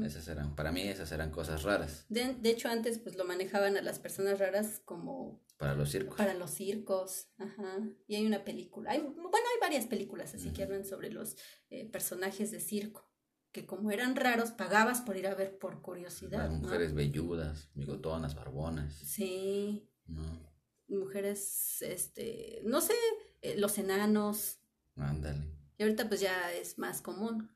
Esas 0.04 0.28
eran, 0.28 0.56
para 0.56 0.74
mí 0.74 0.82
esas 0.82 1.10
eran 1.14 1.32
cosas 1.32 1.64
raras 1.64 2.06
De, 2.10 2.34
de 2.34 2.50
hecho, 2.50 2.68
antes 2.68 3.00
pues 3.00 3.16
lo 3.16 3.24
manejaban 3.24 3.78
a 3.78 3.82
las 3.82 4.00
personas 4.00 4.40
raras 4.40 4.82
como 4.84 5.42
para 5.58 5.74
los 5.76 5.90
circos. 5.90 6.16
para 6.18 6.34
los 6.36 6.52
circos, 6.52 7.30
ajá. 7.38 7.80
Y 8.08 8.16
hay 8.16 8.26
una 8.26 8.44
película, 8.44 8.92
hay, 8.92 9.00
bueno, 9.02 9.30
hay 9.34 9.60
varias 9.62 9.88
películas 9.88 10.34
así 10.36 10.52
que 10.52 10.64
hablan 10.64 10.86
sobre 10.86 11.10
los 11.12 11.36
eh, 11.70 11.86
personajes 11.90 12.52
de 12.52 12.60
circo, 12.60 13.10
que 13.52 13.66
como 13.66 13.90
eran 13.92 14.16
raros, 14.16 14.52
pagabas 14.52 15.02
por 15.02 15.18
ir 15.18 15.28
a 15.28 15.36
ver 15.36 15.58
por 15.58 15.82
curiosidad, 15.82 16.40
Las 16.50 16.52
¿no? 16.52 16.58
mujeres 16.60 16.94
velludas, 16.94 17.70
bigotonas, 17.74 18.36
barbonas, 18.36 18.94
Sí, 18.94 19.90
¿no? 20.06 20.48
mujeres, 20.88 21.82
este, 21.82 22.62
no 22.66 22.82
sé, 22.82 22.94
eh, 23.42 23.56
los 23.58 23.78
enanos, 23.78 24.60
Ándale. 24.96 25.44
y 25.78 25.84
ahorita 25.84 26.08
pues 26.08 26.22
ya 26.22 26.54
es 26.54 26.78
más 26.78 27.02
común. 27.02 27.52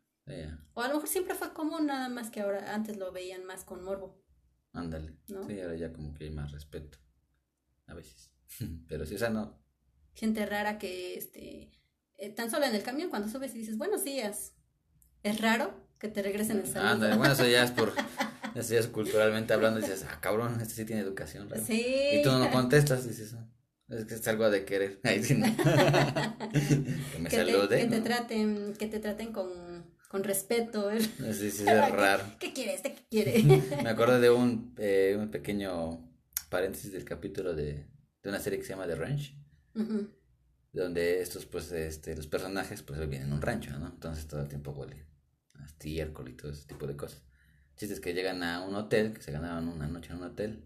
O 0.74 0.82
a 0.82 0.88
lo 0.88 0.94
mejor 0.96 1.10
siempre 1.10 1.36
fue 1.36 1.54
común, 1.54 1.88
nada 1.88 2.08
más 2.08 2.30
que 2.32 2.40
ahora 2.40 2.74
antes 2.74 2.96
lo 2.98 3.12
veían 3.12 3.44
más 3.46 3.66
con 3.66 3.84
morbo. 3.84 4.24
ándale. 4.72 5.18
¿No? 5.28 5.44
Sí, 5.46 5.60
ahora 5.60 5.76
ya 5.76 5.92
como 5.92 6.14
que 6.14 6.24
hay 6.26 6.32
más 6.32 6.52
respeto. 6.54 6.98
A 7.92 7.94
veces. 7.94 8.32
Pero 8.88 9.06
sí, 9.06 9.16
o 9.16 9.20
sea, 9.20 9.30
no. 9.30 9.60
Gente 10.16 10.46
rara 10.46 10.78
que, 10.80 11.16
este, 11.16 11.72
eh, 12.18 12.30
tan 12.30 12.50
solo 12.50 12.66
en 12.66 12.74
el 12.76 12.84
camión 12.84 13.10
cuando 13.10 13.28
subes 13.30 13.54
y 13.54 13.60
dices 13.60 13.78
buenos 13.78 14.04
días. 14.04 14.54
Es 15.24 15.40
raro 15.42 15.74
que 16.00 16.08
te 16.08 16.24
regresen 16.24 16.58
el 16.60 16.68
saludo. 16.68 16.90
Ándale, 16.90 17.16
bueno, 17.18 17.34
eso 17.34 17.48
ya 17.48 17.64
es 17.64 17.72
por. 17.72 17.94
Eso 18.54 18.74
ya 18.74 18.82
es 18.82 18.88
culturalmente 18.88 19.54
hablando. 19.54 19.80
Dices, 19.80 20.06
ah, 20.10 20.20
cabrón, 20.20 20.60
este 20.60 20.74
sí 20.74 20.84
tiene 20.84 21.02
educación. 21.02 21.50
raro. 21.50 21.64
Sí. 21.66 21.86
Y 22.16 22.22
tú 22.22 22.32
no 22.32 22.52
contestas, 22.52 23.08
dices, 23.08 23.34
"Ah, 23.34 23.48
es 23.88 24.04
que 24.04 24.16
es 24.16 24.28
algo 24.28 24.50
de 24.50 24.66
querer. 24.66 25.00
Ahí 25.06 25.24
sí, 25.24 25.36
no. 25.36 25.46
que 25.56 27.20
me 27.20 27.30
que 27.30 27.38
te, 27.38 27.46
salude. 27.46 27.78
que 27.80 27.86
te 27.88 27.98
¿no? 28.00 28.04
traten, 28.04 28.74
que 28.78 28.88
te 28.88 29.00
traten 29.00 29.32
con, 29.32 29.48
con 30.10 30.26
respeto. 30.26 30.92
¿eh? 30.92 31.00
Sí, 31.00 31.50
sí, 31.50 31.64
es 31.66 31.92
raro. 31.92 32.26
¿Qué 32.40 32.52
quiere 32.52 32.74
este? 32.74 32.94
¿Qué 32.94 33.04
quiere? 33.10 33.42
Me 33.82 33.90
acuerdo 33.90 34.20
de 34.20 34.30
un, 34.32 34.76
eh, 34.80 35.16
un 35.18 35.32
pequeño 35.32 36.11
paréntesis 36.52 36.92
del 36.92 37.06
capítulo 37.06 37.56
de, 37.56 37.88
de 38.22 38.30
una 38.30 38.40
serie 38.40 38.60
que 38.60 38.66
se 38.66 38.72
llama 38.72 38.86
The 38.86 38.96
Ranch, 38.96 39.36
donde 40.74 41.22
estos, 41.22 41.46
pues, 41.46 41.72
este, 41.72 42.16
los 42.16 42.28
personajes, 42.28 42.84
pues, 42.84 43.00
viven 43.00 43.24
en 43.24 43.34
un 43.34 43.42
rancho, 43.42 43.72
¿no? 43.80 43.88
Entonces 43.88 44.28
todo 44.28 44.42
el 44.42 44.50
tiempo 44.50 44.72
huele 44.72 45.06
a 45.56 45.66
estiércol 45.66 46.30
y 46.30 46.34
todo 46.34 46.52
ese 46.52 46.68
tipo 46.68 46.86
de 46.86 46.98
cosas. 46.98 47.24
Chistes 47.78 48.02
que 48.02 48.14
llegan 48.14 48.44
a 48.44 48.62
un 48.62 48.76
hotel, 48.76 49.14
que 49.14 49.22
se 49.22 49.32
ganaban 49.32 49.68
una 49.68 49.88
noche 49.88 50.12
en 50.12 50.18
un 50.18 50.24
hotel, 50.24 50.66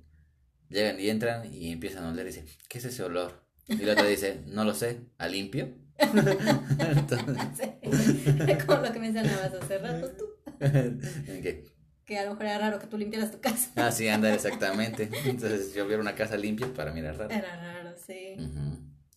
llegan 0.69 0.99
y 0.99 1.09
entran 1.09 1.53
y 1.53 1.71
empiezan 1.71 2.03
a 2.03 2.09
oler 2.09 2.25
y 2.25 2.29
dicen, 2.29 2.45
¿qué 2.67 2.79
es 2.79 2.85
ese 2.85 3.03
olor? 3.03 3.45
Y 3.67 3.81
el 3.81 3.89
otro 3.89 4.05
dice, 4.07 4.41
no 4.47 4.63
lo 4.63 4.73
sé, 4.73 5.01
¿a 5.19 5.27
limpio? 5.27 5.73
Entonces, 5.99 7.37
Sí. 7.55 7.71
Como 8.65 8.81
lo 8.81 8.91
que 8.91 8.99
mencionabas 8.99 9.53
hace 9.53 9.77
rato 9.77 10.11
tú. 10.11 10.25
¿en 10.59 11.41
qué? 11.41 11.74
Que 12.05 12.19
a 12.19 12.23
lo 12.23 12.31
mejor 12.31 12.45
era 12.45 12.59
raro 12.59 12.79
que 12.79 12.87
tú 12.87 12.97
limpiaras 12.97 13.31
tu 13.31 13.41
casa. 13.41 13.71
Ah, 13.75 13.91
sí, 13.91 14.07
anda, 14.07 14.33
exactamente. 14.33 15.09
Entonces, 15.25 15.73
yo 15.73 15.87
viera 15.87 16.01
una 16.01 16.15
casa 16.15 16.37
limpia 16.37 16.71
para 16.73 16.91
mirar 16.91 17.17
raro. 17.17 17.33
Era 17.33 17.55
raro, 17.55 17.95
sí. 17.97 18.35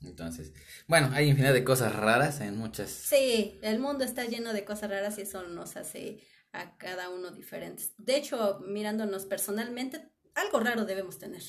Entonces, 0.02 0.52
bueno, 0.86 1.10
hay 1.12 1.28
infinidad 1.28 1.52
de 1.52 1.64
cosas 1.64 1.94
raras 1.94 2.40
en 2.40 2.56
muchas. 2.56 2.90
Sí, 2.90 3.58
el 3.62 3.78
mundo 3.78 4.04
está 4.04 4.24
lleno 4.24 4.52
de 4.52 4.64
cosas 4.64 4.90
raras 4.90 5.18
y 5.18 5.22
eso 5.22 5.42
nos 5.48 5.76
hace 5.76 6.20
a 6.52 6.76
cada 6.76 7.10
uno 7.10 7.30
diferentes. 7.30 7.92
De 7.98 8.16
hecho, 8.16 8.60
mirándonos 8.66 9.26
personalmente, 9.26 10.10
algo 10.34 10.60
raro 10.60 10.84
debemos 10.84 11.18
tener, 11.18 11.42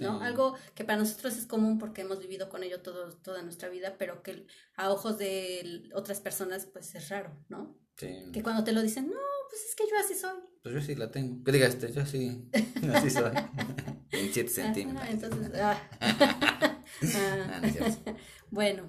¿no? 0.00 0.18
Sí. 0.18 0.24
Algo 0.24 0.54
que 0.74 0.84
para 0.84 0.98
nosotros 0.98 1.36
es 1.36 1.46
común 1.46 1.78
porque 1.78 2.02
hemos 2.02 2.20
vivido 2.20 2.48
con 2.48 2.62
ello 2.62 2.82
todo, 2.82 3.16
toda 3.16 3.42
nuestra 3.42 3.68
vida, 3.68 3.96
pero 3.98 4.22
que 4.22 4.46
a 4.76 4.90
ojos 4.90 5.18
de 5.18 5.88
otras 5.94 6.20
personas 6.20 6.66
pues 6.66 6.94
es 6.94 7.08
raro, 7.08 7.36
¿no? 7.48 7.78
Sí. 7.96 8.30
Que 8.32 8.42
cuando 8.42 8.64
te 8.64 8.72
lo 8.72 8.82
dicen, 8.82 9.08
no, 9.08 9.18
pues 9.58 9.68
es 9.70 9.74
que 9.76 9.84
yo 9.90 9.96
así 9.98 10.14
soy. 10.14 10.38
Pues 10.62 10.74
yo 10.74 10.80
sí 10.80 10.94
la 10.94 11.10
tengo. 11.10 11.42
Que 11.44 11.52
digas, 11.52 11.74
este, 11.74 11.92
yo 11.92 12.04
sí. 12.06 12.48
Así 12.94 13.10
soy. 13.10 13.32
27 14.12 14.48
centímetros. 14.50 15.02
Ajá, 15.02 15.10
entonces, 15.12 15.50
ah. 15.60 15.82
Ah, 17.14 17.58
no 17.60 17.66
es 17.66 17.72
cierto. 17.74 18.16
bueno, 18.50 18.82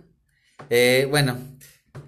Eh, 0.69 1.07
bueno, 1.09 1.37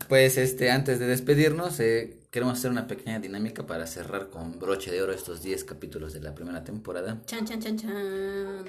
pues 0.07 0.37
este, 0.37 0.71
antes 0.71 0.99
de 0.99 1.07
despedirnos, 1.07 1.79
eh, 1.79 2.19
queremos 2.31 2.57
hacer 2.57 2.71
una 2.71 2.87
pequeña 2.87 3.19
dinámica 3.19 3.65
para 3.65 3.87
cerrar 3.87 4.29
con 4.29 4.59
broche 4.59 4.91
de 4.91 5.01
oro 5.01 5.13
estos 5.13 5.41
10 5.43 5.63
capítulos 5.65 6.13
de 6.13 6.21
la 6.21 6.33
primera 6.35 6.63
temporada. 6.63 7.21
chan, 7.25 7.45
chan, 7.45 7.59
chan, 7.61 7.77
chan. 7.77 8.65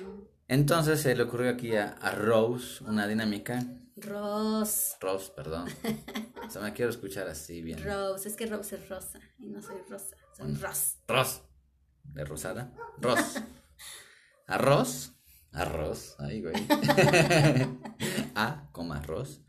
Entonces 0.49 1.01
se 1.01 1.15
le 1.17 1.23
ocurrió 1.23 1.51
aquí 1.51 1.77
a, 1.77 1.91
a 1.91 2.15
Rose 2.15 2.85
una 2.85 3.07
dinámica. 3.07 3.65
Rose, 3.97 4.97
Rose, 5.01 5.33
perdón. 5.35 5.69
O 6.47 6.51
sea, 6.51 6.61
me 6.61 6.73
quiero 6.75 6.91
escuchar 6.91 7.29
así 7.29 7.63
bien. 7.63 7.83
Rose, 7.83 8.29
es 8.29 8.37
que 8.37 8.47
Rose 8.47 8.77
es 8.77 8.89
rosa 8.89 9.21
y 9.39 9.49
no 9.49 9.63
soy 9.63 9.77
rosa, 9.89 10.17
soy. 10.37 10.55
Rose. 10.55 10.99
Rose. 11.09 11.41
De 12.05 12.25
rosada. 12.25 12.75
Ros. 12.99 13.37
Arroz. 14.47 15.13
Arroz. 15.53 16.17
Ay, 16.19 16.43
güey. 16.43 16.55
A, 18.35 18.69
como 18.73 18.93
arroz. 18.95 19.43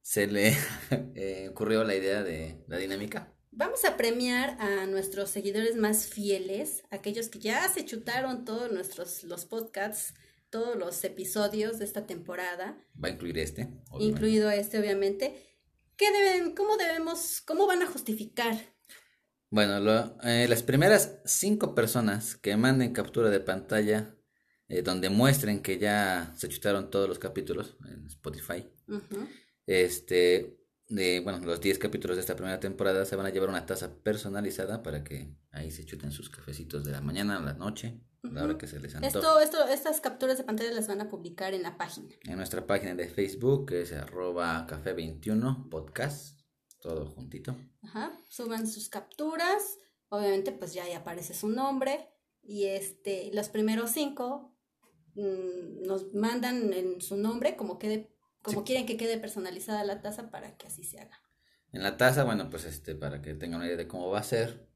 Se 0.00 0.26
le 0.26 0.56
eh, 1.14 1.48
ocurrió 1.50 1.84
la 1.84 1.94
idea 1.94 2.22
de 2.22 2.64
la 2.66 2.78
dinámica. 2.78 3.34
Vamos 3.50 3.84
a 3.84 3.96
premiar 3.96 4.56
a 4.60 4.86
nuestros 4.86 5.30
seguidores 5.30 5.76
más 5.76 6.06
fieles, 6.06 6.84
aquellos 6.90 7.28
que 7.28 7.40
ya 7.40 7.68
se 7.68 7.84
chutaron 7.84 8.44
todos 8.44 8.70
nuestros 8.70 9.24
los 9.24 9.46
podcasts, 9.46 10.14
todos 10.50 10.76
los 10.76 11.02
episodios 11.04 11.78
de 11.78 11.84
esta 11.84 12.06
temporada, 12.06 12.78
Va 13.02 13.08
a 13.08 13.10
incluir 13.12 13.38
este. 13.38 13.62
obviamente. 13.90 14.04
incluido 14.06 14.50
este 14.50 14.78
obviamente. 14.78 15.44
¿Qué 15.96 16.10
deben, 16.12 16.54
cómo 16.54 16.76
debemos, 16.76 17.40
cómo 17.40 17.66
van 17.66 17.82
a 17.82 17.86
justificar? 17.86 18.56
Bueno, 19.50 19.80
lo- 19.80 20.16
eh, 20.22 20.46
las 20.48 20.62
primeras 20.62 21.20
cinco 21.24 21.74
personas 21.74 22.36
que 22.36 22.56
manden 22.56 22.92
captura 22.92 23.30
de 23.30 23.40
pantalla 23.40 24.14
eh, 24.68 24.82
donde 24.82 25.08
muestren 25.08 25.62
que 25.62 25.78
ya 25.78 26.32
se 26.36 26.48
chutaron 26.48 26.90
todos 26.90 27.08
los 27.08 27.18
capítulos 27.18 27.76
en 27.90 28.04
Spotify, 28.06 28.70
este, 29.66 30.58
de, 30.88 31.20
bueno, 31.20 31.38
los 31.40 31.60
10 31.60 31.78
capítulos 31.78 32.16
de 32.16 32.20
esta 32.20 32.36
primera 32.36 32.60
temporada 32.60 33.04
se 33.04 33.16
van 33.16 33.26
a 33.26 33.30
llevar 33.30 33.48
una 33.48 33.66
taza 33.66 34.02
personalizada 34.02 34.82
para 34.82 35.04
que 35.04 35.34
ahí 35.50 35.70
se 35.70 35.84
chuten 35.84 36.10
sus 36.12 36.30
cafecitos 36.30 36.84
de 36.84 36.92
la 36.92 37.00
mañana 37.00 37.38
a 37.38 37.40
la 37.42 37.54
noche, 37.54 38.00
a 38.24 38.28
la 38.28 38.44
hora 38.44 38.58
que 38.58 38.66
se 38.66 38.80
les. 38.80 38.94
Esto, 38.94 39.40
esto, 39.40 39.66
estas 39.68 40.00
capturas 40.00 40.38
de 40.38 40.44
pantalla 40.44 40.72
las 40.72 40.88
van 40.88 41.00
a 41.00 41.08
publicar 41.08 41.54
en 41.54 41.62
la 41.62 41.76
página. 41.76 42.08
En 42.24 42.36
nuestra 42.36 42.66
página 42.66 42.94
de 42.94 43.08
Facebook, 43.08 43.66
que 43.66 43.82
es 43.82 43.92
arroba 43.92 44.66
café21 44.66 45.68
podcast, 45.68 46.40
todo 46.80 47.06
juntito. 47.06 47.56
Ajá, 47.82 48.12
suban 48.28 48.66
sus 48.66 48.88
capturas, 48.88 49.78
obviamente 50.08 50.52
pues 50.52 50.74
ya 50.74 50.84
ahí 50.84 50.92
aparece 50.92 51.34
su 51.34 51.48
nombre 51.48 52.08
y 52.42 52.66
este, 52.66 53.30
los 53.34 53.48
primeros 53.48 53.90
cinco 53.90 54.56
mm, 55.14 55.86
nos 55.86 56.12
mandan 56.14 56.72
en 56.72 57.00
su 57.00 57.16
nombre 57.16 57.56
como 57.56 57.78
quede 57.78 58.14
como 58.42 58.64
quieren 58.64 58.86
que 58.86 58.96
quede 58.96 59.18
personalizada 59.18 59.84
la 59.84 60.00
taza 60.00 60.30
para 60.30 60.56
que 60.56 60.66
así 60.66 60.84
se 60.84 61.00
haga. 61.00 61.20
En 61.72 61.82
la 61.82 61.96
taza, 61.96 62.24
bueno, 62.24 62.48
pues 62.48 62.64
este, 62.64 62.94
para 62.94 63.20
que 63.20 63.34
tengan 63.34 63.60
una 63.60 63.66
idea 63.66 63.76
de 63.76 63.88
cómo 63.88 64.08
va 64.10 64.20
a 64.20 64.24
ser, 64.24 64.68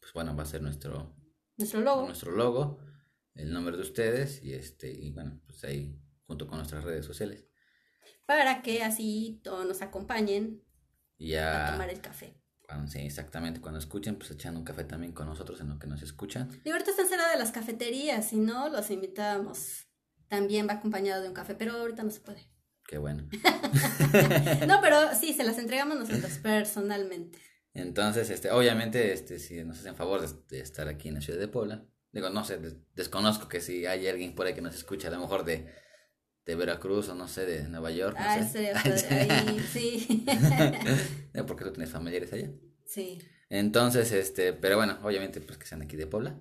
pues 0.00 0.12
bueno, 0.12 0.36
va 0.36 0.44
a 0.44 0.46
ser 0.46 0.62
nuestro, 0.62 1.16
nuestro 1.56 1.80
logo. 1.80 2.06
Nuestro 2.06 2.32
logo, 2.32 2.78
el 3.34 3.52
nombre 3.52 3.76
de 3.76 3.82
ustedes 3.82 4.42
y 4.42 4.54
este, 4.54 4.90
y 4.90 5.12
bueno, 5.12 5.40
pues 5.46 5.64
ahí 5.64 6.00
junto 6.26 6.46
con 6.46 6.58
nuestras 6.58 6.84
redes 6.84 7.04
sociales. 7.04 7.46
Para 8.26 8.62
que 8.62 8.82
así 8.82 9.40
todos 9.44 9.66
nos 9.66 9.82
acompañen 9.82 10.62
a 11.38 11.72
tomar 11.72 11.90
el 11.90 12.00
café. 12.00 12.40
sí, 12.88 13.00
exactamente, 13.00 13.60
cuando 13.60 13.78
escuchen, 13.78 14.16
pues 14.16 14.30
echan 14.30 14.56
un 14.56 14.64
café 14.64 14.84
también 14.84 15.12
con 15.12 15.26
nosotros 15.26 15.60
en 15.60 15.68
lo 15.68 15.78
que 15.78 15.86
nos 15.86 16.02
escuchan. 16.02 16.48
Y 16.64 16.70
ahorita 16.70 16.90
está 16.90 17.06
cerrada 17.06 17.32
de 17.32 17.38
las 17.38 17.52
cafeterías, 17.52 18.28
si 18.28 18.36
no, 18.36 18.68
los 18.68 18.90
invitamos. 18.90 19.86
También 20.28 20.66
va 20.66 20.74
acompañado 20.74 21.22
de 21.22 21.28
un 21.28 21.34
café, 21.34 21.54
pero 21.54 21.72
ahorita 21.72 22.02
no 22.02 22.10
se 22.10 22.20
puede. 22.20 22.48
Qué 22.86 22.98
bueno. 22.98 23.28
no, 24.66 24.80
pero 24.80 25.14
sí, 25.14 25.34
se 25.34 25.44
las 25.44 25.58
entregamos 25.58 25.98
nosotros 25.98 26.38
personalmente. 26.38 27.38
Entonces, 27.74 28.30
este, 28.30 28.52
obviamente, 28.52 29.12
este, 29.12 29.38
si 29.40 29.62
nos 29.64 29.80
hacen 29.80 29.96
favor 29.96 30.26
de, 30.46 30.60
estar 30.60 30.88
aquí 30.88 31.08
en 31.08 31.14
la 31.14 31.20
ciudad 31.20 31.40
de 31.40 31.48
Puebla, 31.48 31.84
digo, 32.12 32.30
no 32.30 32.44
sé, 32.44 32.60
desconozco 32.94 33.48
que 33.48 33.60
si 33.60 33.84
hay 33.84 34.06
alguien 34.06 34.34
por 34.36 34.46
ahí 34.46 34.54
que 34.54 34.62
nos 34.62 34.76
escucha, 34.76 35.08
a 35.08 35.10
lo 35.10 35.18
mejor 35.18 35.44
de, 35.44 35.66
de 36.46 36.54
Veracruz 36.54 37.08
o 37.08 37.16
no 37.16 37.26
sé, 37.26 37.46
de 37.46 37.68
Nueva 37.68 37.90
York. 37.90 38.16
No 38.16 38.24
ah, 38.24 38.42
sé. 38.44 38.72
ahí, 38.74 39.60
sí. 39.60 40.24
Porque 41.46 41.64
tú 41.64 41.72
tienes 41.72 41.90
familiares 41.90 42.32
allá. 42.32 42.52
Sí. 42.86 43.18
Entonces, 43.48 44.12
este, 44.12 44.52
pero 44.52 44.76
bueno, 44.76 44.98
obviamente, 45.02 45.40
pues 45.40 45.58
que 45.58 45.66
sean 45.66 45.82
aquí 45.82 45.96
de 45.96 46.06
Puebla 46.06 46.40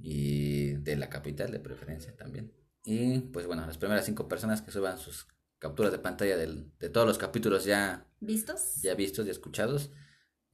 y 0.00 0.74
de 0.74 0.96
la 0.96 1.08
capital 1.08 1.50
de 1.50 1.58
preferencia 1.58 2.16
también. 2.16 2.52
Y 2.84 3.18
pues 3.20 3.46
bueno, 3.46 3.66
las 3.66 3.78
primeras 3.78 4.04
cinco 4.04 4.28
personas 4.28 4.62
que 4.62 4.70
suban 4.70 4.98
sus 4.98 5.26
capturas 5.58 5.90
de 5.90 5.98
pantalla 5.98 6.36
de 6.36 6.88
todos 6.90 7.06
los 7.06 7.16
capítulos 7.16 7.64
ya 7.64 8.06
vistos, 8.20 8.82
ya 8.82 8.94
vistos 8.94 9.26
y 9.26 9.30
escuchados, 9.30 9.90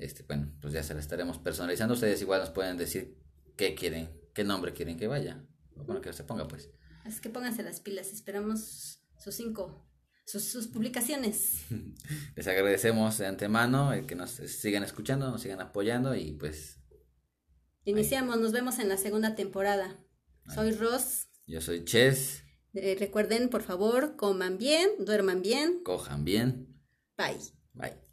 este, 0.00 0.22
bueno, 0.22 0.52
pues 0.60 0.72
ya 0.72 0.82
se 0.82 0.94
la 0.94 1.00
estaremos 1.00 1.38
personalizando. 1.38 1.94
Ustedes 1.94 2.20
igual 2.22 2.40
nos 2.40 2.50
pueden 2.50 2.76
decir 2.76 3.18
qué 3.56 3.74
quieren, 3.74 4.10
qué 4.34 4.44
nombre 4.44 4.72
quieren 4.72 4.96
que 4.96 5.06
vaya, 5.06 5.44
o 5.76 5.84
bueno, 5.84 6.00
que 6.00 6.12
se 6.12 6.24
ponga 6.24 6.48
pues. 6.48 6.70
Es 7.04 7.20
que 7.20 7.30
pónganse 7.30 7.62
las 7.62 7.80
pilas, 7.80 8.12
esperamos 8.12 9.02
sus 9.18 9.34
cinco, 9.34 9.86
sus, 10.26 10.44
sus 10.44 10.66
publicaciones. 10.68 11.66
Les 12.36 12.46
agradecemos 12.46 13.18
de 13.18 13.26
antemano 13.26 13.92
el 13.92 14.06
que 14.06 14.14
nos 14.14 14.30
sigan 14.30 14.82
escuchando, 14.82 15.30
nos 15.30 15.42
sigan 15.42 15.60
apoyando 15.60 16.14
y 16.14 16.32
pues... 16.32 16.78
Iniciamos, 17.84 18.38
nos 18.38 18.52
vemos 18.52 18.78
en 18.78 18.88
la 18.88 18.96
segunda 18.96 19.34
temporada. 19.34 19.98
Soy 20.54 20.72
Ross. 20.72 21.28
Yo 21.46 21.60
soy 21.60 21.84
Ches. 21.84 22.44
Eh, 22.74 22.96
recuerden, 22.98 23.48
por 23.48 23.62
favor, 23.62 24.16
coman 24.16 24.58
bien, 24.58 24.88
duerman 25.00 25.42
bien. 25.42 25.82
Cojan 25.82 26.24
bien. 26.24 26.68
Bye. 27.16 27.38
Bye. 27.74 28.09